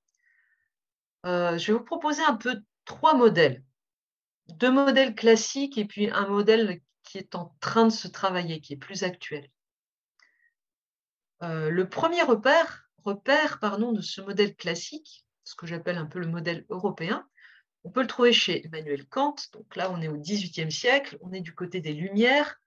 Euh, 1.27 1.59
je 1.59 1.73
vais 1.73 1.79
vous 1.79 1.85
proposer 1.85 2.23
un 2.23 2.35
peu 2.35 2.61
trois 2.85 3.15
modèles. 3.15 3.63
Deux 4.49 4.73
modèles 4.73 5.15
classiques 5.15 5.79
et 5.79 5.85
puis 5.85 6.11
un 6.11 6.27
modèle 6.27 6.81
qui 7.05 7.19
est 7.19 7.35
en 7.35 7.55
train 7.61 7.85
de 7.85 7.93
se 7.93 8.09
travailler, 8.09 8.61
qui 8.61 8.73
est 8.73 8.77
plus 8.79 9.05
actuel. 9.05 9.49
Euh, 11.43 11.71
le 11.71 11.89
premier 11.89 12.23
repère, 12.23 12.89
repère 13.05 13.59
pardon, 13.59 13.93
de 13.93 14.01
ce 14.01 14.21
modèle 14.21 14.55
classique, 14.55 15.25
ce 15.45 15.55
que 15.55 15.67
j'appelle 15.67 15.99
un 15.99 16.07
peu 16.07 16.19
le 16.19 16.29
modèle 16.29 16.65
européen, 16.69 17.27
on 17.85 17.91
peut 17.91 18.03
le 18.03 18.07
trouver 18.07 18.33
chez 18.33 18.65
Emmanuel 18.65 19.07
Kant. 19.09 19.35
Donc 19.53 19.75
là, 19.77 19.91
on 19.91 20.01
est 20.01 20.09
au 20.09 20.17
XVIIIe 20.17 20.71
siècle, 20.71 21.19
on 21.21 21.33
est 21.33 21.41
du 21.41 21.55
côté 21.55 21.81
des 21.81 21.93
Lumières. 21.93 22.61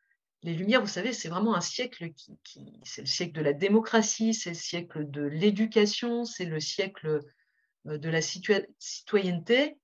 Les 0.43 0.53
Lumières, 0.53 0.81
vous 0.81 0.87
savez, 0.87 1.13
c'est 1.13 1.29
vraiment 1.29 1.55
un 1.55 1.61
siècle 1.61 2.11
qui, 2.13 2.37
c'est 2.83 3.01
le 3.01 3.07
siècle 3.07 3.33
de 3.33 3.41
la 3.41 3.53
démocratie, 3.53 4.33
c'est 4.33 4.49
le 4.49 4.55
siècle 4.55 5.09
de 5.09 5.21
l'éducation, 5.21 6.25
c'est 6.25 6.45
le 6.45 6.59
siècle 6.59 7.21
euh, 7.87 7.97
de 7.97 8.09
la 8.09 8.21
citoyenneté. 8.21 9.77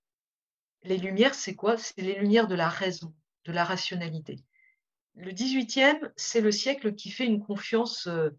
Les 0.84 0.98
Lumières, 0.98 1.34
c'est 1.34 1.56
quoi? 1.56 1.78
C'est 1.78 2.02
les 2.02 2.16
Lumières 2.16 2.48
de 2.48 2.56
la 2.56 2.70
raison 2.70 3.14
de 3.46 3.52
la 3.52 3.64
rationalité. 3.64 4.44
Le 5.16 5.32
18e, 5.32 6.12
c'est 6.16 6.42
le 6.42 6.52
siècle 6.52 6.94
qui 6.94 7.10
fait 7.10 7.26
une 7.26 7.44
confiance, 7.44 8.08
euh, 8.08 8.30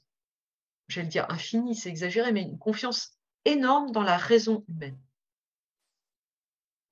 j'allais 0.93 1.09
dire 1.09 1.27
infinie, 1.31 1.75
c'est 1.75 1.89
exagéré, 1.89 2.33
mais 2.33 2.43
une 2.43 2.59
confiance 2.59 3.17
énorme 3.45 3.91
dans 3.93 4.03
la 4.03 4.17
raison 4.17 4.65
humaine. 4.69 4.99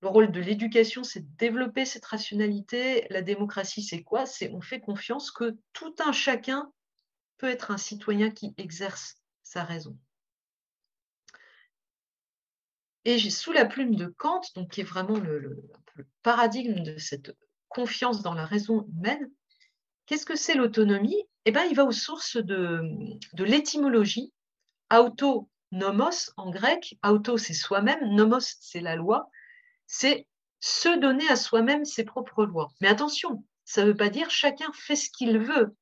Le 0.03 0.09
rôle 0.09 0.33
de 0.33 0.41
l'éducation, 0.41 1.05
c'est 1.05 1.21
de 1.21 1.37
développer 1.37 1.85
cette 1.85 2.07
rationalité. 2.07 3.07
La 3.11 3.21
démocratie, 3.21 3.83
c'est 3.83 4.03
quoi? 4.03 4.25
C'est 4.25 4.51
on 4.51 4.63
fait 4.63 4.81
confiance 4.81 5.31
que 5.31 5.59
tout 5.73 5.95
un 5.99 6.13
chacun 6.13 6.73
peut 7.37 7.49
être 7.49 7.71
un 7.71 7.77
citoyen 7.77 8.31
qui 8.31 8.55
exerce 8.57 9.17
sa 9.43 9.63
raison. 9.63 9.99
Et 13.05 13.19
sous 13.31 13.53
la 13.53 13.65
plume 13.65 13.95
de 13.95 14.07
Kant, 14.07 14.43
donc 14.55 14.71
qui 14.71 14.83
est 14.83 14.85
vraiment 14.85 15.19
le, 15.19 15.63
paradigme 16.23 16.83
de 16.83 16.99
cette 16.99 17.37
confiance 17.69 18.23
dans 18.23 18.35
la 18.35 18.47
raison 18.47 18.87
humaine, 18.89 19.31
qu'est-ce 20.07 20.27
que 20.27 20.37
c'est 20.37 20.55
l'autonomie? 20.55 21.23
Eh 21.45 21.53
bien, 21.53 21.65
il 21.65 21.75
va 21.75 21.85
aux 21.85 21.93
sources 21.93 22.37
de, 22.37 22.83
de 23.33 23.45
l'étymologie. 23.45 24.33
Auto, 24.93 25.49
nomos 25.73 26.33
en 26.37 26.51
grec. 26.51 26.99
Auto, 27.05 27.39
c'est 27.39 27.55
soi-même. 27.55 28.15
Nomos, 28.15 28.57
c'est 28.61 28.81
la 28.81 28.97
loi. 28.97 29.31
C'est 29.87 30.27
se 30.61 30.99
donner 30.99 31.29
à 31.29 31.37
soi-même 31.37 31.85
ses 31.85 32.05
propres 32.05 32.45
lois. 32.45 32.69
Mais 32.81 32.89
attention, 32.89 33.45
ça 33.65 33.83
ne 33.83 33.89
veut 33.89 33.97
pas 33.97 34.11
dire 34.11 34.31
chacun 34.31 34.71
fait 34.75 34.97
ce 34.97 35.11
qu'il 35.11 35.39
veut. 35.39 35.77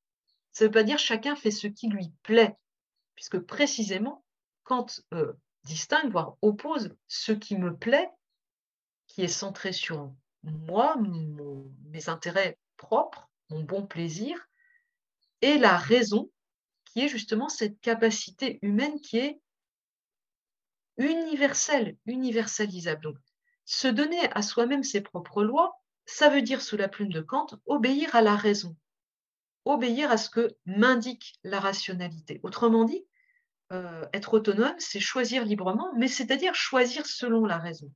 Ça 0.53 0.65
ne 0.65 0.69
veut 0.69 0.73
pas 0.73 0.85
dire 0.85 0.99
chacun 0.99 1.35
fait 1.37 1.51
ce 1.51 1.67
qui 1.67 1.89
lui 1.89 2.13
plaît. 2.23 2.57
Puisque 3.17 3.41
précisément, 3.41 4.25
quand 4.63 5.01
euh, 5.13 5.33
distingue, 5.65 6.11
voire 6.13 6.37
oppose 6.43 6.95
ce 7.09 7.33
qui 7.33 7.57
me 7.57 7.77
plaît, 7.77 8.09
qui 9.09 9.23
est 9.23 9.29
centré 9.29 9.73
sur 9.73 10.13
moi, 10.45 10.97
mes 11.91 12.09
intérêts 12.09 12.59
propres, 12.77 13.29
mon 13.51 13.63
bon 13.63 13.87
plaisir, 13.87 14.48
et 15.43 15.59
la 15.59 15.77
raison, 15.77 16.31
qui 16.85 17.01
est 17.01 17.09
justement 17.09 17.49
cette 17.49 17.81
capacité 17.81 18.59
humaine 18.63 19.01
qui 19.01 19.19
est 19.19 19.41
universelle, 20.97 21.97
universalisable. 22.07 23.03
Donc, 23.03 23.17
se 23.65 23.89
donner 23.89 24.21
à 24.33 24.43
soi-même 24.43 24.83
ses 24.83 25.01
propres 25.01 25.45
lois, 25.45 25.81
ça 26.07 26.29
veut 26.29 26.43
dire, 26.43 26.63
sous 26.63 26.77
la 26.77 26.89
plume 26.89 27.13
de 27.13 27.21
Kant, 27.21 27.47
obéir 27.67 28.17
à 28.17 28.23
la 28.23 28.35
raison, 28.35 28.77
obéir 29.65 30.11
à 30.11 30.17
ce 30.17 30.31
que 30.31 30.57
m'indique 30.65 31.39
la 31.45 31.61
rationalité. 31.61 32.41
Autrement 32.43 32.85
dit, 32.85 33.05
euh, 33.73 34.07
être 34.15 34.35
autonome, 34.35 34.75
c'est 34.79 35.01
choisir 35.01 35.45
librement, 35.45 35.93
mais 35.97 36.09
c'est-à-dire 36.09 36.55
choisir 36.55 37.05
selon 37.07 37.45
la 37.45 37.59
raison. 37.59 37.93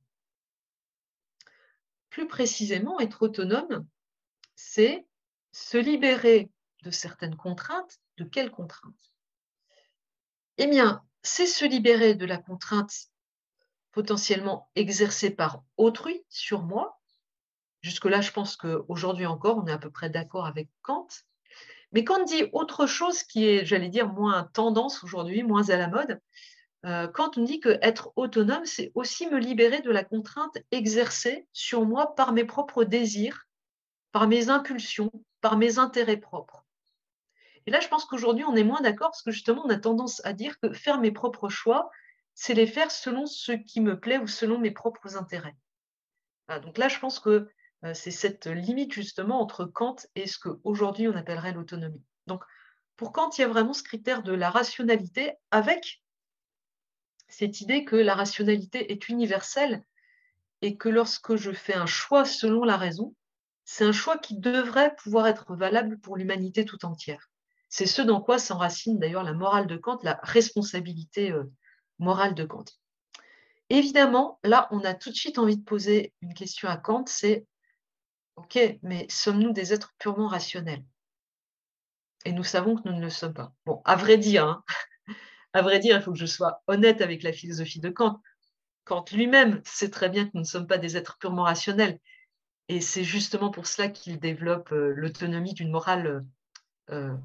Plus 2.11 2.27
précisément, 2.27 2.99
être 2.99 3.23
autonome, 3.23 3.87
c'est 4.55 5.07
se 5.51 5.77
libérer 5.77 6.51
de 6.83 6.91
certaines 6.91 7.35
contraintes. 7.35 7.99
De 8.17 8.23
quelles 8.23 8.51
contraintes? 8.51 8.93
Eh 10.57 10.67
bien, 10.67 11.03
c'est 11.23 11.47
se 11.47 11.65
libérer 11.65 12.13
de 12.13 12.25
la 12.25 12.37
contrainte 12.37 13.07
potentiellement 13.91 14.69
exercée 14.75 15.31
par 15.31 15.63
autrui 15.77 16.23
sur 16.29 16.63
moi. 16.63 16.99
Jusque-là, 17.81 18.21
je 18.21 18.31
pense 18.31 18.55
qu'aujourd'hui 18.55 19.25
encore, 19.25 19.57
on 19.57 19.67
est 19.67 19.71
à 19.71 19.77
peu 19.77 19.89
près 19.89 20.09
d'accord 20.09 20.45
avec 20.45 20.69
Kant. 20.81 21.07
Mais 21.91 22.03
on 22.09 22.23
dit 22.23 22.43
autre 22.53 22.87
chose 22.87 23.23
qui 23.23 23.47
est, 23.47 23.65
j'allais 23.65 23.89
dire, 23.89 24.11
moins 24.11 24.49
tendance 24.53 25.03
aujourd'hui, 25.03 25.43
moins 25.43 25.69
à 25.69 25.77
la 25.77 25.87
mode, 25.87 26.19
euh, 26.85 27.07
quand 27.07 27.37
on 27.37 27.43
dit 27.43 27.59
que 27.59 27.79
être 27.81 28.11
autonome, 28.15 28.65
c'est 28.65 28.91
aussi 28.93 29.27
me 29.27 29.37
libérer 29.37 29.81
de 29.81 29.91
la 29.91 30.03
contrainte 30.03 30.57
exercée 30.71 31.47
sur 31.53 31.85
moi 31.85 32.15
par 32.15 32.33
mes 32.33 32.43
propres 32.43 32.83
désirs, 32.83 33.47
par 34.11 34.27
mes 34.27 34.49
impulsions, 34.49 35.11
par 35.39 35.57
mes 35.57 35.79
intérêts 35.79 36.17
propres. 36.17 36.62
Et 37.65 37.71
là, 37.71 37.79
je 37.79 37.87
pense 37.87 38.05
qu'aujourd'hui, 38.05 38.43
on 38.45 38.55
est 38.55 38.63
moins 38.63 38.81
d'accord 38.81 39.11
parce 39.11 39.21
que 39.21 39.31
justement, 39.31 39.63
on 39.65 39.69
a 39.69 39.77
tendance 39.77 40.23
à 40.25 40.33
dire 40.33 40.59
que 40.59 40.73
faire 40.73 40.99
mes 40.99 41.11
propres 41.11 41.49
choix, 41.49 41.89
c'est 42.33 42.53
les 42.53 42.67
faire 42.67 42.91
selon 42.91 43.25
ce 43.25 43.51
qui 43.51 43.81
me 43.81 43.99
plaît 43.99 44.17
ou 44.17 44.27
selon 44.27 44.59
mes 44.59 44.71
propres 44.71 45.17
intérêts. 45.17 45.55
donc 46.61 46.77
là, 46.77 46.87
je 46.89 46.99
pense 46.99 47.19
que 47.19 47.49
euh, 47.85 47.93
c'est 47.93 48.11
cette 48.11 48.47
limite 48.47 48.93
justement 48.93 49.41
entre 49.41 49.65
Kant 49.65 49.95
et 50.15 50.27
ce 50.27 50.39
qu'aujourd'hui 50.39 51.07
on 51.07 51.15
appellerait 51.15 51.53
l'autonomie. 51.53 52.03
Donc, 52.27 52.43
pour 52.95 53.11
Kant, 53.11 53.29
il 53.37 53.41
y 53.41 53.43
a 53.43 53.47
vraiment 53.47 53.73
ce 53.73 53.83
critère 53.83 54.23
de 54.23 54.33
la 54.33 54.49
rationalité 54.49 55.33
avec 55.51 56.01
cette 57.27 57.61
idée 57.61 57.83
que 57.83 57.95
la 57.95 58.13
rationalité 58.13 58.91
est 58.91 59.09
universelle 59.09 59.83
et 60.61 60.77
que 60.77 60.89
lorsque 60.89 61.35
je 61.35 61.51
fais 61.51 61.73
un 61.73 61.87
choix 61.87 62.25
selon 62.25 62.63
la 62.63 62.77
raison, 62.77 63.15
c'est 63.65 63.83
un 63.83 63.91
choix 63.91 64.17
qui 64.17 64.37
devrait 64.37 64.95
pouvoir 64.95 65.27
être 65.27 65.55
valable 65.55 65.99
pour 65.99 66.15
l'humanité 66.15 66.65
tout 66.65 66.85
entière. 66.85 67.29
C'est 67.75 67.87
ce 67.87 68.03
dans 68.03 68.21
quoi 68.21 68.37
s'enracine 68.37 68.99
d'ailleurs 68.99 69.23
la 69.23 69.33
morale 69.33 69.65
de 69.65 69.77
Kant, 69.77 69.97
la 70.03 70.19
responsabilité 70.21 71.31
euh, 71.31 71.45
morale 71.97 72.35
de 72.35 72.45
Kant. 72.45 72.65
Évidemment, 73.71 74.39
là, 74.43 74.67
on 74.69 74.81
a 74.81 74.93
tout 74.93 75.09
de 75.09 75.15
suite 75.15 75.39
envie 75.39 75.57
de 75.57 75.63
poser 75.63 76.13
une 76.21 76.35
question 76.35 76.69
à 76.69 76.77
Kant, 76.77 77.05
c'est 77.07 77.47
Ok, 78.35 78.59
mais 78.83 79.07
sommes-nous 79.09 79.53
des 79.53 79.73
êtres 79.73 79.95
purement 79.97 80.27
rationnels? 80.27 80.85
Et 82.25 82.31
nous 82.31 82.43
savons 82.43 82.75
que 82.75 82.87
nous 82.87 82.95
ne 82.95 83.01
le 83.01 83.09
sommes 83.09 83.33
pas. 83.33 83.55
Bon, 83.65 83.81
à 83.85 83.95
vrai 83.95 84.19
dire, 84.19 84.45
hein, 84.45 84.63
à 85.53 85.63
vrai 85.63 85.79
dire, 85.79 85.95
il 85.95 86.03
faut 86.03 86.13
que 86.13 86.19
je 86.19 86.27
sois 86.27 86.61
honnête 86.67 87.01
avec 87.01 87.23
la 87.23 87.33
philosophie 87.33 87.79
de 87.79 87.89
Kant. 87.89 88.21
Kant 88.85 89.03
lui-même 89.11 89.63
sait 89.65 89.89
très 89.89 90.09
bien 90.09 90.25
que 90.25 90.31
nous 90.35 90.41
ne 90.41 90.45
sommes 90.45 90.67
pas 90.67 90.77
des 90.77 90.95
êtres 90.95 91.17
purement 91.17 91.45
rationnels. 91.45 91.99
Et 92.67 92.81
c'est 92.81 93.03
justement 93.03 93.49
pour 93.49 93.65
cela 93.65 93.87
qu'il 93.87 94.19
développe 94.19 94.71
euh, 94.73 94.93
l'autonomie 94.95 95.55
d'une 95.55 95.71
morale 95.71 96.23
euh, 96.91 97.17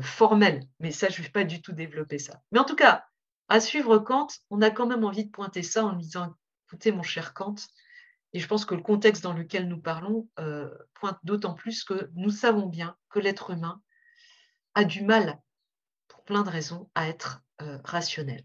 formelle. 0.00 0.66
Mais 0.80 0.90
ça, 0.90 1.08
je 1.08 1.20
ne 1.20 1.26
vais 1.26 1.32
pas 1.32 1.44
du 1.44 1.62
tout 1.62 1.72
développer 1.72 2.18
ça. 2.18 2.40
Mais 2.52 2.58
en 2.58 2.64
tout 2.64 2.76
cas, 2.76 3.06
à 3.48 3.60
suivre 3.60 3.98
Kant, 3.98 4.28
on 4.50 4.62
a 4.62 4.70
quand 4.70 4.86
même 4.86 5.04
envie 5.04 5.24
de 5.24 5.30
pointer 5.30 5.62
ça 5.62 5.84
en 5.84 5.92
disant, 5.92 6.34
écoutez, 6.66 6.92
mon 6.92 7.02
cher 7.02 7.34
Kant, 7.34 7.54
et 8.32 8.40
je 8.40 8.48
pense 8.48 8.64
que 8.64 8.74
le 8.74 8.82
contexte 8.82 9.22
dans 9.22 9.32
lequel 9.32 9.68
nous 9.68 9.80
parlons 9.80 10.28
euh, 10.38 10.70
pointe 10.94 11.18
d'autant 11.22 11.54
plus 11.54 11.84
que 11.84 12.10
nous 12.14 12.30
savons 12.30 12.66
bien 12.66 12.96
que 13.08 13.18
l'être 13.18 13.50
humain 13.50 13.80
a 14.74 14.84
du 14.84 15.02
mal, 15.02 15.40
pour 16.08 16.22
plein 16.24 16.42
de 16.42 16.50
raisons, 16.50 16.90
à 16.94 17.08
être 17.08 17.42
euh, 17.62 17.78
rationnel. 17.84 18.44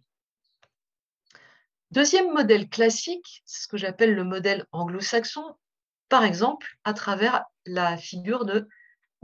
Deuxième 1.92 2.32
modèle 2.32 2.70
classique, 2.70 3.44
c'est 3.44 3.64
ce 3.64 3.68
que 3.68 3.76
j'appelle 3.76 4.16
le 4.16 4.24
modèle 4.24 4.66
anglo-saxon, 4.72 5.44
par 6.08 6.24
exemple 6.24 6.78
à 6.86 6.94
travers 6.94 7.44
la 7.66 7.98
figure 7.98 8.46
de 8.46 8.70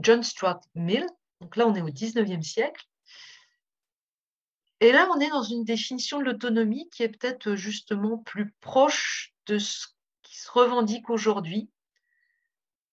John 0.00 0.22
Stuart 0.22 0.60
Mill. 0.74 1.06
Donc 1.40 1.56
là, 1.56 1.66
on 1.66 1.74
est 1.74 1.82
au 1.82 1.90
19e 1.90 2.42
siècle. 2.42 2.84
Et 4.80 4.92
là, 4.92 5.08
on 5.14 5.20
est 5.20 5.30
dans 5.30 5.42
une 5.42 5.64
définition 5.64 6.18
de 6.18 6.24
l'autonomie 6.24 6.88
qui 6.90 7.02
est 7.02 7.08
peut-être 7.08 7.54
justement 7.54 8.18
plus 8.18 8.52
proche 8.60 9.34
de 9.46 9.58
ce 9.58 9.88
se 10.38 10.50
revendique 10.50 11.10
aujourd'hui, 11.10 11.70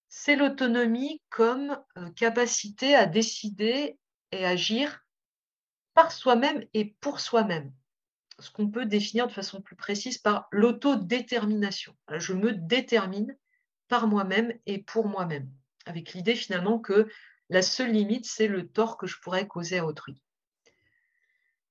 c'est 0.10 0.36
l'autonomie 0.36 1.22
comme 1.30 1.78
euh, 1.98 2.10
capacité 2.12 2.96
à 2.96 3.06
décider 3.06 3.98
et 4.32 4.46
agir 4.46 5.06
par 5.94 6.12
soi-même 6.12 6.66
et 6.74 6.96
pour 7.00 7.20
soi-même. 7.20 7.72
Ce 8.40 8.50
qu'on 8.50 8.70
peut 8.70 8.86
définir 8.86 9.28
de 9.28 9.32
façon 9.32 9.62
plus 9.62 9.78
précise 9.78 10.18
par 10.18 10.48
l'autodétermination. 10.52 11.96
Je 12.10 12.34
me 12.34 12.52
détermine 12.52 13.38
par 13.88 14.08
moi-même 14.08 14.54
et 14.66 14.80
pour 14.80 15.08
moi-même, 15.08 15.50
avec 15.86 16.14
l'idée 16.14 16.36
finalement 16.36 16.80
que 16.80 17.08
la 17.50 17.62
seule 17.62 17.92
limite, 17.92 18.26
c'est 18.26 18.48
le 18.48 18.68
tort 18.68 18.98
que 18.98 19.08
je 19.08 19.20
pourrais 19.22 19.48
causer 19.48 19.80
à 19.80 19.86
autrui. 19.86 20.22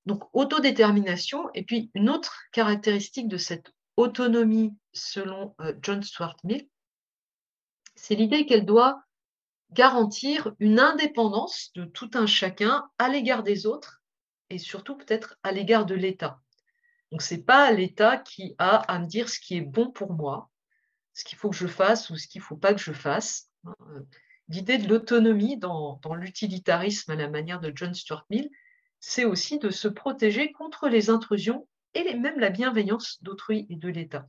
Donc, 0.07 0.25
autodétermination, 0.33 1.49
et 1.55 1.65
puis 1.65 1.91
une 1.95 2.11
autre 2.11 2.43
caractéristique 2.53 3.29
de 3.29 3.39
cette 3.39 3.73
autonomie 3.97 4.77
selon 4.93 5.55
euh, 5.61 5.73
John 5.81 6.03
Stuart 6.03 6.37
Mill, 6.45 6.69
c'est 7.95 8.15
l'idée 8.15 8.45
qu'elle 8.45 8.67
doit 8.67 9.03
garantir 9.73 10.53
une 10.59 10.79
indépendance 10.79 11.71
de 11.75 11.85
tout 11.85 12.11
un 12.15 12.27
chacun 12.27 12.89
à 12.99 13.09
l'égard 13.09 13.43
des 13.43 13.67
autres 13.67 14.03
et 14.51 14.59
surtout 14.59 14.97
peut-être 14.97 15.37
à 15.43 15.53
l'égard 15.53 15.87
de 15.87 15.95
l'État. 15.95 16.41
Donc 17.11 17.23
ce 17.23 17.35
n'est 17.35 17.43
pas 17.43 17.71
l'État 17.73 18.19
qui 18.19 18.55
a 18.59 18.77
à 18.77 18.99
me 18.99 19.07
dire 19.07 19.29
ce 19.29 19.41
qui 19.41 19.57
est 19.57 19.63
bon 19.63 19.91
pour 19.91 20.13
moi, 20.13 20.51
ce 21.13 21.25
qu'il 21.25 21.39
faut 21.39 21.51
que 21.51 21.57
je 21.57 21.67
fasse 21.67 22.11
ou 22.11 22.17
ce 22.17 22.27
qu'il 22.29 22.41
ne 22.41 22.45
faut 22.45 22.57
pas 22.57 22.75
que 22.75 22.81
je 22.81 22.93
fasse. 22.93 23.51
L'idée 24.49 24.79
de 24.79 24.89
l'autonomie 24.89 25.57
dans, 25.57 26.01
l'utilitarisme 26.15 27.11
à 27.13 27.17
la 27.17 27.29
manière 27.29 27.61
de 27.61 27.73
John 27.75 27.95
Stuart 27.95 28.27
Mill, 28.31 28.51
c'est 29.01 29.25
aussi 29.25 29.59
de 29.59 29.71
se 29.71 29.89
protéger 29.89 30.53
contre 30.53 30.89
les 30.89 31.11
intrusions 31.11 31.67
et 31.95 32.15
même 32.15 32.39
la 32.39 32.51
bienveillance 32.51 33.23
d'autrui 33.23 33.67
et 33.71 33.77
de 33.77 33.89
l'État. 33.89 34.29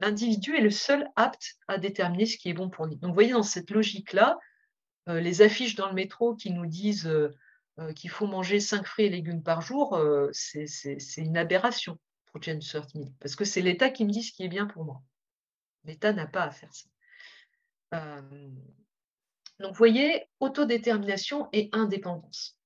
L'individu 0.00 0.56
est 0.56 0.60
le 0.60 0.70
seul 0.70 1.08
apte 1.16 1.56
à 1.68 1.78
déterminer 1.78 2.26
ce 2.26 2.36
qui 2.36 2.50
est 2.50 2.54
bon 2.54 2.70
pour 2.70 2.86
lui. 2.86 2.96
Donc, 2.96 3.10
vous 3.10 3.14
voyez, 3.14 3.32
dans 3.32 3.42
cette 3.42 3.70
logique-là, 3.70 4.38
euh, 5.08 5.20
les 5.20 5.42
affiches 5.42 5.74
dans 5.74 5.88
le 5.88 5.94
métro 5.94 6.34
qui 6.34 6.50
nous 6.50 6.66
disent 6.66 7.06
euh, 7.06 7.30
euh, 7.78 7.92
qu'il 7.92 8.10
faut 8.10 8.26
manger 8.26 8.60
5 8.60 8.86
fruits 8.86 9.06
et 9.06 9.10
légumes 9.10 9.42
par 9.42 9.60
jour, 9.60 9.98
c'est 10.32 10.66
une 11.16 11.36
aberration 11.36 11.98
pour 12.26 12.42
James 12.42 12.60
Mill, 12.94 13.12
parce 13.20 13.36
que 13.36 13.44
c'est 13.44 13.62
l'État 13.62 13.90
qui 13.90 14.04
me 14.04 14.10
dit 14.10 14.22
ce 14.22 14.32
qui 14.32 14.44
est 14.44 14.48
bien 14.48 14.66
pour 14.66 14.84
moi. 14.84 15.02
L'État 15.84 16.12
n'a 16.12 16.26
pas 16.26 16.44
à 16.44 16.50
faire 16.50 16.72
ça. 16.72 16.88
Donc, 19.62 19.72
vous 19.72 19.78
voyez, 19.78 20.26
autodétermination 20.40 21.48
et 21.52 21.70
indépendance. 21.72 22.58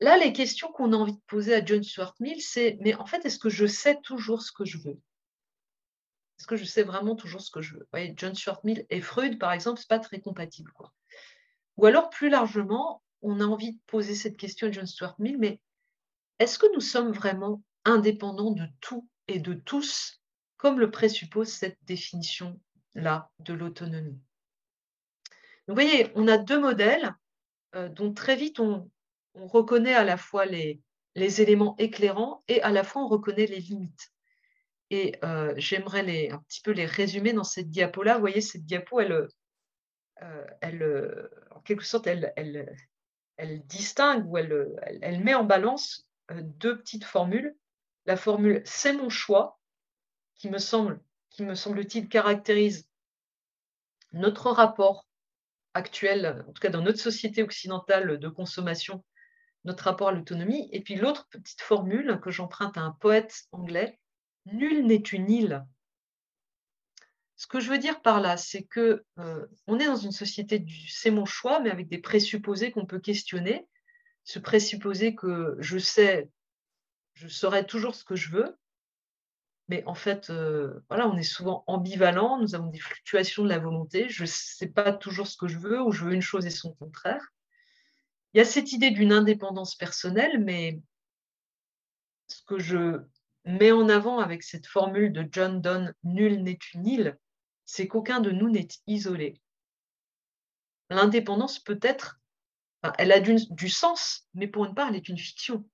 là, 0.00 0.16
les 0.18 0.32
questions 0.32 0.70
qu'on 0.70 0.92
a 0.92 0.96
envie 0.96 1.16
de 1.16 1.22
poser 1.26 1.54
à 1.54 1.64
John 1.64 1.82
Stuart 1.82 2.14
Mill, 2.20 2.40
c'est 2.40 2.78
mais 2.80 2.94
en 2.94 3.06
fait, 3.06 3.24
est-ce 3.24 3.38
que 3.38 3.48
je 3.48 3.66
sais 3.66 3.98
toujours 4.02 4.42
ce 4.42 4.52
que 4.52 4.64
je 4.64 4.78
veux? 4.78 5.00
Est-ce 6.38 6.46
que 6.46 6.56
je 6.56 6.64
sais 6.64 6.84
vraiment 6.84 7.16
toujours 7.16 7.40
ce 7.40 7.50
que 7.50 7.62
je 7.62 7.74
veux? 7.74 7.80
Vous 7.80 7.88
voyez, 7.90 8.14
John 8.16 8.34
Stuart 8.34 8.60
Mill 8.62 8.86
et 8.90 9.00
Freud, 9.00 9.38
par 9.38 9.52
exemple, 9.52 9.80
ce 9.80 9.84
n'est 9.84 9.98
pas 9.98 9.98
très 9.98 10.20
compatible. 10.20 10.72
Ou 11.78 11.86
alors, 11.86 12.10
plus 12.10 12.28
largement, 12.28 13.02
on 13.22 13.40
a 13.40 13.44
envie 13.44 13.72
de 13.72 13.80
poser 13.86 14.14
cette 14.14 14.36
question 14.36 14.68
à 14.68 14.70
John 14.70 14.86
Stuart 14.86 15.16
Mill, 15.18 15.38
mais 15.38 15.60
est-ce 16.38 16.58
que 16.58 16.72
nous 16.74 16.80
sommes 16.80 17.10
vraiment 17.10 17.62
indépendants 17.84 18.52
de 18.52 18.66
tout 18.80 19.08
et 19.26 19.40
de 19.40 19.54
tous, 19.54 20.20
comme 20.58 20.78
le 20.78 20.90
présuppose 20.92 21.48
cette 21.48 21.78
définition-là 21.84 23.30
de 23.40 23.52
l'autonomie? 23.54 24.20
Vous 25.68 25.74
voyez, 25.74 26.10
on 26.14 26.26
a 26.28 26.38
deux 26.38 26.58
modèles 26.58 27.14
euh, 27.74 27.90
dont 27.90 28.14
très 28.14 28.36
vite 28.36 28.58
on, 28.58 28.90
reconnaît 29.34 29.94
à 29.94 30.02
la 30.02 30.16
fois 30.16 30.46
les, 30.46 30.80
éléments 31.14 31.76
éclairants 31.78 32.42
et 32.48 32.60
à 32.62 32.70
la 32.70 32.82
fois 32.82 33.02
on 33.02 33.08
reconnaît 33.08 33.46
les 33.46 33.60
limites. 33.60 34.10
Et 34.90 35.16
euh, 35.22 35.52
j'aimerais 35.58 36.30
un 36.30 36.38
petit 36.38 36.62
peu 36.62 36.70
les 36.70 36.86
résumer 36.86 37.34
dans 37.34 37.44
cette 37.44 37.68
diapo-là. 37.68 38.14
Vous 38.14 38.20
voyez, 38.20 38.40
cette 38.40 38.64
diapo, 38.64 38.98
elle, 38.98 39.28
euh, 40.22 40.46
elle 40.60 41.28
en 41.50 41.60
quelque 41.60 41.84
sorte, 41.84 42.06
elle, 42.06 42.32
elle 43.36 43.66
distingue 43.66 44.26
ou 44.26 44.38
elle, 44.38 45.20
met 45.22 45.34
en 45.34 45.44
balance 45.44 46.08
deux 46.30 46.78
petites 46.78 47.04
formules. 47.04 47.54
La 48.06 48.16
formule 48.16 48.62
c'est 48.64 48.94
mon 48.94 49.10
choix, 49.10 49.60
qui 50.34 50.48
me 50.48 50.58
semble, 50.58 51.00
qui 51.30 51.44
me 51.44 51.54
semble-t-il 51.54 52.08
caractérise 52.08 52.88
notre 54.12 54.50
rapport 54.50 55.07
actuel, 55.78 56.44
en 56.46 56.52
tout 56.52 56.60
cas 56.60 56.68
dans 56.68 56.82
notre 56.82 57.00
société 57.00 57.42
occidentale 57.42 58.18
de 58.18 58.28
consommation, 58.28 59.04
notre 59.64 59.84
rapport 59.84 60.08
à 60.08 60.12
l'autonomie. 60.12 60.68
Et 60.72 60.80
puis 60.80 60.96
l'autre 60.96 61.28
petite 61.30 61.60
formule 61.60 62.20
que 62.22 62.30
j'emprunte 62.30 62.76
à 62.76 62.82
un 62.82 62.92
poète 63.00 63.44
anglais, 63.52 63.98
nul 64.46 64.86
n'est 64.86 64.96
une 64.96 65.30
île. 65.30 65.64
Ce 67.36 67.46
que 67.46 67.60
je 67.60 67.70
veux 67.70 67.78
dire 67.78 68.02
par 68.02 68.20
là, 68.20 68.36
c'est 68.36 68.64
que 68.64 69.04
euh, 69.18 69.46
on 69.68 69.78
est 69.78 69.86
dans 69.86 69.96
une 69.96 70.12
société 70.12 70.58
du 70.58 70.88
c'est 70.88 71.12
mon 71.12 71.24
choix, 71.24 71.60
mais 71.60 71.70
avec 71.70 71.88
des 71.88 71.98
présupposés 71.98 72.72
qu'on 72.72 72.86
peut 72.86 72.98
questionner. 72.98 73.66
Ce 74.24 74.38
présupposé 74.38 75.14
que 75.14 75.56
je 75.60 75.78
sais, 75.78 76.28
je 77.14 77.28
saurai 77.28 77.64
toujours 77.64 77.94
ce 77.94 78.04
que 78.04 78.16
je 78.16 78.30
veux, 78.30 78.58
mais 79.68 79.84
en 79.86 79.94
fait, 79.94 80.30
euh, 80.30 80.80
voilà, 80.88 81.06
on 81.08 81.16
est 81.16 81.22
souvent 81.22 81.62
ambivalent, 81.66 82.38
nous 82.40 82.54
avons 82.54 82.68
des 82.68 82.78
fluctuations 82.78 83.44
de 83.44 83.48
la 83.48 83.58
volonté, 83.58 84.08
je 84.08 84.22
ne 84.22 84.28
sais 84.28 84.68
pas 84.68 84.92
toujours 84.92 85.26
ce 85.26 85.36
que 85.36 85.48
je 85.48 85.58
veux, 85.58 85.82
ou 85.82 85.92
je 85.92 86.04
veux 86.04 86.14
une 86.14 86.22
chose 86.22 86.46
et 86.46 86.50
son 86.50 86.72
contraire. 86.74 87.22
Il 88.32 88.38
y 88.38 88.40
a 88.40 88.44
cette 88.44 88.72
idée 88.72 88.90
d'une 88.90 89.12
indépendance 89.12 89.74
personnelle, 89.74 90.42
mais 90.42 90.80
ce 92.28 92.42
que 92.46 92.58
je 92.58 93.00
mets 93.44 93.72
en 93.72 93.88
avant 93.88 94.18
avec 94.18 94.42
cette 94.42 94.66
formule 94.66 95.12
de 95.12 95.26
John 95.30 95.60
Donne, 95.60 95.94
nul 96.02 96.42
n'est 96.42 96.58
une 96.74 96.86
île, 96.86 97.18
c'est 97.64 97.88
qu'aucun 97.88 98.20
de 98.20 98.30
nous 98.30 98.48
n'est 98.48 98.68
isolé. 98.86 99.40
L'indépendance 100.90 101.58
peut 101.58 101.78
être, 101.82 102.20
elle 102.98 103.12
a 103.12 103.20
du, 103.20 103.68
sens, 103.68 104.26
mais 104.34 104.46
pour 104.46 104.64
une 104.64 104.74
part, 104.74 104.88
elle 104.88 104.96
est 104.96 105.08
une 105.08 105.18
fiction. 105.18 105.68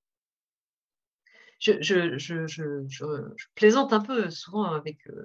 Je, 1.60 3.44
plaisante 3.54 3.92
un 3.92 4.00
peu 4.00 4.30
souvent 4.30 4.64
avec 4.64 5.06
euh, 5.08 5.24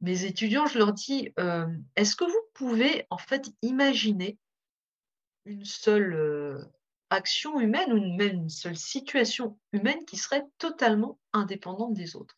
mes 0.00 0.24
étudiants, 0.24 0.66
je 0.66 0.78
leur 0.78 0.92
dis, 0.92 1.32
euh, 1.38 1.66
est-ce 1.96 2.16
que 2.16 2.24
vous 2.24 2.42
pouvez 2.54 3.06
en 3.10 3.18
fait 3.18 3.50
imaginer 3.62 4.38
une 5.44 5.64
seule 5.64 6.14
euh, 6.14 6.58
action 7.10 7.60
humaine 7.60 7.92
ou 7.92 8.16
même 8.16 8.36
une 8.36 8.48
seule 8.48 8.76
situation 8.76 9.58
humaine 9.72 10.04
qui 10.06 10.16
serait 10.16 10.44
totalement 10.58 11.18
indépendante 11.32 11.94
des 11.94 12.16
autres? 12.16 12.36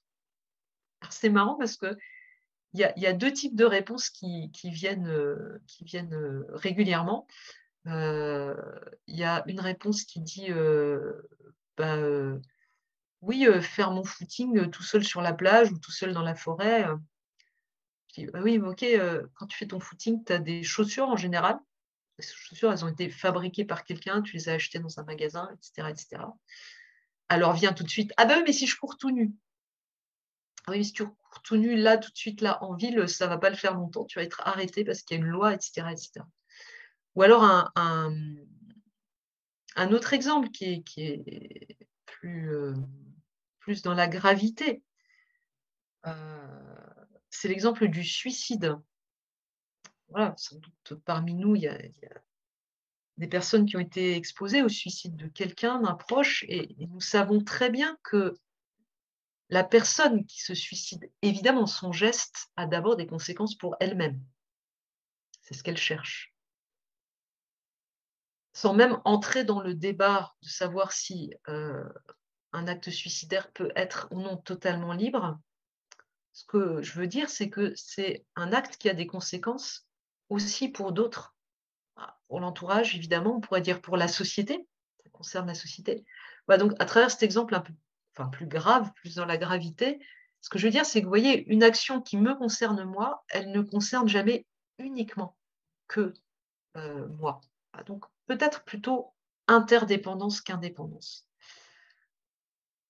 C'est 1.10 1.30
marrant 1.30 1.56
parce 1.56 1.76
que 1.76 1.96
il 2.76 2.80
y, 2.80 3.06
a, 3.06 3.12
deux 3.12 3.32
types 3.32 3.54
de 3.54 3.64
réponses 3.64 4.10
qui, 4.10 4.50
viennent, 4.64 5.08
régulièrement. 6.48 7.28
Il 7.86 8.56
y 9.06 9.22
a 9.22 9.44
une 9.46 9.60
réponse 9.60 10.02
qui 10.02 10.18
dit 10.18 10.48
bah, 11.76 11.96
oui, 13.26 13.46
faire 13.62 13.90
mon 13.90 14.04
footing 14.04 14.70
tout 14.70 14.82
seul 14.82 15.04
sur 15.04 15.20
la 15.20 15.32
plage 15.32 15.70
ou 15.72 15.78
tout 15.78 15.92
seul 15.92 16.12
dans 16.12 16.22
la 16.22 16.34
forêt. 16.34 16.86
Bah 18.32 18.40
oui, 18.42 18.58
mais 18.58 18.68
ok, 18.68 18.84
quand 19.34 19.46
tu 19.46 19.56
fais 19.56 19.66
ton 19.66 19.80
footing, 19.80 20.24
tu 20.24 20.32
as 20.32 20.38
des 20.38 20.62
chaussures 20.62 21.08
en 21.08 21.16
général? 21.16 21.58
Les 22.18 22.24
chaussures, 22.24 22.72
elles 22.72 22.84
ont 22.84 22.88
été 22.88 23.10
fabriquées 23.10 23.64
par 23.64 23.84
quelqu'un, 23.84 24.22
tu 24.22 24.36
les 24.36 24.48
as 24.48 24.52
achetées 24.52 24.78
dans 24.78 25.00
un 25.00 25.04
magasin, 25.04 25.50
etc. 25.52 25.88
etc. 25.90 26.22
Alors 27.28 27.54
vient 27.54 27.72
tout 27.72 27.82
de 27.82 27.88
suite, 27.88 28.12
ah 28.16 28.26
ben 28.26 28.42
mais 28.46 28.52
si 28.52 28.66
je 28.66 28.76
cours 28.78 28.96
tout 28.96 29.10
nu. 29.10 29.34
Ah 30.66 30.72
oui, 30.72 30.84
si 30.84 30.92
tu 30.92 31.04
cours 31.04 31.42
tout 31.42 31.56
nu 31.56 31.76
là, 31.76 31.98
tout 31.98 32.10
de 32.10 32.16
suite, 32.16 32.40
là, 32.40 32.62
en 32.62 32.74
ville, 32.74 33.08
ça 33.08 33.26
ne 33.26 33.30
va 33.30 33.38
pas 33.38 33.50
le 33.50 33.56
faire 33.56 33.74
longtemps, 33.74 34.04
tu 34.04 34.18
vas 34.18 34.24
être 34.24 34.40
arrêté 34.46 34.84
parce 34.84 35.02
qu'il 35.02 35.18
y 35.18 35.20
a 35.20 35.24
une 35.24 35.30
loi, 35.30 35.52
etc. 35.52 35.86
Ou 37.14 37.22
alors 37.22 37.44
un, 37.44 38.36
autre 39.92 40.12
exemple 40.14 40.48
qui 40.50 40.84
est, 40.96 41.76
plus, 42.06 42.54
euh, 42.54 42.74
plus 43.64 43.80
dans 43.80 43.94
la 43.94 44.08
gravité, 44.08 44.82
euh, 46.06 46.84
c'est 47.30 47.48
l'exemple 47.48 47.88
du 47.88 48.04
suicide. 48.04 48.76
Voilà, 50.08 50.34
sans 50.36 50.56
doute 50.56 51.02
parmi 51.06 51.32
nous, 51.32 51.56
il 51.56 51.62
y, 51.62 51.68
a, 51.68 51.78
des 53.16 53.26
personnes 53.26 53.64
qui 53.64 53.78
ont 53.78 53.80
été 53.80 54.16
exposées 54.16 54.62
au 54.62 54.68
suicide 54.68 55.16
de 55.16 55.28
quelqu'un, 55.28 55.80
d'un 55.80 55.94
proche, 55.94 56.44
et 56.48 56.76
nous 56.90 57.00
savons 57.00 57.42
très 57.42 57.70
bien 57.70 57.96
que 58.02 58.34
la 59.48 59.64
personne 59.64 60.26
qui 60.26 60.42
se 60.42 60.52
suicide, 60.52 61.10
évidemment, 61.22 61.66
son 61.66 61.90
geste 61.90 62.50
a 62.56 62.66
d'abord 62.66 62.96
des 62.96 63.06
conséquences 63.06 63.54
pour 63.54 63.76
elle-même. 63.80 64.22
C'est 65.40 65.54
ce 65.54 65.62
qu'elle 65.62 65.78
cherche. 65.78 66.34
Sans 68.52 68.74
même 68.74 69.00
entrer 69.06 69.44
dans 69.44 69.62
le 69.62 69.74
débat 69.74 70.34
de 70.42 70.48
savoir 70.48 70.92
si 70.92 71.32
euh, 71.48 71.82
un 72.54 72.66
acte 72.68 72.90
suicidaire 72.90 73.50
peut 73.52 73.70
être 73.76 74.08
ou 74.10 74.20
non 74.20 74.36
totalement 74.36 74.92
libre, 74.92 75.38
ce 76.32 76.44
que 76.44 76.82
je 76.82 76.98
veux 76.98 77.06
dire, 77.06 77.28
c'est 77.28 77.50
que 77.50 77.72
c'est 77.76 78.24
un 78.36 78.52
acte 78.52 78.76
qui 78.76 78.88
a 78.88 78.94
des 78.94 79.06
conséquences 79.06 79.86
aussi 80.30 80.68
pour 80.68 80.92
d'autres. 80.92 81.36
Ah, 81.96 82.18
pour 82.28 82.40
l'entourage, 82.40 82.96
évidemment, 82.96 83.36
on 83.36 83.40
pourrait 83.40 83.60
dire 83.60 83.80
pour 83.80 83.96
la 83.96 84.08
société, 84.08 84.66
ça 85.02 85.10
concerne 85.10 85.46
la 85.46 85.54
société. 85.54 86.04
donc, 86.48 86.72
à 86.80 86.86
travers 86.86 87.10
cet 87.10 87.22
exemple 87.22 87.54
un 87.54 87.60
peu 87.60 87.72
enfin 88.16 88.28
plus 88.28 88.46
grave, 88.46 88.92
plus 88.94 89.16
dans 89.16 89.26
la 89.26 89.36
gravité. 89.36 90.00
Ce 90.40 90.48
que 90.48 90.58
je 90.58 90.66
veux 90.66 90.70
dire, 90.70 90.86
c'est 90.86 91.00
que 91.00 91.06
vous 91.06 91.10
voyez, 91.10 91.44
une 91.52 91.62
action 91.62 92.00
qui 92.00 92.16
me 92.16 92.34
concerne 92.34 92.84
moi, 92.84 93.24
elle 93.28 93.50
ne 93.50 93.62
concerne 93.62 94.08
jamais 94.08 94.46
uniquement 94.78 95.36
que 95.88 96.12
euh, 96.76 97.08
moi. 97.08 97.40
Ah, 97.72 97.82
donc 97.82 98.04
peut-être 98.26 98.64
plutôt 98.64 99.12
interdépendance 99.46 100.40
qu'indépendance. 100.40 101.26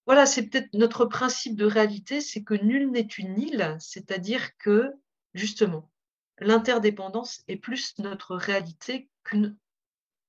Voilà, 0.06 0.26
c'est 0.26 0.48
peut-être 0.48 0.72
notre 0.74 1.06
principe 1.06 1.56
de 1.56 1.64
réalité, 1.64 2.20
c'est 2.20 2.42
que 2.42 2.54
nul 2.54 2.90
n'est 2.90 3.00
une 3.02 3.38
île, 3.38 3.76
c'est-à-dire 3.80 4.56
que 4.58 4.92
justement, 5.32 5.90
l'interdépendance 6.38 7.42
est 7.48 7.56
plus 7.56 7.98
notre 7.98 8.36
réalité 8.36 9.08
qu'une 9.22 9.56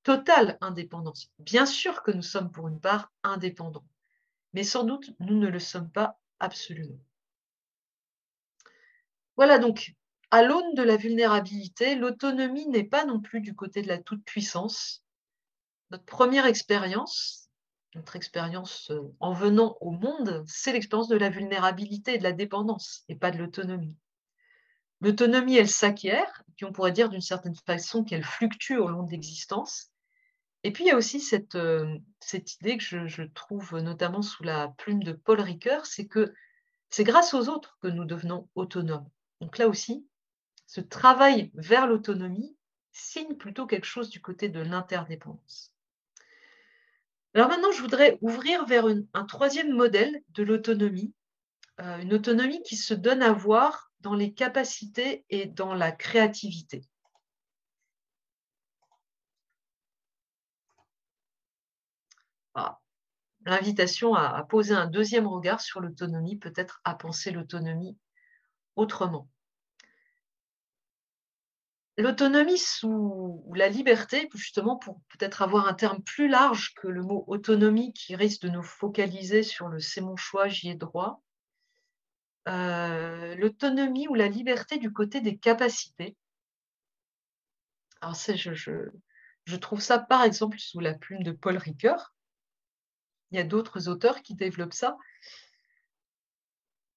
totale 0.04 0.58
indépendance. 0.62 1.30
Bien 1.40 1.66
sûr 1.66 2.04
que 2.04 2.12
nous 2.12 2.22
sommes 2.22 2.52
pour 2.52 2.68
une 2.68 2.80
part 2.80 3.12
indépendants 3.24 3.86
mais 4.56 4.64
sans 4.64 4.86
doute 4.86 5.12
nous 5.20 5.38
ne 5.38 5.50
le 5.50 5.60
sommes 5.60 5.92
pas 5.92 6.18
absolument. 6.40 6.98
Voilà 9.36 9.60
donc, 9.60 9.94
à 10.32 10.44
l'aune 10.44 10.74
de 10.76 10.82
la 10.82 10.96
vulnérabilité, 10.96 11.96
l'autonomie 11.96 12.66
n'est 12.68 12.86
pas 12.86 13.06
non 13.06 13.20
plus 13.20 13.42
du 13.42 13.54
côté 13.54 13.82
de 13.82 13.90
la 13.90 13.98
toute-puissance. 13.98 15.04
Notre 15.92 16.06
première 16.06 16.46
expérience, 16.46 17.45
notre 17.96 18.16
expérience 18.16 18.92
euh, 18.92 19.02
en 19.20 19.34
venant 19.34 19.78
au 19.82 19.92
monde, 19.92 20.44
c'est 20.48 20.74
l'expérience 20.74 21.08
de 21.08 21.18
la 21.18 21.30
vulnérabilité 21.30 22.16
et 22.16 22.18
de 22.18 22.24
la 22.24 22.34
dépendance, 22.34 23.04
et 23.10 23.16
pas 23.16 23.32
de 23.32 23.38
l'autonomie. 23.38 23.96
L'autonomie, 25.02 25.58
elle 25.58 25.70
s'acquiert, 25.70 26.44
puis 26.56 26.66
on 26.66 26.72
pourrait 26.72 26.92
dire 26.92 27.10
d'une 27.10 27.22
certaine 27.22 27.56
façon 27.56 28.04
qu'elle 28.04 28.24
fluctue 28.24 28.78
au 28.78 28.88
long 28.88 29.04
de 29.04 29.12
l'existence, 29.12 29.92
et 30.66 30.72
puis, 30.72 30.86
il 30.86 30.88
y 30.88 30.92
a 30.92 30.98
aussi 30.98 31.20
cette, 31.20 31.54
euh, 31.54 32.00
cette 32.20 32.56
idée 32.56 32.80
que 32.80 32.84
je, 32.84 33.22
trouve 33.22 33.78
notamment 33.78 34.24
sous 34.24 34.42
la 34.42 34.70
plume 34.80 35.04
de 35.04 35.12
Paul 35.12 35.40
Ricoeur, 35.40 35.86
c'est 35.86 36.08
que 36.08 36.34
c'est 36.90 37.04
grâce 37.04 37.36
aux 37.36 37.50
autres 37.50 37.78
que 37.84 37.88
nous 37.88 38.04
devenons 38.04 38.50
autonomes. 38.56 39.08
Donc 39.42 39.60
là 39.60 39.68
aussi, 39.68 40.08
ce 40.66 40.82
travail 40.82 41.52
vers 41.54 41.86
l'autonomie 41.86 42.58
signe 42.92 43.36
plutôt 43.36 43.68
quelque 43.68 43.86
chose 43.86 44.10
du 44.10 44.24
côté 44.24 44.50
de 44.50 44.60
l'interdépendance. 44.60 45.75
Alors 47.36 47.50
maintenant, 47.50 47.72
je 47.74 47.82
voudrais 47.82 48.18
ouvrir 48.22 48.66
vers 48.66 48.86
un 49.14 49.26
troisième 49.26 49.74
modèle 49.74 50.22
de 50.30 50.44
l'autonomie, 50.44 51.14
euh, 51.82 51.98
une 51.98 52.14
autonomie 52.14 52.64
qui 52.64 52.78
se 52.78 52.94
donne 52.94 53.22
à 53.22 53.34
voir 53.34 53.92
dans 54.00 54.16
les 54.16 54.34
capacités 54.34 55.26
et 55.30 55.46
dans 55.46 55.74
la 55.74 55.92
créativité. 55.92 56.82
l'invitation 63.46 64.16
à, 64.16 64.44
poser 64.44 64.74
un 64.74 64.88
deuxième 64.88 65.28
regard 65.28 65.62
sur 65.62 65.80
l'autonomie, 65.80 66.36
peut-être 66.36 66.82
à 66.84 66.96
penser 66.96 67.30
l'autonomie 67.32 67.96
autrement. 68.76 69.30
L'autonomie 71.98 72.58
sous 72.58 73.42
la 73.56 73.70
liberté, 73.70 74.28
justement 74.34 74.76
pour 74.76 75.00
peut-être 75.10 75.42
avoir 75.42 75.68
un 75.68 75.74
terme 75.74 76.04
plus 76.04 76.28
large 76.28 76.74
que 76.76 76.90
le 76.90 77.02
mot 77.02 77.24
autonomie 77.28 77.94
qui 77.94 78.16
risque 78.16 78.42
de 78.42 78.50
nous 78.50 78.64
focaliser 78.64 79.44
sur 79.44 79.70
le 79.70 79.80
c'est 79.80 80.02
mon 80.02 80.18
choix, 80.18 80.50
j'y 80.50 80.70
ai 80.70 80.76
droit, 80.76 81.22
euh, 82.48 83.36
l'autonomie 83.36 84.08
ou 84.10 84.14
la 84.14 84.28
liberté 84.28 84.78
du 84.78 84.92
côté 84.92 85.22
des 85.22 85.38
capacités. 85.38 86.18
Alors 88.02 88.16
je, 88.16 88.54
je, 89.46 89.56
trouve 89.56 89.80
ça 89.80 89.98
par 89.98 90.24
exemple 90.24 90.60
sous 90.60 90.80
la 90.80 90.94
plume 90.94 91.24
de 91.24 91.32
Paul 91.32 91.58
Ricoeur. 91.58 92.14
Il 93.32 93.38
y 93.38 93.42
a 93.42 93.44
d'autres 93.44 93.88
auteurs 93.88 94.22
qui 94.22 94.36
développent 94.36 94.74
ça. 94.74 94.98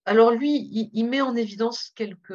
Alors 0.05 0.33
lui, 0.33 0.69
il, 0.93 1.05
met 1.07 1.21
en 1.21 1.37
évidence 1.37 1.91
quelques 1.95 2.33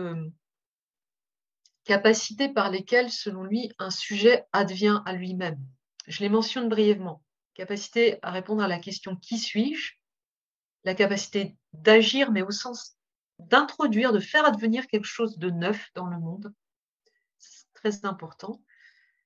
capacités 1.84 2.50
par 2.50 2.70
lesquelles, 2.70 3.12
selon 3.12 3.44
lui, 3.44 3.72
un 3.80 3.90
sujet 3.90 4.46
advient 4.54 5.02
à 5.06 5.14
lui-même. 5.14 5.60
Je 6.08 6.22
les 6.22 6.30
mentionne 6.30 6.70
brièvement. 6.70 7.24
Capacité 7.54 8.20
à 8.22 8.32
répondre 8.32 8.64
à 8.64 8.68
la 8.68 8.80
question 8.80 9.16
qui 9.16 9.38
suis-je 9.38 9.94
La 10.84 10.96
capacité 10.96 11.56
d'agir, 11.74 12.32
mais 12.32 12.42
au 12.42 12.52
sens 12.52 12.98
d'introduire, 13.40 14.12
de 14.12 14.20
faire 14.20 14.46
advenir 14.46 14.88
quelque 14.88 15.06
chose 15.06 15.38
de 15.38 15.50
neuf 15.50 15.90
dans 15.96 16.08
le 16.08 16.20
monde. 16.20 16.54
C'est 17.38 17.72
très 17.74 18.06
important. 18.06 18.62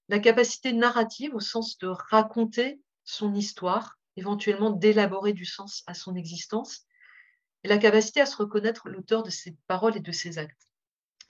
La 0.10 0.20
capacité 0.20 0.74
narrative 0.74 1.36
au 1.36 1.40
sens 1.40 1.78
de 1.78 1.88
raconter 1.88 2.82
son 3.04 3.34
histoire, 3.34 4.00
éventuellement 4.16 4.72
d'élaborer 4.72 5.34
du 5.34 5.46
sens 5.46 5.84
à 5.88 5.94
son 5.94 6.16
existence, 6.16 6.86
et 7.64 7.68
la 7.68 7.78
capacité 7.78 8.22
à 8.22 8.26
se 8.26 8.38
reconnaître 8.38 8.90
l'auteur 8.90 9.24
de 9.24 9.30
ses 9.30 9.56
paroles 9.68 9.98
et 9.98 10.02
de 10.02 10.12
ses 10.12 10.38
actes. 10.38 10.67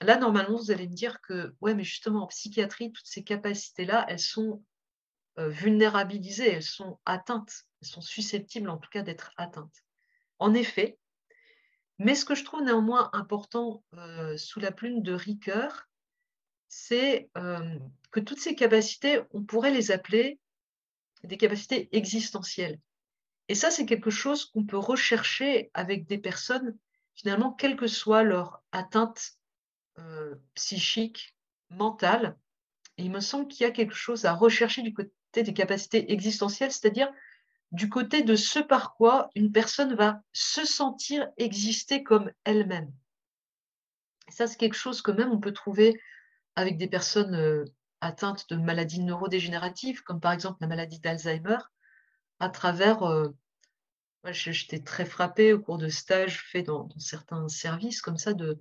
Là, 0.00 0.16
normalement, 0.16 0.56
vous 0.56 0.70
allez 0.70 0.88
me 0.88 0.94
dire 0.94 1.20
que, 1.20 1.54
ouais, 1.60 1.74
mais 1.74 1.84
justement, 1.84 2.24
en 2.24 2.26
psychiatrie, 2.28 2.92
toutes 2.92 3.06
ces 3.06 3.24
capacités-là, 3.24 4.06
elles 4.08 4.20
sont 4.20 4.62
euh, 5.38 5.48
vulnérabilisées, 5.48 6.50
elles 6.50 6.62
sont 6.62 6.98
atteintes, 7.04 7.64
elles 7.82 7.88
sont 7.88 8.00
susceptibles 8.00 8.70
en 8.70 8.78
tout 8.78 8.90
cas 8.90 9.02
d'être 9.02 9.32
atteintes. 9.36 9.84
En 10.38 10.54
effet, 10.54 10.98
mais 11.98 12.14
ce 12.14 12.24
que 12.24 12.34
je 12.34 12.44
trouve 12.44 12.62
néanmoins 12.62 13.10
important 13.12 13.82
euh, 13.94 14.36
sous 14.36 14.60
la 14.60 14.70
plume 14.70 15.02
de 15.02 15.12
Ricoeur, 15.12 15.88
c'est 16.68 17.30
euh, 17.36 17.78
que 18.12 18.20
toutes 18.20 18.40
ces 18.40 18.54
capacités, 18.54 19.20
on 19.32 19.42
pourrait 19.42 19.72
les 19.72 19.90
appeler 19.90 20.38
des 21.24 21.36
capacités 21.36 21.88
existentielles. 21.96 22.78
Et 23.48 23.54
ça, 23.54 23.70
c'est 23.70 23.86
quelque 23.86 24.10
chose 24.10 24.44
qu'on 24.44 24.64
peut 24.64 24.78
rechercher 24.78 25.70
avec 25.74 26.06
des 26.06 26.18
personnes, 26.18 26.76
finalement, 27.14 27.52
quelle 27.52 27.76
que 27.76 27.86
soit 27.88 28.22
leur 28.22 28.62
atteinte 28.70 29.37
euh, 29.98 30.34
psychique, 30.54 31.36
mentale. 31.70 32.36
Et 32.96 33.04
il 33.04 33.10
me 33.10 33.20
semble 33.20 33.48
qu'il 33.48 33.64
y 33.64 33.68
a 33.68 33.72
quelque 33.72 33.94
chose 33.94 34.24
à 34.24 34.32
rechercher 34.32 34.82
du 34.82 34.92
côté 34.92 35.12
des 35.34 35.54
capacités 35.54 36.12
existentielles, 36.12 36.72
c'est-à-dire 36.72 37.12
du 37.70 37.88
côté 37.88 38.22
de 38.22 38.34
ce 38.34 38.58
par 38.58 38.94
quoi 38.94 39.28
une 39.34 39.52
personne 39.52 39.94
va 39.94 40.22
se 40.32 40.64
sentir 40.64 41.28
exister 41.36 42.02
comme 42.02 42.30
elle-même. 42.44 42.92
Ça, 44.28 44.46
c'est 44.46 44.56
quelque 44.56 44.74
chose 44.74 45.02
que 45.02 45.10
même 45.10 45.30
on 45.30 45.38
peut 45.38 45.52
trouver 45.52 46.00
avec 46.56 46.76
des 46.76 46.88
personnes 46.88 47.34
euh, 47.34 47.64
atteintes 48.00 48.48
de 48.48 48.56
maladies 48.56 49.00
neurodégénératives, 49.00 50.02
comme 50.02 50.20
par 50.20 50.32
exemple 50.32 50.58
la 50.60 50.66
maladie 50.66 51.00
d'Alzheimer, 51.00 51.58
à 52.40 52.48
travers, 52.48 53.02
euh, 53.02 53.34
j'étais 54.24 54.80
très 54.80 55.04
frappée 55.04 55.52
au 55.52 55.60
cours 55.60 55.78
de 55.78 55.88
stages 55.88 56.42
faits 56.50 56.66
dans, 56.66 56.88
certains 56.98 57.48
services 57.48 58.00
comme 58.00 58.18
ça, 58.18 58.32
de, 58.32 58.58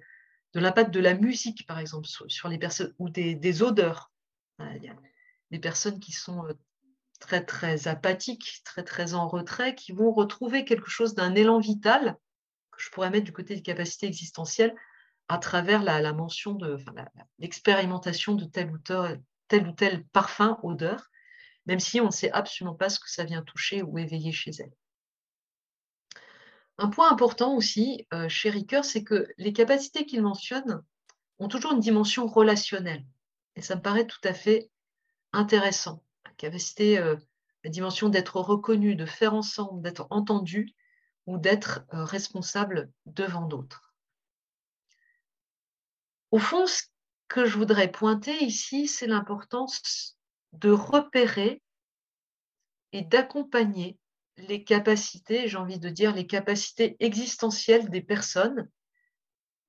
de 0.53 0.59
l'impact 0.59 0.91
de 0.91 0.99
la 0.99 1.13
musique, 1.13 1.65
par 1.67 1.79
exemple, 1.79 2.07
sur, 2.07 2.47
les 2.47 2.57
personnes, 2.57 2.93
ou 2.99 3.09
des, 3.09 3.61
odeurs. 3.61 4.11
Il 4.59 4.83
y 4.83 4.89
a 4.89 4.95
des 5.51 5.59
personnes 5.59 5.99
qui 5.99 6.11
sont 6.11 6.45
euh, 6.45 6.53
très 7.19 7.43
très 7.45 7.87
apathiques, 7.87 8.61
très 8.63 8.83
très 8.83 9.13
en 9.13 9.27
retrait, 9.27 9.75
qui 9.75 9.91
vont 9.91 10.11
retrouver 10.11 10.65
quelque 10.65 10.89
chose 10.89 11.15
d'un 11.15 11.35
élan 11.35 11.59
vital 11.59 12.17
que 12.71 12.81
je 12.81 12.89
pourrais 12.91 13.09
mettre 13.09 13.25
du 13.25 13.33
côté 13.33 13.55
des 13.55 13.61
capacités 13.61 14.07
existentielles 14.07 14.75
à 15.27 15.37
travers 15.37 15.83
la, 15.83 16.13
mention 16.13 16.53
de 16.53 16.77
l'expérimentation 17.39 18.35
de 18.35 18.45
tel 18.45 18.71
ou 18.71 18.77
tel, 18.77 19.21
tel 19.47 19.67
ou 19.67 19.71
tel 19.73 20.05
parfum, 20.05 20.57
odeur, 20.63 21.09
même 21.65 21.79
si 21.79 21.99
on 21.99 22.05
ne 22.05 22.11
sait 22.11 22.31
absolument 22.31 22.75
pas 22.75 22.89
ce 22.89 22.99
que 22.99 23.09
ça 23.09 23.25
vient 23.25 23.41
toucher 23.41 23.81
ou 23.81 23.97
éveiller 23.97 24.31
chez 24.31 24.51
elle. 24.59 24.71
Un 26.77 26.89
point 26.89 27.11
important 27.11 27.55
aussi 27.55 28.07
euh, 28.13 28.29
chez 28.29 28.49
Ricoeur, 28.49 28.85
c'est 28.85 29.03
que 29.03 29.27
les 29.37 29.53
capacités 29.53 30.05
qu'il 30.05 30.21
mentionne 30.21 30.83
ont 31.39 31.47
toujours 31.47 31.73
une 31.73 31.79
dimension 31.79 32.27
relationnelle. 32.27 33.05
Et 33.55 33.61
ça 33.61 33.75
me 33.75 33.81
paraît 33.81 34.05
tout 34.05 34.21
à 34.23 34.33
fait 34.33 34.69
intéressant 35.33 36.03
capacité, 36.37 36.97
euh, 36.99 37.15
la 37.63 37.69
dimension 37.69 38.09
d'être 38.09 38.39
reconnu, 38.39 38.95
de 38.95 39.05
faire 39.05 39.33
ensemble, 39.33 39.81
d'être 39.81 40.07
entendu 40.09 40.73
ou 41.25 41.37
d'être 41.37 41.81
euh, 41.93 42.05
responsable 42.05 42.91
devant 43.05 43.45
d'autres. 43.45 43.93
Au 46.31 46.39
fond, 46.39 46.65
ce 46.67 46.83
que 47.27 47.45
je 47.45 47.57
voudrais 47.57 47.91
pointer 47.91 48.43
ici, 48.43 48.87
c'est 48.87 49.07
l'importance 49.07 50.17
de 50.53 50.69
repérer 50.69 51.61
et 52.93 53.01
d'accompagner 53.01 53.97
les 54.37 54.63
capacités, 54.63 55.47
j'ai 55.47 55.57
envie 55.57 55.79
de 55.79 55.89
dire 55.89 56.13
les 56.13 56.27
capacités 56.27 56.95
existentielles 56.99 57.89
des 57.89 58.01
personnes, 58.01 58.69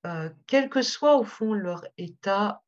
euh, 0.06 0.30
quel 0.46 0.68
que 0.68 0.82
soit 0.82 1.16
au 1.16 1.24
fond 1.24 1.52
leur 1.52 1.84
état 1.96 2.62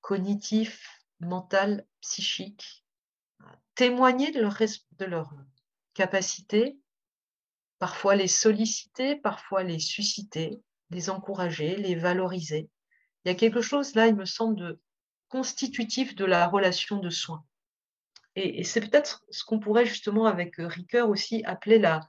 cognitif, 0.00 1.02
mental, 1.20 1.86
psychique, 2.00 2.84
témoigner 3.74 4.30
de 4.30 4.40
leur, 4.40 4.56
de 4.56 5.04
leur 5.04 5.32
capacité, 5.94 6.78
parfois 7.78 8.16
les 8.16 8.28
solliciter, 8.28 9.16
parfois 9.16 9.62
les 9.62 9.78
susciter, 9.78 10.62
les 10.90 11.10
encourager, 11.10 11.76
les 11.76 11.94
valoriser. 11.94 12.70
Il 13.24 13.28
y 13.28 13.30
a 13.30 13.34
quelque 13.34 13.60
chose 13.60 13.94
là, 13.94 14.06
il 14.06 14.16
me 14.16 14.24
semble, 14.24 14.56
de 14.56 14.80
constitutif 15.28 16.14
de 16.14 16.24
la 16.24 16.46
relation 16.48 16.98
de 16.98 17.10
soins. 17.10 17.44
Et, 18.40 18.62
c'est 18.62 18.80
peut-être 18.80 19.24
ce 19.30 19.42
qu'on 19.42 19.58
pourrait 19.58 19.84
justement 19.84 20.26
avec 20.26 20.54
Ricoeur 20.58 21.08
aussi 21.08 21.42
appeler 21.44 21.80
la, 21.80 22.08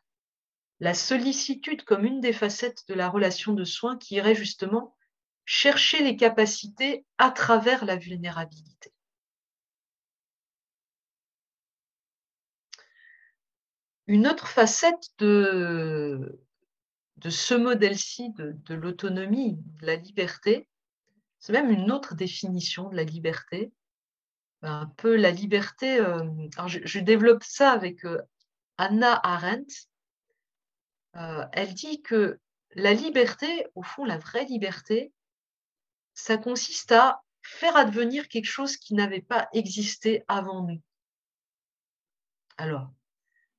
sollicitude 0.94 1.84
comme 1.84 2.06
une 2.06 2.22
des 2.22 2.34
facettes 2.34 2.84
de 2.88 2.94
la 2.94 3.10
relation 3.10 3.54
de 3.54 3.64
soins 3.64 3.98
qui 3.98 4.16
irait 4.16 4.36
justement 4.36 4.96
chercher 5.46 6.04
les 6.04 6.16
capacités 6.16 7.04
à 7.18 7.32
travers 7.32 7.84
la 7.84 7.96
vulnérabilité. 7.96 8.94
Une 14.06 14.28
autre 14.28 14.48
facette 14.48 15.10
de 15.18 16.40
ce 17.28 17.56
modèle-ci 17.56 18.34
de, 18.34 18.76
l'autonomie, 18.76 19.58
de 19.82 19.86
la 19.88 19.96
liberté, 19.96 20.70
c'est 21.40 21.54
même 21.54 21.72
une 21.72 21.92
autre 21.92 22.14
définition 22.14 22.88
de 22.90 22.96
la 22.96 23.04
liberté. 23.04 23.72
Un 24.62 24.88
peu 24.98 25.16
la 25.16 25.32
liberté, 25.32 26.00
euh, 26.00 26.24
je, 26.68 27.00
développe 27.00 27.44
ça 27.44 27.72
avec 27.72 28.04
euh, 28.06 28.22
Anna 28.78 29.20
Arendt. 29.24 29.88
Euh, 31.16 31.46
elle 31.54 31.74
dit 31.74 32.02
que 32.02 32.40
la 32.76 32.94
liberté, 32.94 33.68
au 33.76 33.84
fond, 33.84 34.04
la 34.04 34.18
vraie 34.18 34.46
liberté, 34.46 35.14
ça 36.14 36.38
consiste 36.38 36.92
à 36.92 37.24
faire 37.42 37.76
advenir 37.78 38.28
quelque 38.28 38.46
chose 38.46 38.76
qui 38.76 38.94
n'avait 38.94 39.22
pas 39.22 39.48
existé 39.54 40.24
avant 40.28 40.64
nous. 40.64 40.82
Alors, 42.58 42.92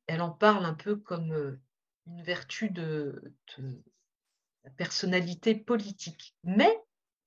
elle 0.06 0.20
en 0.20 0.30
parle 0.30 0.66
un 0.66 0.74
peu 0.74 0.96
comme 0.96 1.58
une 2.06 2.22
vertu 2.22 2.68
de, 2.70 3.34
la 4.64 4.70
personnalité 4.70 5.54
politique. 5.54 6.34
Mais 6.44 6.79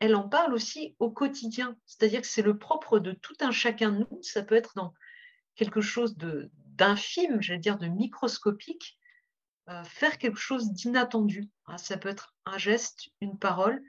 elle 0.03 0.15
en 0.15 0.27
parle 0.27 0.53
aussi 0.53 0.97
au 0.99 1.09
quotidien, 1.09 1.77
c'est-à-dire 1.85 2.19
que 2.19 2.27
c'est 2.27 2.41
le 2.41 2.57
propre 2.57 2.99
de 2.99 3.13
tout 3.13 3.37
un 3.39 3.51
chacun 3.51 3.89
de 3.89 3.99
nous, 3.99 4.21
ça 4.21 4.43
peut 4.43 4.55
être 4.55 4.73
dans 4.75 4.93
quelque 5.55 5.79
chose 5.79 6.17
d'infime, 6.17 7.41
j'allais 7.41 7.59
dire 7.59 7.77
de 7.77 7.87
microscopique, 7.87 8.99
euh, 9.69 9.81
faire 9.85 10.17
quelque 10.17 10.39
chose 10.39 10.73
d'inattendu. 10.73 11.49
Hein. 11.67 11.77
ça 11.77 11.95
peut 11.95 12.09
être 12.09 12.35
un 12.45 12.57
geste, 12.57 13.11
une 13.21 13.39
parole, 13.39 13.81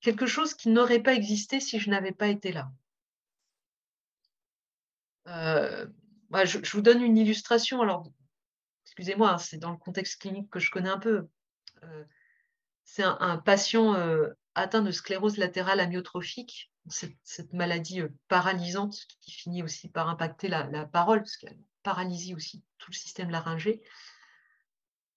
quelque 0.00 0.26
chose 0.26 0.54
qui 0.54 0.68
n'aurait 0.68 1.02
pas 1.02 1.14
existé 1.14 1.58
si 1.58 1.80
je 1.80 1.90
n'avais 1.90 2.12
pas 2.12 2.28
été 2.28 2.52
là. 2.52 2.70
Euh, 5.26 5.84
je, 6.44 6.70
vous 6.70 6.80
donne 6.80 7.02
une 7.02 7.16
illustration. 7.16 7.82
Alors, 7.82 8.08
excusez-moi, 8.84 9.32
hein, 9.32 9.38
c'est 9.38 9.58
dans 9.58 9.72
le 9.72 9.78
contexte 9.78 10.20
clinique 10.20 10.48
que 10.48 10.60
je 10.60 10.70
connais 10.70 10.90
un 10.90 11.00
peu. 11.00 11.26
Euh, 11.82 12.04
c'est 12.84 13.02
un, 13.02 13.38
patient 13.38 13.96
atteint 14.54 14.82
de 14.82 14.90
sclérose 14.90 15.36
latérale 15.36 15.80
amyotrophique, 15.80 16.70
cette, 16.88 17.52
maladie 17.52 18.00
euh, 18.02 18.08
paralysante 18.28 19.06
qui 19.20 19.32
finit 19.32 19.62
aussi 19.62 19.88
par 19.88 20.08
impacter 20.08 20.48
la, 20.48 20.86
parole, 20.86 21.20
parce 21.20 21.42
a 21.44 21.54
paralysie 21.82 22.34
aussi, 22.34 22.62
tout 22.78 22.90
le 22.90 22.96
système 22.96 23.30
laryngé. 23.30 23.82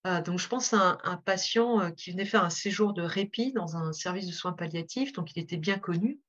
Euh, 0.05 0.21
donc, 0.21 0.39
je 0.39 0.47
pense 0.47 0.73
à 0.73 0.97
un, 1.03 1.17
patient 1.17 1.81
euh, 1.81 1.89
qui 1.91 2.11
venait 2.11 2.25
faire 2.25 2.43
un 2.43 2.49
séjour 2.49 2.93
de 2.93 3.01
répit 3.01 3.51
dans 3.53 3.75
un 3.75 3.93
service 3.93 4.27
de 4.27 4.31
soins 4.31 4.53
palliatifs, 4.53 5.13
donc 5.13 5.35
il 5.35 5.39
était 5.41 5.57
bien 5.57 5.79
connu. 5.79 6.19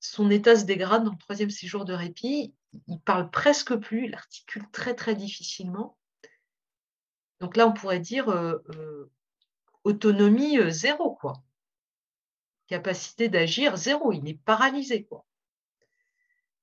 Son 0.00 0.30
état 0.30 0.56
se 0.56 0.64
dégrade 0.64 1.04
dans 1.04 1.12
le 1.12 1.18
troisième 1.18 1.50
séjour 1.50 1.84
de 1.84 1.92
répit. 1.92 2.54
Il 2.86 3.00
parle 3.00 3.30
presque 3.30 3.74
plus, 3.76 4.06
il 4.06 4.14
articule 4.14 4.62
très 4.70 4.94
très 4.94 5.14
difficilement. 5.14 5.98
Donc 7.40 7.56
là, 7.56 7.66
on 7.66 7.72
pourrait 7.72 7.98
dire 7.98 8.28
autonomie 9.84 10.58
zéro, 10.70 11.16
quoi. 11.16 11.42
Capacité 12.68 13.28
d'agir 13.28 13.76
zéro, 13.76 14.12
il 14.12 14.28
est 14.28 14.38
paralysé. 14.44 15.08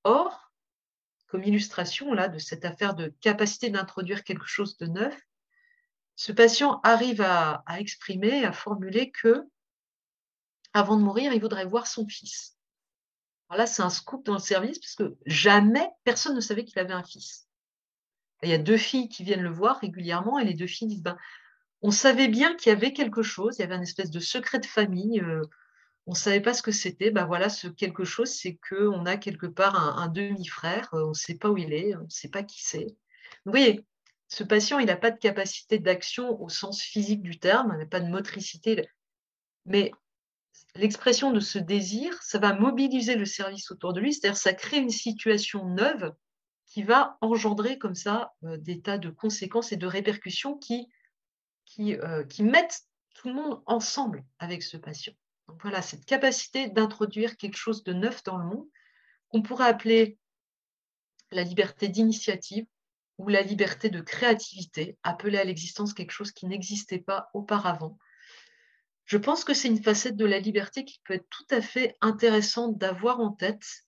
Or, 0.04 0.54
comme 1.28 1.44
illustration 1.44 2.14
là 2.14 2.30
de 2.30 2.38
cette 2.38 2.64
affaire 2.64 2.94
de 2.94 3.08
capacité 3.22 3.72
d'introduire 3.72 4.24
quelque 4.24 4.46
chose 4.46 4.78
de 4.78 4.86
neuf, 4.86 5.20
ce 6.16 6.32
patient 6.32 6.80
arrive 6.84 7.22
à, 7.22 7.64
exprimer, 7.78 8.46
à 8.46 8.54
formuler 8.54 9.12
que, 9.12 9.44
avant 10.74 10.96
de 10.96 11.02
mourir, 11.02 11.34
il 11.34 11.42
voudrait 11.42 11.66
voir 11.66 11.88
son 11.88 12.08
fils. 12.08 12.56
Alors 13.50 13.60
là, 13.60 13.68
c'est 13.68 13.84
un 13.84 13.90
scoop 13.90 14.26
dans 14.26 14.34
le 14.34 14.40
service, 14.40 14.80
parce 14.80 14.96
que 14.96 15.18
jamais 15.26 15.90
personne 16.04 16.36
ne 16.36 16.42
savait 16.42 16.66
qu'il 16.66 16.80
avait 16.80 16.94
un 16.94 17.04
fils. 17.04 17.48
Il 18.44 18.50
y 18.50 18.54
a 18.54 18.58
deux 18.58 18.78
filles 18.78 19.10
qui 19.10 19.24
viennent 19.24 19.42
le 19.42 19.52
voir 19.52 19.80
régulièrement, 19.80 20.40
et 20.40 20.46
les 20.46 20.54
deux 20.54 20.68
filles 20.68 20.88
disent 20.88 21.04
ben, 21.04 21.18
on 21.82 21.92
savait 21.92 22.28
bien 22.28 22.56
qu'il 22.56 22.70
y 22.70 22.76
avait 22.76 22.94
quelque 22.94 23.24
chose, 23.24 23.58
il 23.58 23.62
y 23.62 23.66
avait 23.66 23.76
un 23.76 23.82
espèce 23.82 24.12
de 24.12 24.20
secret 24.20 24.60
de 24.60 24.66
famille, 24.66 25.20
euh, 25.20 25.42
on 26.08 26.12
ne 26.12 26.18
savait 26.18 26.42
pas 26.42 26.54
ce 26.54 26.62
que 26.62 26.72
c'était. 26.72 27.12
Ben 27.12 27.26
voilà, 27.26 27.50
ce 27.50 27.68
quelque 27.68 28.04
chose, 28.06 28.30
c'est 28.30 28.60
qu'on 28.70 29.06
a 29.06 29.18
quelque 29.18 29.48
part 29.48 29.76
un, 30.00 30.08
demi-frère, 30.08 30.94
euh, 30.94 31.06
on 31.06 31.10
ne 31.10 31.14
sait 31.14 31.36
pas 31.36 31.50
où 31.50 31.58
il 31.58 31.74
est, 31.74 31.96
on 31.96 32.04
ne 32.04 32.10
sait 32.10 32.30
pas 32.30 32.44
qui 32.44 32.64
c'est. 32.64 32.88
Vous 33.46 33.52
voyez, 33.52 33.86
ce 34.28 34.44
patient, 34.44 34.80
il 34.80 34.88
n'a 34.88 34.98
pas 34.98 35.12
de 35.12 35.20
capacité 35.20 35.80
d'action 35.80 36.42
au 36.42 36.50
sens 36.50 36.82
physique 36.82 37.22
du 37.22 37.40
terme, 37.40 37.72
il 37.74 37.80
n'a 37.80 37.86
pas 37.86 38.00
de 38.00 38.10
motricité, 38.10 38.88
mais 39.66 39.92
l'expression 40.76 41.32
de 41.32 41.40
ce 41.40 41.60
désir, 41.60 42.22
ça 42.22 42.40
va 42.40 42.54
mobiliser 42.54 43.16
le 43.16 43.26
service 43.26 43.72
autour 43.72 43.94
de 43.94 44.02
lui, 44.02 44.14
c'est-à-dire 44.14 44.38
ça 44.38 44.54
crée 44.54 44.78
une 44.78 44.90
situation 44.90 45.66
neuve 45.66 46.14
qui 46.68 46.84
va 46.84 47.18
engendrer 47.22 47.78
comme 47.78 47.96
ça 47.96 48.34
euh, 48.44 48.58
des 48.58 48.82
tas 48.82 48.98
de 48.98 49.10
conséquences 49.10 49.72
et 49.72 49.78
de 49.78 49.88
répercussions 49.88 50.58
qui, 50.58 50.88
qui, 51.66 51.96
euh, 51.96 52.24
qui 52.24 52.44
mettent 52.44 52.82
tout 53.14 53.30
le 53.30 53.36
monde 53.36 53.62
ensemble 53.66 54.24
avec 54.40 54.64
ce 54.64 54.78
patient. 54.78 55.14
Voilà, 55.48 55.82
cette 55.82 56.06
capacité 56.06 56.70
d'introduire 56.70 57.38
quelque 57.38 57.58
chose 57.58 57.84
de 57.84 57.94
neuf 57.94 58.24
dans 58.24 58.38
le 58.38 58.46
monde, 58.46 58.68
qu'on 59.30 59.42
pourrait 59.42 59.68
appeler 59.68 60.18
la 61.32 61.44
liberté 61.44 61.88
d'initiative, 61.88 62.66
ou 63.18 63.30
la 63.30 63.42
liberté 63.42 63.90
de 63.90 64.02
créativité, 64.02 64.98
appeler 65.04 65.38
à 65.38 65.44
l'existence 65.44 65.94
quelque 65.94 66.12
chose 66.12 66.32
qui 66.32 66.48
n'existait 66.48 67.00
pas 67.00 67.30
auparavant. 67.34 67.98
Je 69.06 69.18
pense 69.18 69.44
que 69.44 69.54
c'est 69.54 69.68
une 69.68 69.84
facette 69.84 70.18
de 70.18 70.26
la 70.26 70.40
liberté 70.40 70.84
qui 70.84 71.00
peut 71.04 71.14
être 71.14 71.30
tout 71.30 71.46
à 71.52 71.62
fait 71.62 71.96
intéressante 72.02 72.78
d'avoir 72.78 73.20
en 73.20 73.32
tête 73.32 73.86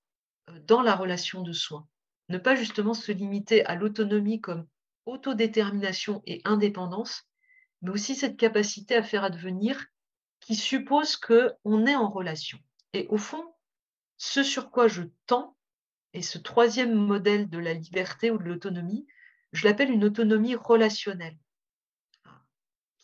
euh, 0.50 0.60
dans 0.68 0.82
la 0.82 0.96
relation 0.96 1.42
de 1.42 1.54
soins. 1.54 1.88
Ne 2.30 2.38
pas 2.38 2.56
justement 2.56 2.94
se 2.94 3.12
limiter 3.12 3.66
à 3.66 3.76
l'autonomie 3.76 4.42
comme 4.42 4.68
autodétermination 5.06 6.22
et 6.26 6.42
indépendance, 6.46 7.24
mais 7.82 7.92
aussi 7.92 8.16
cette 8.16 8.38
capacité 8.38 8.96
à 8.96 9.04
faire 9.04 9.24
advenir 9.24 9.86
qui 10.40 10.56
suppose 10.56 11.18
qu'on 11.18 11.86
est 11.86 11.96
en 11.96 12.10
relation. 12.10 12.60
Et 12.94 13.08
au 13.10 13.18
fond, 13.18 13.54
ce 14.18 14.44
sur 14.44 14.72
quoi 14.72 14.88
je 14.88 15.04
tends, 15.26 15.56
et 16.14 16.22
ce 16.22 16.38
troisième 16.38 16.96
modèle 16.96 17.50
de 17.50 17.60
la 17.60 17.74
liberté 17.74 18.32
ou 18.32 18.38
de 18.38 18.44
l'autonomie, 18.44 19.06
je 19.52 19.66
l'appelle 19.66 19.92
une 19.92 20.06
autonomie 20.06 20.56
relationnelle, 20.56 21.38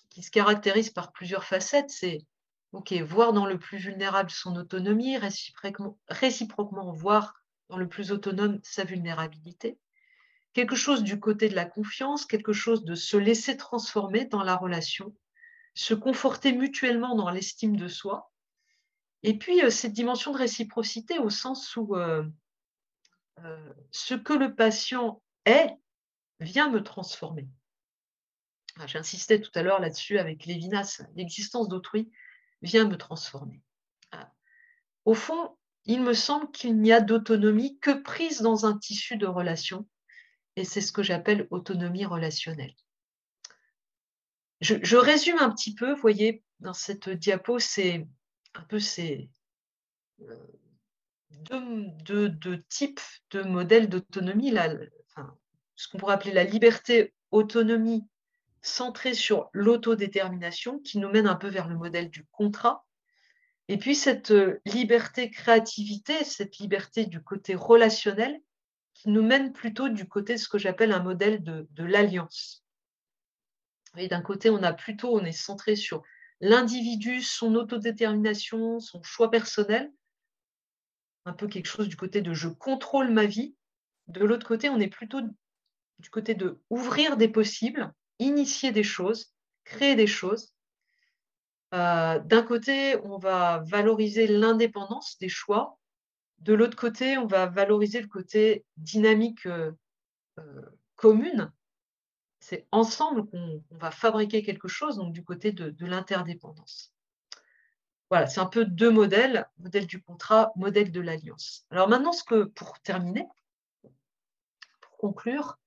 qui 0.10 0.24
se 0.24 0.32
caractérise 0.32 0.90
par 0.90 1.12
plusieurs 1.12 1.44
facettes. 1.44 1.90
C'est 1.90 2.26
ok, 2.72 2.94
voir 3.02 3.34
dans 3.34 3.46
le 3.46 3.60
plus 3.60 3.78
vulnérable 3.78 4.32
son 4.32 4.56
autonomie, 4.56 5.18
réciproquement, 5.18 6.00
réciproquement 6.08 6.92
voir 6.92 7.36
dans 7.70 7.78
le 7.78 7.88
plus 7.88 8.12
autonome 8.12 8.60
sa 8.64 8.84
vulnérabilité. 8.84 9.78
Quelque 10.54 10.76
chose 10.76 11.04
du 11.04 11.20
côté 11.20 11.50
de 11.50 11.56
la 11.56 11.66
confiance, 11.66 12.26
quelque 12.26 12.54
chose 12.54 12.84
de 12.84 12.96
se 12.96 13.18
laisser 13.18 13.58
transformer 13.58 14.26
dans 14.26 14.44
la 14.44 14.56
relation, 14.56 15.16
se 15.74 15.94
conforter 15.94 16.54
mutuellement 16.54 17.16
dans 17.16 17.30
l'estime 17.30 17.76
de 17.76 17.88
soi. 17.88 18.32
Et 19.24 19.38
puis, 19.38 19.64
euh, 19.64 19.70
cette 19.70 19.94
dimension 19.94 20.32
de 20.32 20.38
réciprocité 20.38 21.20
au 21.20 21.30
sens 21.30 21.76
où 21.76 21.96
euh, 21.96 22.24
euh, 23.40 23.74
ce 23.92 24.14
que 24.14 24.34
le 24.34 24.56
patient 24.56 25.22
est 25.46 25.76
vient 26.40 26.70
me 26.70 26.84
transformer. 26.84 27.48
Ah, 28.80 28.88
j'insistais 28.88 29.40
tout 29.40 29.52
à 29.56 29.62
l'heure 29.62 29.80
là-dessus 29.80 30.18
avec 30.18 30.46
Lévinas, 30.46 31.02
l'existence 31.16 31.70
d'autrui 31.70 32.12
vient 32.62 32.88
me 32.88 32.98
transformer. 32.98 33.62
Ah. 34.12 34.32
Au 35.06 35.14
fond, 35.14 35.58
il 35.86 36.02
me 36.02 36.14
semble 36.14 36.50
qu'il 36.52 36.80
n'y 36.80 36.92
a 36.92 37.02
d'autonomie 37.02 37.78
que 37.80 37.92
prise 37.92 38.42
dans 38.42 38.66
un 38.66 38.78
tissu 38.78 39.18
de 39.18 39.28
relation, 39.28 39.88
et 40.56 40.64
c'est 40.64 40.82
ce 40.82 40.92
que 40.92 41.04
j'appelle 41.04 41.48
autonomie 41.50 42.06
relationnelle. 42.06 42.74
Je, 44.64 44.96
résume 44.96 45.40
un 45.40 45.50
petit 45.50 45.76
peu, 45.76 45.94
vous 45.94 46.02
voyez, 46.02 46.42
dans 46.62 46.74
cette 46.74 47.10
diapo, 47.10 47.60
c'est 47.60 48.08
un 48.54 48.62
peu 48.62 48.80
ces 48.80 49.30
euh, 50.22 50.38
deux, 51.52 52.64
types 52.70 53.02
de 53.32 53.44
modèles 53.44 53.90
d'autonomie. 53.90 54.54
Ce 55.76 55.90
qu'on 55.90 55.98
pourrait 55.98 56.14
appeler 56.14 56.32
la 56.32 56.46
liberté 56.46 57.14
autonomie 57.32 58.08
centrée 58.62 59.14
sur 59.14 59.50
l'autodétermination, 59.52 60.80
qui 60.80 60.98
nous 60.98 61.10
mène 61.10 61.28
un 61.28 61.36
peu 61.36 61.50
vers 61.50 61.68
le 61.68 61.76
modèle 61.76 62.10
du 62.10 62.26
contrat. 62.32 62.86
Et 63.68 63.78
puis 63.78 63.96
cette 63.96 64.32
euh, 64.32 64.62
liberté 64.66 65.30
créativité, 65.30 66.24
cette 66.24 66.58
liberté 66.60 67.06
du 67.06 67.22
côté 67.22 67.54
relationnel, 67.54 68.40
qui 68.94 69.10
nous 69.10 69.24
mène 69.24 69.52
plutôt 69.52 69.90
du 69.90 70.08
côté 70.08 70.36
de 70.36 70.40
ce 70.40 70.48
que 70.48 70.58
j'appelle 70.58 70.94
un 70.94 71.04
modèle 71.04 71.44
de 71.44 71.84
l'alliance. 71.84 72.63
D'un 73.96 74.22
côté, 74.22 74.50
on 74.50 74.64
a 74.64 74.74
plutôt, 74.74 75.16
on 75.16 75.24
est 75.24 75.32
centré 75.32 75.76
sur 75.76 76.02
l'individu, 76.42 77.22
son 77.22 77.56
autodétermination, 77.56 78.80
son 78.80 79.04
choix 79.04 79.30
personnel, 79.30 79.92
un 81.26 81.34
peu 81.34 81.48
quelque 81.48 81.68
chose 81.68 81.88
du 81.88 81.96
côté 81.96 82.22
de 82.22 82.34
je 82.34 82.50
contrôle 82.50 83.12
ma 83.12 83.26
vie. 83.26 83.56
De 84.08 84.26
l'autre 84.26 84.48
côté, 84.48 84.70
on 84.70 84.80
est 84.80 84.90
plutôt 84.90 85.22
du 86.00 86.10
côté 86.10 86.36
de 86.36 86.60
ouvrir 86.70 87.18
des 87.18 87.30
possibles, 87.30 87.94
initier 88.20 88.72
des 88.72 88.84
choses, 88.84 89.34
créer 89.64 89.96
des 89.96 90.08
choses. 90.08 90.54
Euh, 91.74 92.20
d'un 92.20 92.44
côté, 92.44 92.98
on 93.04 93.18
va 93.18 93.64
valoriser 93.68 94.28
l'indépendance 94.28 95.18
des 95.20 95.30
choix. 95.30 95.80
De 96.40 96.54
l'autre 96.54 96.76
côté, 96.76 97.18
on 97.18 97.26
va 97.26 97.46
valoriser 97.46 98.02
le 98.02 98.08
côté 98.08 98.66
dynamique 98.76 99.46
euh, 99.46 99.72
euh, 100.40 100.62
commune. 100.96 101.52
C'est 102.44 102.68
ensemble 102.74 103.26
qu'on 103.26 103.64
va 103.72 103.90
fabriquer 103.90 104.44
quelque 104.44 104.68
chose, 104.68 104.98
donc 104.98 105.14
du 105.14 105.24
côté 105.24 105.54
de, 105.54 105.74
l'interdépendance. 105.86 106.94
Voilà, 108.10 108.28
c'est 108.28 108.42
un 108.42 108.48
peu 108.48 108.66
deux 108.66 108.92
modèles, 108.92 109.48
modèle 109.60 109.88
du 109.88 110.04
contrat, 110.04 110.52
modèle 110.58 110.92
de 110.92 111.00
l'alliance. 111.00 111.66
Alors 111.70 111.88
maintenant, 111.88 112.12
que, 112.28 112.44
pour 112.44 112.78
terminer, 112.82 113.26
pour 114.82 114.98
conclure, 114.98 115.58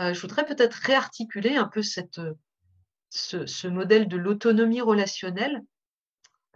euh, 0.00 0.14
je 0.14 0.20
voudrais 0.22 0.46
peut-être 0.46 0.72
réarticuler 0.72 1.56
un 1.56 1.68
peu 1.68 1.82
cette, 1.82 2.18
ce, 3.10 3.68
modèle 3.68 4.08
de 4.08 4.16
l'autonomie 4.16 4.80
relationnelle, 4.80 5.62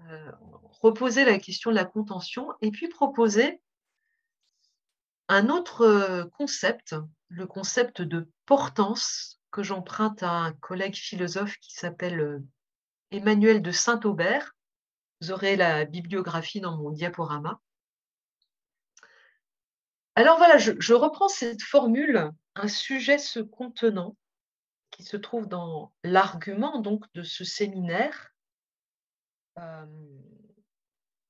euh, 0.09 0.33
reposer 0.63 1.27
la 1.27 1.39
question 1.39 1.69
de 1.69 1.77
la 1.77 1.85
contention 1.85 2.49
et 2.63 2.71
puis 2.71 2.89
proposer 2.89 3.61
un 5.29 5.51
autre 5.51 5.83
euh, 5.83 6.25
concept, 6.39 6.97
le 7.29 7.47
concept 7.47 8.01
de 8.01 8.27
portance 8.47 9.34
que 9.55 9.63
j'emprunte 9.63 10.25
à 10.25 10.33
un 10.33 10.53
collègue 10.53 10.97
philosophe 10.97 11.57
qui 11.59 11.73
s'appelle 11.75 12.43
Emmanuel 13.13 13.63
de 13.63 13.71
Saint-Aubert. 13.71 14.57
Vous 15.21 15.31
aurez 15.31 15.55
la 15.55 15.85
bibliographie 15.85 16.61
dans 16.61 16.77
mon 16.77 16.91
diaporama. 16.91 17.61
Alors 20.17 20.39
voilà, 20.39 20.59
je, 20.59 20.93
reprends 20.93 21.29
cette 21.29 21.63
formule, 21.63 22.33
un 22.57 22.67
sujet 22.67 23.17
se 23.17 23.39
contenant, 23.39 24.17
qui 24.91 25.05
se 25.05 25.17
trouve 25.17 25.47
dans 25.47 25.93
l'argument 26.03 26.81
donc 26.81 27.05
de 27.15 27.23
ce 27.23 27.45
séminaire. 27.45 28.35
Euh, 29.61 29.87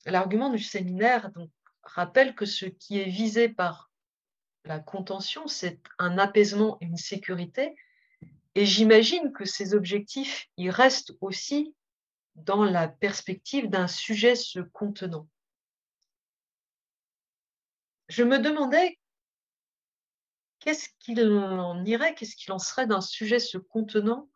l'argument 0.07 0.49
du 0.49 0.61
séminaire 0.61 1.31
donc, 1.33 1.51
rappelle 1.83 2.35
que 2.35 2.47
ce 2.47 2.65
qui 2.65 2.99
est 2.99 3.11
visé 3.11 3.51
par 3.51 3.91
la 4.65 4.79
contention, 4.79 5.47
c'est 5.47 5.79
un 5.99 6.17
apaisement 6.17 6.79
et 6.81 6.87
une 6.87 6.97
sécurité. 6.97 7.77
Et 8.55 8.67
j'imagine 8.67 9.33
que 9.33 9.45
ces 9.45 9.75
objectifs, 9.75 10.47
ils 10.57 10.71
restent 10.71 11.13
aussi 11.21 11.75
dans 12.37 12.65
la 12.65 12.89
perspective 12.89 13.69
d'un 13.69 13.89
sujet 13.89 14.37
se 14.37 14.61
contenant 14.61 15.29
je 18.09 18.23
me 18.23 18.39
demandais 18.39 18.99
qu'est-ce 20.61 20.89
qu'il 20.99 21.21
en 21.23 21.85
irait, 21.85 22.15
qu'est-ce 22.15 22.37
qu'il 22.37 22.53
en 22.53 22.59
serait 22.59 22.87
d'un 22.87 23.01
sujet 23.01 23.39
se 23.39 23.59
contenant 23.59 24.29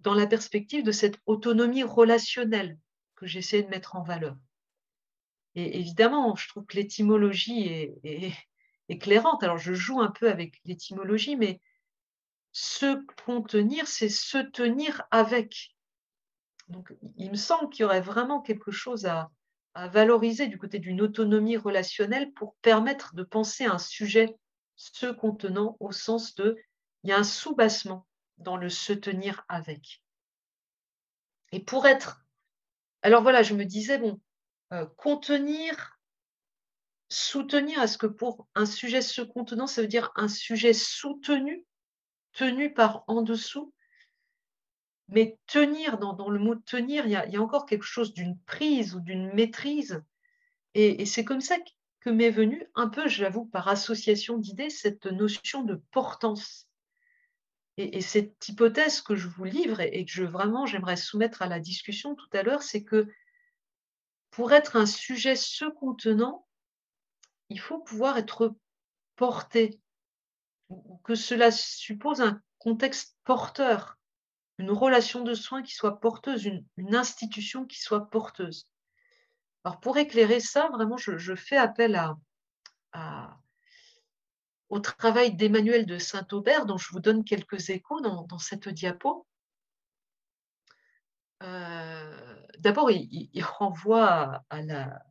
dans 0.00 0.14
la 0.14 0.26
perspective 0.26 0.82
de 0.82 0.92
cette 0.92 1.18
autonomie 1.26 1.84
relationnelle 1.84 2.78
que 3.14 3.26
j'essaie 3.26 3.62
de 3.62 3.68
mettre 3.68 3.96
en 3.96 4.02
valeur. 4.02 4.36
Et 5.54 5.78
évidemment, 5.78 6.34
je 6.34 6.48
trouve 6.48 6.64
que 6.64 6.76
l'étymologie 6.76 7.66
est, 7.68 8.32
éclairante. 8.88 9.42
Alors, 9.42 9.58
je 9.58 9.74
joue 9.74 10.00
un 10.00 10.10
peu 10.10 10.28
avec 10.28 10.60
l'étymologie, 10.64 11.36
mais 11.36 11.60
se 12.52 13.02
contenir, 13.24 13.88
c'est 13.88 14.08
se 14.08 14.38
tenir 14.38 15.02
avec. 15.10 15.74
Donc, 16.68 16.94
il 17.16 17.30
me 17.30 17.36
semble 17.36 17.70
qu'il 17.70 17.82
y 17.82 17.84
aurait 17.84 18.00
vraiment 18.00 18.40
quelque 18.40 18.70
chose 18.70 19.06
à, 19.06 19.30
valoriser 19.74 20.48
du 20.48 20.58
côté 20.58 20.78
d'une 20.78 21.00
autonomie 21.00 21.56
relationnelle 21.56 22.30
pour 22.34 22.56
permettre 22.56 23.14
de 23.14 23.22
penser 23.22 23.64
à 23.64 23.72
un 23.72 23.78
sujet 23.78 24.36
se 24.76 25.06
contenant 25.06 25.78
au 25.80 25.92
sens 25.92 26.34
de 26.34 26.58
il 27.04 27.08
y 27.08 27.12
a 27.14 27.16
un 27.16 27.24
sous-bassement 27.24 28.06
dans 28.36 28.58
le 28.58 28.68
se 28.68 28.92
tenir 28.92 29.46
avec. 29.48 30.02
Et 31.52 31.60
pour 31.60 31.86
être. 31.86 32.26
Alors 33.00 33.22
voilà, 33.22 33.42
je 33.42 33.54
me 33.54 33.64
disais, 33.64 33.96
bon, 33.96 34.20
euh, 34.74 34.84
contenir, 34.98 35.98
soutenir, 37.08 37.82
est-ce 37.82 37.96
que 37.96 38.06
pour 38.06 38.46
un 38.54 38.66
sujet 38.66 39.00
se 39.00 39.22
contenant, 39.22 39.66
ça 39.66 39.80
veut 39.80 39.88
dire 39.88 40.12
un 40.16 40.28
sujet 40.28 40.74
soutenu, 40.74 41.66
tenu 42.32 42.72
par 42.72 43.04
en 43.06 43.22
dessous 43.22 43.72
Mais 45.08 45.38
tenir, 45.46 45.98
dans, 45.98 46.30
le 46.30 46.38
mot 46.38 46.54
tenir, 46.54 47.06
il 47.06 47.12
y, 47.12 47.16
a, 47.16 47.42
encore 47.42 47.66
quelque 47.66 47.84
chose 47.84 48.14
d'une 48.14 48.38
prise 48.40 48.94
ou 48.94 49.00
d'une 49.00 49.32
maîtrise. 49.32 50.02
Et, 50.74 51.04
c'est 51.04 51.24
comme 51.24 51.40
ça 51.40 51.56
que 52.00 52.10
m'est 52.10 52.30
venue, 52.30 52.66
un 52.74 52.88
peu, 52.88 53.08
j'avoue, 53.08 53.44
par 53.44 53.68
association 53.68 54.38
d'idées, 54.38 54.70
cette 54.70 55.06
notion 55.06 55.62
de 55.62 55.82
portance. 55.90 56.68
Et, 57.76 58.00
cette 58.00 58.48
hypothèse 58.48 59.02
que 59.02 59.14
je 59.14 59.28
vous 59.28 59.44
livre 59.44 59.80
et, 59.80 60.04
que 60.04 60.10
je 60.10 60.24
vraiment 60.24 60.66
j'aimerais 60.66 60.96
soumettre 60.96 61.42
à 61.42 61.46
la 61.46 61.60
discussion 61.60 62.14
tout 62.14 62.30
à 62.32 62.42
l'heure, 62.42 62.62
c'est 62.62 62.84
que 62.84 63.06
pour 64.30 64.52
être 64.52 64.76
un 64.76 64.86
sujet 64.86 65.36
se 65.36 65.66
contenant, 65.66 66.46
il 67.50 67.60
faut 67.60 67.78
pouvoir 67.78 68.16
être 68.16 68.54
porté, 69.16 69.81
que 71.04 71.14
cela 71.14 71.50
suppose 71.50 72.20
un 72.20 72.40
contexte 72.58 73.16
porteur, 73.24 73.98
une 74.58 74.70
relation 74.70 75.22
de 75.22 75.34
soins 75.34 75.62
qui 75.62 75.74
soit 75.74 76.00
porteuse, 76.00 76.44
une, 76.44 76.94
institution 76.94 77.66
qui 77.66 77.80
soit 77.80 78.08
porteuse. 78.10 78.68
Alors 79.64 79.80
pour 79.80 79.96
éclairer 79.96 80.40
ça, 80.40 80.68
vraiment, 80.68 80.96
je, 80.96 81.34
fais 81.34 81.56
appel 81.56 82.00
au 84.68 84.80
travail 84.80 85.34
d'Emmanuel 85.34 85.86
de 85.86 85.98
Saint-Aubert, 85.98 86.66
dont 86.66 86.78
je 86.78 86.90
vous 86.92 87.00
donne 87.00 87.24
quelques 87.24 87.70
échos 87.70 88.00
dans, 88.00 88.38
cette 88.38 88.68
diapo. 88.68 89.26
Euh, 91.42 92.36
d'abord, 92.58 92.90
il, 92.90 93.44
renvoie 93.44 94.44
à, 94.50 94.62
la, 94.62 95.02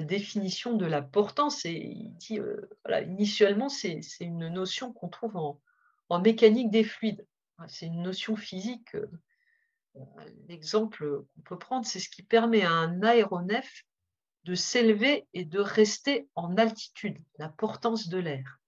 définition 0.00 0.74
de 0.74 0.86
la 0.86 1.02
portance 1.02 1.64
il 1.64 2.14
dit, 2.16 2.38
euh, 2.38 2.68
initialement, 3.06 3.68
c'est 3.68 4.00
une 4.20 4.48
notion 4.48 4.92
qu'on 4.92 5.08
trouve 5.08 5.36
en, 5.36 6.20
mécanique 6.20 6.70
des 6.70 6.84
fluides. 6.84 7.26
C'est 7.68 7.86
une 7.86 8.02
notion 8.02 8.36
physique. 8.36 8.94
Euh, 8.94 9.06
l'exemple 10.48 11.24
qu'on 11.34 11.42
peut 11.42 11.58
prendre, 11.58 11.86
c'est 11.86 12.00
ce 12.00 12.08
qui 12.08 12.22
permet 12.22 12.62
à 12.62 12.70
un 12.70 13.02
aéronef 13.02 13.84
de 14.44 14.54
s'élever 14.54 15.26
et 15.34 15.44
de 15.44 15.58
rester 15.58 16.28
en 16.34 16.56
altitude, 16.56 17.18
la 17.38 17.48
portance 17.48 18.08
de 18.08 18.18
l'air. 18.18 18.58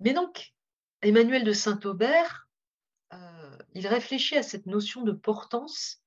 Mais 0.00 0.12
donc, 0.12 0.52
Emmanuel 1.02 1.44
de 1.44 1.52
Saint-Aubert 1.52 2.48
euh, 3.12 3.58
il 3.74 3.86
réfléchit 3.86 4.36
à 4.36 4.42
cette 4.42 4.66
notion 4.66 5.02
de 5.02 5.12
portance 5.12 6.02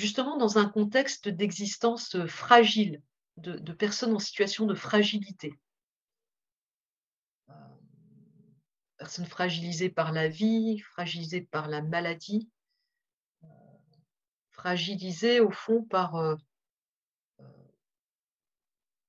justement 0.00 0.36
dans 0.38 0.58
un 0.58 0.68
contexte 0.68 1.28
d'existence 1.28 2.14
euh, 2.14 2.26
fragile, 2.26 3.02
de, 3.36 3.72
personnes 3.72 4.14
en 4.14 4.18
situation 4.18 4.66
de 4.66 4.74
fragilité. 4.74 5.54
Euh, 7.50 7.54
personnes 8.96 9.26
fragilisées 9.26 9.90
par 9.90 10.12
la 10.12 10.28
vie, 10.28 10.78
fragilisées 10.78 11.42
par 11.42 11.68
la 11.68 11.82
maladie, 11.82 12.50
fragilisées 14.50 15.40
au 15.40 15.50
fond 15.50 15.82
par, 15.82 16.36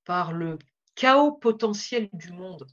par 0.04 0.32
le 0.32 0.58
chaos 0.94 1.32
potentiel 1.32 2.08
du 2.12 2.32
monde 2.32 2.66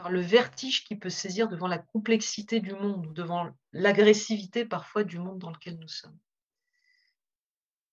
par 0.00 0.10
le 0.10 0.22
vertige 0.22 0.84
qui 0.84 0.96
peut 0.96 1.10
saisir 1.10 1.46
devant 1.46 1.68
la 1.68 1.76
complexité 1.76 2.60
du 2.60 2.72
monde 2.72 3.06
ou 3.06 3.12
devant 3.12 3.50
l'agressivité 3.74 4.64
parfois 4.64 5.04
du 5.04 5.18
monde 5.18 5.38
dans 5.38 5.50
lequel 5.50 5.78
nous 5.78 5.88
sommes. 5.88 6.18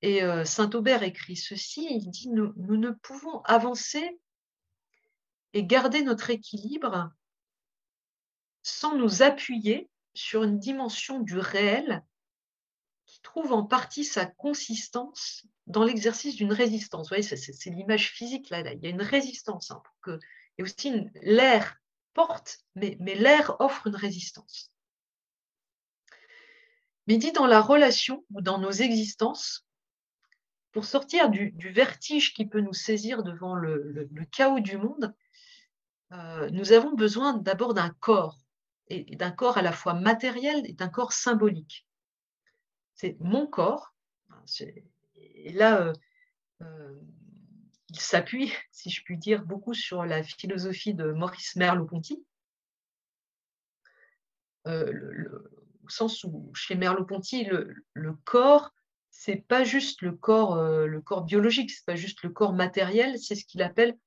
Et 0.02 0.24
euh, 0.24 0.46
Saint 0.46 0.70
Aubert 0.72 1.04
écrit 1.04 1.36
ceci, 1.36 1.88
il 1.90 2.10
dit, 2.10 2.30
nous, 2.30 2.54
ne 2.56 2.92
pouvons 2.92 3.42
avancer 3.42 4.20
et 5.54 5.66
garder 5.66 6.04
notre 6.04 6.30
équilibre 6.30 7.12
sans 8.62 8.96
nous 8.96 9.24
appuyer 9.24 9.90
sur 10.14 10.44
une 10.44 10.60
dimension 10.60 11.20
du 11.20 11.38
réel 11.38 12.04
qui 13.06 13.22
trouve 13.22 13.54
en 13.54 13.64
partie 13.64 14.04
sa 14.04 14.26
consistance 14.26 15.46
dans 15.66 15.84
l'exercice 15.84 16.36
d'une 16.36 16.54
résistance. 16.54 17.08
Vous 17.08 17.16
voyez, 17.16 17.24
c'est 17.24 17.70
l'image 17.70 18.12
physique, 18.12 18.50
là, 18.50 18.60
il 18.72 18.84
y 18.84 18.88
a 18.88 18.90
une 18.90 19.02
résistance. 19.02 19.72
Hein, 19.72 19.82
et 20.58 20.64
aussi 20.64 20.92
l'air 21.22 21.78
porte, 22.14 22.60
mais, 22.76 22.98
l'air 23.00 23.56
offre 23.60 23.88
une 23.88 23.96
résistance. 23.96 24.72
Mais 27.06 27.18
dit 27.18 27.32
dans 27.32 27.46
la 27.46 27.62
relation 27.62 28.26
ou 28.32 28.42
dans 28.42 28.58
nos 28.58 28.72
existences, 28.72 29.67
pour 30.72 30.86
sortir 30.86 31.30
du, 31.30 31.54
vertige 31.72 32.34
qui 32.34 32.46
peut 32.46 32.62
nous 32.62 32.74
saisir 32.74 33.24
devant 33.24 33.56
le, 33.56 34.10
chaos 34.32 34.60
du 34.60 34.78
monde, 34.78 35.14
euh, 36.14 36.50
nous 36.52 36.72
avons 36.72 36.94
besoin 36.94 37.34
d'abord 37.34 37.74
d'un 37.74 37.90
corps, 38.00 38.38
et, 38.88 39.16
d'un 39.16 39.32
corps 39.32 39.58
à 39.58 39.62
la 39.62 39.72
fois 39.72 39.94
matériel 39.94 40.66
et 40.66 40.74
d'un 40.74 40.90
corps 40.90 41.14
symbolique. 41.14 41.88
C'est 42.96 43.18
mon 43.20 43.48
corps, 43.48 43.94
et 45.16 45.52
là, 45.54 45.82
euh, 45.82 45.94
euh, 46.62 47.00
il 47.90 48.00
s'appuie, 48.00 48.52
si 48.72 48.90
je 48.90 49.04
puis 49.04 49.18
dire, 49.18 49.44
beaucoup 49.44 49.74
sur 49.74 50.06
la 50.06 50.24
philosophie 50.24 50.94
de 50.94 51.12
Maurice 51.12 51.56
Merleau-Ponty, 51.56 52.24
euh, 54.68 55.30
au 55.84 55.90
sens 55.90 56.24
où 56.24 56.52
chez 56.54 56.76
Merleau-Ponty, 56.76 57.46
le, 57.46 57.74
le, 57.94 58.14
corps, 58.26 58.74
c'est 59.20 59.48
pas 59.48 59.64
juste 59.64 60.04
le 60.04 60.12
corps, 60.12 60.58
euh, 60.58 60.86
le 60.86 61.02
corps 61.02 61.24
biologique, 61.24 61.72
c'est 61.72 61.86
pas 61.86 61.96
juste 61.96 62.22
le 62.22 62.30
corps 62.30 62.54
matériel, 62.54 63.18
c'est 63.18 63.34
ce 63.34 63.46
qu'il 63.46 63.64
appelle 63.64 63.98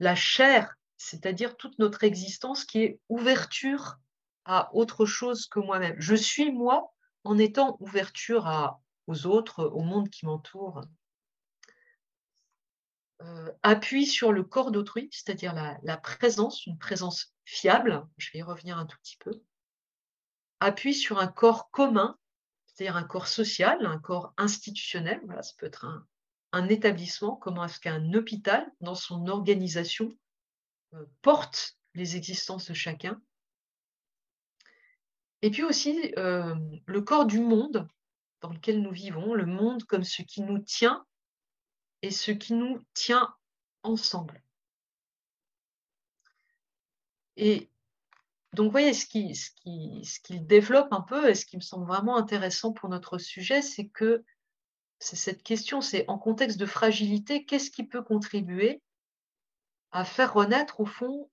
la 0.00 0.16
chair, 0.16 0.74
c'est-à-dire 0.96 1.56
toute 1.56 1.78
notre 1.78 2.02
existence 2.02 2.64
qui 2.64 2.82
est 2.82 3.00
ouverture 3.08 4.00
à 4.44 4.74
autre 4.74 5.06
chose 5.06 5.46
que 5.46 5.60
moi-même. 5.60 5.94
Je 6.00 6.16
suis 6.16 6.50
moi 6.50 6.92
en 7.22 7.38
étant 7.38 7.76
ouverture 7.78 8.80
aux 9.06 9.26
autres, 9.26 9.64
au 9.64 9.82
monde 9.82 10.10
qui 10.10 10.26
m'entoure, 10.26 10.80
euh, 13.22 13.52
appuie 13.62 14.06
sur 14.06 14.32
le 14.32 14.42
corps 14.42 14.72
d'autrui, 14.72 15.08
c'est-à-dire 15.12 15.54
la, 15.54 15.96
présence, 15.98 16.66
une 16.66 16.78
présence 16.78 17.32
fiable, 17.44 18.04
je 18.16 18.32
vais 18.32 18.40
y 18.40 18.42
revenir 18.42 18.76
un 18.76 18.86
tout 18.86 18.98
petit 19.04 19.18
peu, 19.18 19.40
appuie 20.58 20.94
sur 20.94 21.20
un 21.20 21.28
corps 21.28 21.70
commun, 21.70 22.18
c'est-à-dire 22.78 22.96
un 22.96 23.02
corps 23.02 23.26
social, 23.26 23.84
un 23.84 23.98
corps 23.98 24.32
institutionnel, 24.36 25.20
ça 25.42 25.52
peut 25.58 25.66
être 25.66 25.84
un, 26.52 26.68
établissement, 26.68 27.34
comment 27.34 27.64
est-ce 27.64 27.80
qu'un 27.80 28.14
hôpital, 28.14 28.70
dans 28.80 28.94
son 28.94 29.26
organisation, 29.26 30.16
euh, 30.94 31.04
porte 31.20 31.76
les 31.94 32.14
existences 32.14 32.68
de 32.68 32.74
chacun. 32.74 33.20
Et 35.42 35.50
puis 35.50 35.64
aussi 35.64 36.14
euh, 36.18 36.54
le 36.86 37.02
corps 37.02 37.26
du 37.26 37.40
monde 37.40 37.88
dans 38.42 38.52
lequel 38.52 38.80
nous 38.80 38.92
vivons, 38.92 39.34
le 39.34 39.46
monde 39.46 39.82
comme 39.82 40.04
ce 40.04 40.22
qui 40.22 40.42
nous 40.42 40.60
tient 40.60 41.04
et 42.02 42.12
ce 42.12 42.30
qui 42.30 42.54
nous 42.54 42.80
tient 42.94 43.34
ensemble. 43.82 44.40
Donc, 48.54 48.66
vous 48.66 48.72
voyez, 48.72 48.94
ce 48.94 49.06
qu'il 49.06 50.46
développe 50.46 50.92
un 50.92 51.02
peu 51.02 51.28
et 51.28 51.34
ce 51.34 51.44
qui 51.44 51.56
me 51.56 51.62
semble 51.62 51.86
vraiment 51.86 52.16
intéressant 52.16 52.72
pour 52.72 52.88
notre 52.88 53.18
sujet, 53.18 53.62
c'est 53.62 53.88
que 53.88 54.24
c'est 54.98 55.16
cette 55.16 55.42
question, 55.42 55.80
c'est 55.80 56.04
en 56.08 56.18
contexte 56.18 56.58
de 56.58 56.66
fragilité, 56.66 57.44
qu'est-ce 57.44 57.70
qui 57.70 57.84
peut 57.84 58.02
contribuer 58.02 58.82
à 59.92 60.04
faire 60.04 60.34
renaître 60.34 60.80
au 60.80 60.86
fond 60.86 61.30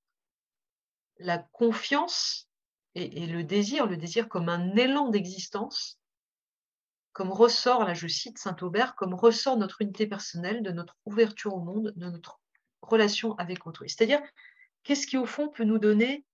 la 1.17 1.39
confiance 1.39 2.49
et 2.93 3.25
le 3.27 3.43
désir, 3.43 3.87
le 3.87 3.97
désir 3.97 4.29
comme 4.29 4.49
un 4.49 4.75
élan 4.75 5.09
d'existence 5.09 5.99
comme 7.15 7.31
ressort, 7.31 7.85
là 7.85 7.93
je 7.93 8.07
cite 8.07 8.37
Saint-Aubert, 8.37 8.93
comme 8.95 9.13
ressort 9.13 9.55
notre 9.55 9.81
unité 9.81 10.05
personnelle, 10.05 10.61
de 10.61 10.71
notre 10.71 10.97
ouverture 11.05 11.55
au 11.55 11.61
monde, 11.61 11.93
de 11.95 12.09
notre 12.09 12.41
relation 12.81 13.35
avec 13.37 13.65
autrui. 13.65 13.89
C'est-à-dire, 13.89 14.19
qu'est-ce 14.83 15.07
qui 15.07 15.17
au 15.17 15.25
fond 15.25 15.47
peut 15.47 15.63
nous 15.63 15.79
donner, 15.79 16.25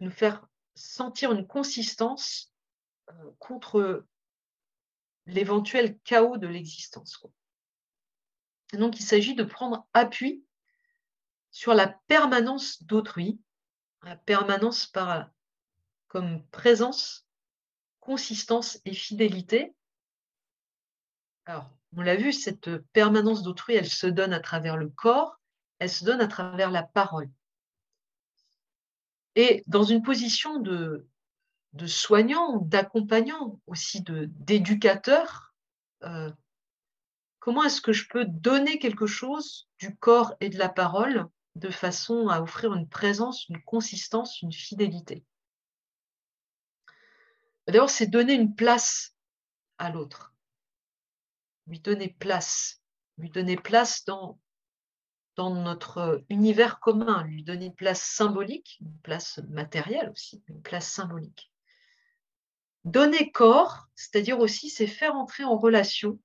nous 0.00 0.10
faire 0.10 0.46
sentir 0.74 1.32
une 1.32 1.46
consistance 1.46 2.52
euh, 3.10 3.30
contre 3.38 4.06
l'éventuel 5.26 5.98
chaos 6.04 6.36
de 6.36 6.46
l'existence. 6.46 7.24
Donc 8.72 8.98
il 8.98 9.02
s'agit 9.02 9.34
de 9.34 9.44
prendre 9.44 9.86
appui 9.92 10.44
sur 11.50 11.74
la 11.74 11.88
permanence 11.88 12.82
d'autrui, 12.82 13.40
la 14.02 14.16
permanence 14.16 14.86
par, 14.86 15.30
comme 16.08 16.46
présence, 16.48 17.26
consistance 18.00 18.78
et 18.84 18.92
fidélité. 18.92 19.74
Alors, 21.46 21.70
on 21.96 22.02
l'a 22.02 22.16
vu, 22.16 22.32
cette 22.32 22.76
permanence 22.92 23.42
d'autrui, 23.42 23.74
elle 23.74 23.88
se 23.88 24.06
donne 24.06 24.32
à 24.32 24.40
travers 24.40 24.76
le 24.76 24.88
corps, 24.88 25.40
elle 25.78 25.90
se 25.90 26.04
donne 26.04 26.20
à 26.20 26.28
travers 26.28 26.70
la 26.70 26.82
parole. 26.82 27.30
Et 29.36 29.62
dans 29.66 29.84
une 29.84 30.02
position 30.02 30.58
de, 30.58 31.06
soignant, 31.86 32.56
d'accompagnant, 32.56 33.60
aussi 33.66 34.02
d'éducateur, 34.02 35.54
euh, 36.02 36.32
comment 37.38 37.62
est-ce 37.62 37.82
que 37.82 37.92
je 37.92 38.08
peux 38.08 38.24
donner 38.24 38.78
quelque 38.78 39.06
chose 39.06 39.68
du 39.78 39.94
corps 39.94 40.34
et 40.40 40.48
de 40.48 40.58
la 40.58 40.70
parole 40.70 41.28
de 41.54 41.70
façon 41.70 42.28
à 42.28 42.40
offrir 42.40 42.72
une 42.74 42.88
présence, 42.88 43.46
une 43.50 43.62
consistance, 43.62 44.40
une 44.40 44.52
fidélité? 44.52 45.22
D'abord, 47.66 47.90
c'est 47.90 48.06
donner 48.06 48.32
une 48.32 48.54
place 48.54 49.14
à 49.76 49.90
l'autre, 49.90 50.32
lui 51.66 51.80
donner 51.80 52.08
place, 52.08 52.80
lui 53.18 53.28
donner 53.28 53.56
place 53.56 54.04
dans, 54.06 54.38
dans 55.36 55.54
notre 55.54 56.24
univers 56.30 56.80
commun, 56.80 57.24
lui 57.24 57.44
donner 57.44 57.66
une 57.66 57.74
place 57.74 58.02
symbolique, 58.02 58.78
une 58.80 58.98
place 59.02 59.40
matérielle 59.48 60.10
aussi, 60.10 60.42
une 60.48 60.62
place 60.62 60.90
symbolique. 60.90 61.50
Donner 62.84 63.30
corps, 63.30 63.88
c'est-à-dire 63.94 64.38
aussi, 64.38 64.70
c'est 64.70 64.86
faire 64.86 65.14
entrer 65.14 65.44
en 65.44 65.56
relation 65.56 66.18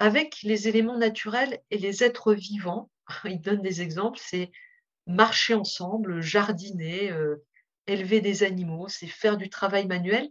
avec 0.00 0.42
les 0.42 0.68
éléments 0.68 0.98
naturels 0.98 1.60
et 1.70 1.78
les 1.78 2.02
êtres 2.02 2.34
vivants. 2.34 2.90
Il 3.24 3.40
donne 3.40 3.62
des 3.62 3.80
exemples, 3.80 4.18
c'est 4.20 4.50
marcher 5.06 5.54
ensemble, 5.54 6.20
jardiner, 6.20 7.10
euh, 7.12 7.44
élever 7.86 8.20
des 8.20 8.42
animaux, 8.42 8.88
c'est 8.88 9.06
faire 9.06 9.36
du 9.36 9.48
travail 9.48 9.86
manuel. 9.86 10.28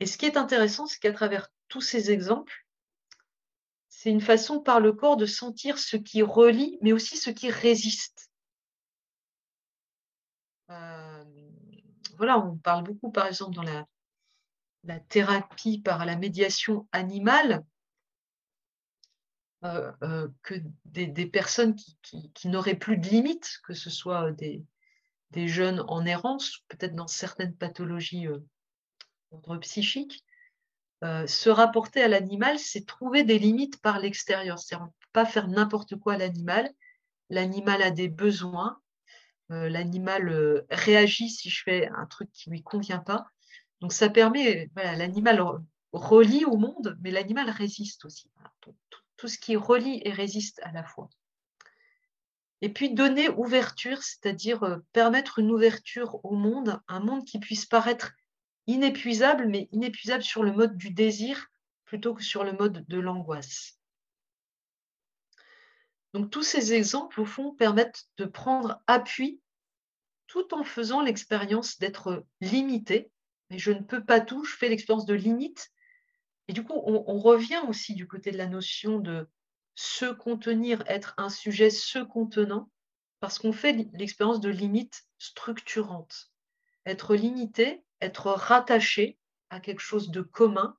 Et 0.00 0.06
ce 0.06 0.18
qui 0.18 0.26
est 0.26 0.36
intéressant, 0.36 0.86
c'est 0.86 1.00
qu'à 1.00 1.12
travers 1.12 1.48
tous 1.68 1.80
ces 1.80 2.10
exemples, 2.10 2.63
c'est 4.04 4.10
une 4.10 4.20
façon 4.20 4.60
par 4.60 4.80
le 4.80 4.92
corps 4.92 5.16
de 5.16 5.24
sentir 5.24 5.78
ce 5.78 5.96
qui 5.96 6.20
relie, 6.20 6.76
mais 6.82 6.92
aussi 6.92 7.16
ce 7.16 7.30
qui 7.30 7.50
résiste. 7.50 8.30
Euh, 10.68 11.24
voilà, 12.18 12.38
on 12.38 12.58
parle 12.58 12.84
beaucoup, 12.84 13.10
par 13.10 13.26
exemple, 13.26 13.54
dans 13.54 13.62
la, 13.62 15.00
thérapie 15.08 15.80
par 15.80 16.04
la 16.04 16.16
médiation 16.16 16.86
animale, 16.92 17.64
euh, 19.64 19.90
euh, 20.02 20.28
que 20.42 20.56
des, 20.84 21.24
personnes 21.24 21.74
qui, 22.02 22.48
n'auraient 22.48 22.78
plus 22.78 22.98
de 22.98 23.08
limites, 23.08 23.58
que 23.64 23.72
ce 23.72 23.88
soit 23.88 24.32
des, 24.32 24.62
des 25.30 25.48
jeunes 25.48 25.82
en 25.88 26.04
errance, 26.04 26.58
peut-être 26.68 26.94
dans 26.94 27.08
certaines 27.08 27.56
pathologies 27.56 28.26
d'ordre 29.30 29.56
psychique, 29.60 30.22
euh, 31.04 31.26
se 31.26 31.50
rapporter 31.50 32.02
à 32.02 32.08
l'animal, 32.08 32.58
c'est 32.58 32.86
trouver 32.86 33.24
des 33.24 33.38
limites 33.38 33.80
par 33.82 33.98
l'extérieur. 33.98 34.58
C'est-à-dire, 34.58 34.86
ne 34.86 34.90
peut 34.90 35.08
pas 35.12 35.26
faire 35.26 35.48
n'importe 35.48 35.96
quoi 35.96 36.14
à 36.14 36.16
l'animal. 36.16 36.72
L'animal 37.28 37.82
a 37.82 37.90
des 37.90 38.08
besoins. 38.08 38.80
Euh, 39.50 39.68
l'animal 39.68 40.30
euh, 40.30 40.66
réagit 40.70 41.28
si 41.28 41.50
je 41.50 41.62
fais 41.62 41.88
un 41.88 42.06
truc 42.06 42.30
qui 42.32 42.48
ne 42.48 42.54
lui 42.54 42.62
convient 42.62 43.00
pas. 43.00 43.26
Donc, 43.82 43.92
ça 43.92 44.08
permet, 44.08 44.70
l'animal 44.76 45.44
relie 45.92 46.46
au 46.46 46.56
monde, 46.56 46.96
mais 47.02 47.10
l'animal 47.10 47.50
résiste 47.50 48.06
aussi. 48.06 48.30
tout, 48.60 49.28
ce 49.28 49.38
qui 49.38 49.56
relie 49.56 50.00
et 50.04 50.10
résiste 50.10 50.60
à 50.62 50.72
la 50.72 50.84
fois. 50.84 51.10
Et 52.62 52.70
puis 52.70 52.94
donner 52.94 53.28
ouverture, 53.28 54.02
c'est-à-dire 54.02 54.80
permettre 54.92 55.38
une 55.38 55.50
ouverture 55.50 56.24
au 56.24 56.34
monde, 56.34 56.80
un 56.88 57.00
monde 57.00 57.24
qui 57.26 57.38
puisse 57.38 57.66
paraître 57.66 58.12
inépuisable, 58.66 59.46
mais 59.48 59.68
inépuisable 59.72 60.22
sur 60.22 60.42
le 60.42 60.52
mode 60.52 60.76
du 60.76 60.90
désir 60.90 61.48
plutôt 61.84 62.14
que 62.14 62.22
sur 62.22 62.44
le 62.44 62.52
mode 62.52 62.84
de 62.88 62.98
l'angoisse. 62.98 63.78
Donc 66.14 66.30
tous 66.30 66.42
ces 66.42 66.72
exemples, 66.72 67.20
au 67.20 67.24
fond, 67.24 67.52
permettent 67.54 68.06
de 68.16 68.24
prendre 68.24 68.80
appui 68.86 69.40
tout 70.26 70.54
en 70.54 70.64
faisant 70.64 71.00
l'expérience 71.02 71.78
d'être 71.78 72.24
limité. 72.40 73.10
Mais 73.50 73.58
je 73.58 73.72
ne 73.72 73.82
peux 73.82 74.04
pas 74.04 74.20
tout, 74.20 74.44
je 74.44 74.56
fais 74.56 74.68
l'expérience 74.68 75.06
de 75.06 75.14
limite. 75.14 75.70
Et 76.48 76.52
du 76.52 76.64
coup, 76.64 76.74
on, 76.74 77.18
revient 77.18 77.62
aussi 77.68 77.94
du 77.94 78.06
côté 78.06 78.30
de 78.30 78.36
la 78.36 78.46
notion 78.46 78.98
de 78.98 79.28
se 79.76 80.06
contenir, 80.06 80.82
être 80.86 81.14
un 81.16 81.30
sujet 81.30 81.70
se 81.70 81.98
contenant, 81.98 82.70
parce 83.20 83.38
qu'on 83.38 83.52
fait 83.52 83.72
l'expérience 83.92 84.40
de 84.40 84.50
limite 84.50 85.04
structurante. 85.18 86.32
Être 86.84 87.14
limité, 87.14 87.83
être 88.00 88.30
rattaché 88.30 89.18
à 89.50 89.60
quelque 89.60 89.80
chose 89.80 90.10
de 90.10 90.20
commun 90.20 90.76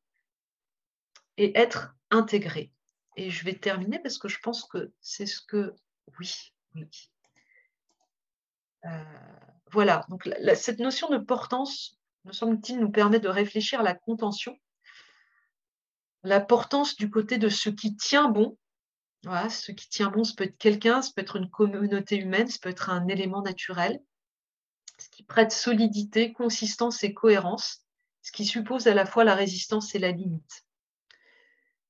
et 1.38 1.58
être 1.58 1.96
intégré. 2.12 2.72
Et 3.18 3.30
je 3.30 3.46
vais 3.46 3.56
terminer 3.56 4.00
parce 4.00 4.18
que 4.18 4.28
je 4.28 4.40
pense 4.40 4.66
que 4.66 4.92
c'est 5.02 5.26
ce 5.26 5.42
que... 5.42 5.74
Oui, 6.20 6.54
oui. 6.76 7.12
Euh, 8.86 9.04
voilà, 9.72 10.06
donc 10.10 10.30
cette 10.56 10.80
notion 10.80 11.10
de 11.10 11.18
portance, 11.18 11.98
me 12.26 12.32
semble-t-il, 12.32 12.80
nous 12.80 12.92
permet 12.92 13.20
de 13.20 13.28
réfléchir 13.28 13.80
à 13.80 13.84
la 13.84 13.96
contention, 13.96 14.58
la 16.24 16.40
portance 16.40 16.96
du 16.96 17.10
côté 17.10 17.38
de 17.38 17.50
ce 17.50 17.70
qui 17.70 17.96
tient 17.96 18.30
bon. 18.30 18.58
Voilà, 19.24 19.50
ce 19.50 19.72
qui 19.72 19.90
tient 19.90 20.10
bon, 20.10 20.24
ça 20.24 20.34
peut 20.36 20.44
être 20.44 20.58
quelqu'un, 20.58 21.02
ça 21.02 21.12
peut 21.16 21.22
être 21.22 21.38
une 21.38 21.50
communauté 21.50 22.18
humaine, 22.18 22.48
ça 22.48 22.60
peut 22.62 22.70
être 22.70 22.90
un 22.90 23.08
élément 23.08 23.42
naturel 23.42 24.00
ce 24.98 25.10
qui 25.10 25.24
prête 25.24 25.52
solidité, 25.52 26.34
consistance 26.34 27.04
et 27.04 27.14
cohérence, 27.14 27.86
ce 28.22 28.32
qui 28.32 28.46
suppose 28.46 28.88
à 28.88 28.94
la 28.94 29.06
fois 29.06 29.24
la 29.24 29.36
résistance 29.36 29.94
et 29.96 30.00
la 30.00 30.12
limite. 30.12 30.66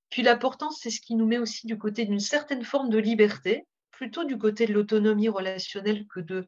Puis 0.10 0.22
l'importance, 0.22 0.80
c'est 0.82 0.91
ce 0.91 1.01
qui 1.01 1.16
nous 1.16 1.26
met 1.26 1.38
aussi 1.38 1.68
du 1.68 1.78
côté 1.78 2.06
d'une 2.06 2.20
certaine 2.20 2.64
forme 2.64 2.90
de 2.90 2.98
liberté, 2.98 3.68
plutôt 3.91 4.23
du 4.23 4.38
côté 4.38 4.65
de 4.65 4.73
l'autonomie 4.73 5.30
relationnelle 5.30 6.06
que 6.07 6.19
de 6.19 6.48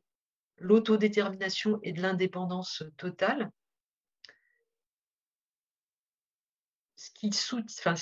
l'autodétermination 0.58 1.80
et 1.84 1.94
de 1.94 2.02
l'indépendance 2.02 2.84
totale. 2.98 3.52
Ce 6.96 7.10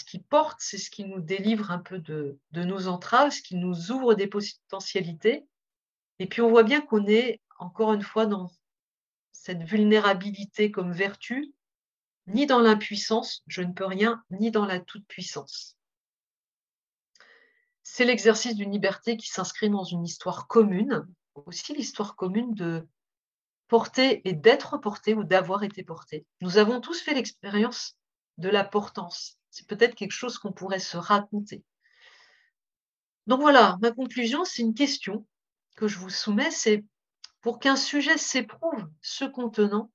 qui, 0.03 0.19
porte, 0.19 0.59
c'est 0.59 0.77
ce 0.77 0.89
qui 0.89 1.05
nous 1.05 1.21
délivre 1.21 1.71
un 1.71 1.79
peu 1.79 1.99
de 1.99 2.37
nos 2.53 2.87
entraves, 2.87 3.31
ce 3.31 3.41
qui 3.41 3.55
nous 3.55 3.91
ouvre 3.91 4.13
des 4.13 4.27
potentialités. 4.27 5.45
Et 6.19 6.27
puis 6.27 6.41
on 6.41 6.49
voit 6.49 6.63
bien 6.63 6.81
qu'on 6.81 7.05
est 7.07 7.41
encore 7.57 7.93
une 7.93 8.01
fois, 8.01 8.25
dans 8.25 8.51
cette 9.31 9.63
vulnérabilité 9.63 10.71
comme 10.71 10.91
vertu, 10.91 11.53
ni 12.27 12.45
dans 12.45 12.59
l'impuissance, 12.59 13.43
je 13.47 13.61
ne 13.61 13.73
peux 13.73 13.85
rien, 13.85 14.23
ni 14.31 14.51
dans 14.51 14.65
la 14.65 14.79
toute-puissance. 14.79 15.77
C'est 17.83 18.05
l'exercice 18.05 18.55
d'une 18.55 18.71
liberté 18.71 19.15
qui 19.15 19.27
s'inscrit 19.27 19.69
dans 19.69 19.83
une 19.83 20.03
histoire 20.03 20.47
commune, 20.47 21.05
aussi 21.45 21.73
l'histoire 21.75 22.15
commune 22.15 22.53
de 22.53 22.87
porter 23.67 24.27
et 24.27 24.33
d'être 24.33 24.77
porté 24.77 25.13
ou 25.13 25.23
d'avoir 25.23 25.63
été 25.63 25.83
porté. 25.83 26.25
Nous 26.41 26.57
avons 26.57 26.81
tous 26.81 26.99
fait 27.01 27.13
l'expérience 27.13 27.95
de 28.37 28.49
la 28.49 28.63
portance. 28.63 29.37
C'est 29.49 29.67
peut-être 29.67 29.95
quelque 29.95 30.11
chose 30.11 30.37
qu'on 30.37 30.51
pourrait 30.51 30.79
se 30.79 30.97
raconter. 30.97 31.63
Donc 33.27 33.41
voilà, 33.41 33.77
ma 33.81 33.91
conclusion, 33.91 34.45
c'est 34.45 34.61
une 34.61 34.73
question 34.73 35.25
que 35.75 35.87
je 35.87 35.97
vous 35.97 36.09
soumets, 36.09 36.51
c'est 36.51 36.83
pour 37.45 37.59
qu'un 37.59 37.75
sujet 37.75 38.17
s'éprouve 38.17 38.89
ce 39.01 39.23
contenant, 39.23 39.91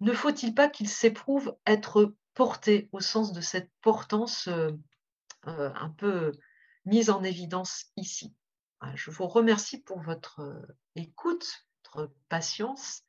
ne 0.00 0.14
faut-il 0.14 0.54
pas 0.54 0.66
qu'il 0.66 0.88
s'éprouve 0.88 1.54
être 1.66 2.14
porté 2.32 2.88
au 2.92 3.00
sens 3.00 3.34
de 3.34 3.42
cette 3.42 3.70
portance 3.82 4.48
euh, 4.48 4.70
euh, 5.46 5.70
un 5.74 5.90
peu 5.90 6.32
mise 6.86 7.10
en 7.10 7.22
évidence 7.22 7.92
ici? 7.96 8.34
Je 8.94 9.10
vous 9.10 9.28
remercie 9.28 9.82
pour 9.82 10.00
votre 10.00 10.40
euh, 10.40 10.74
écoute, 10.96 11.66
votre 11.84 12.14
patience 12.30 13.02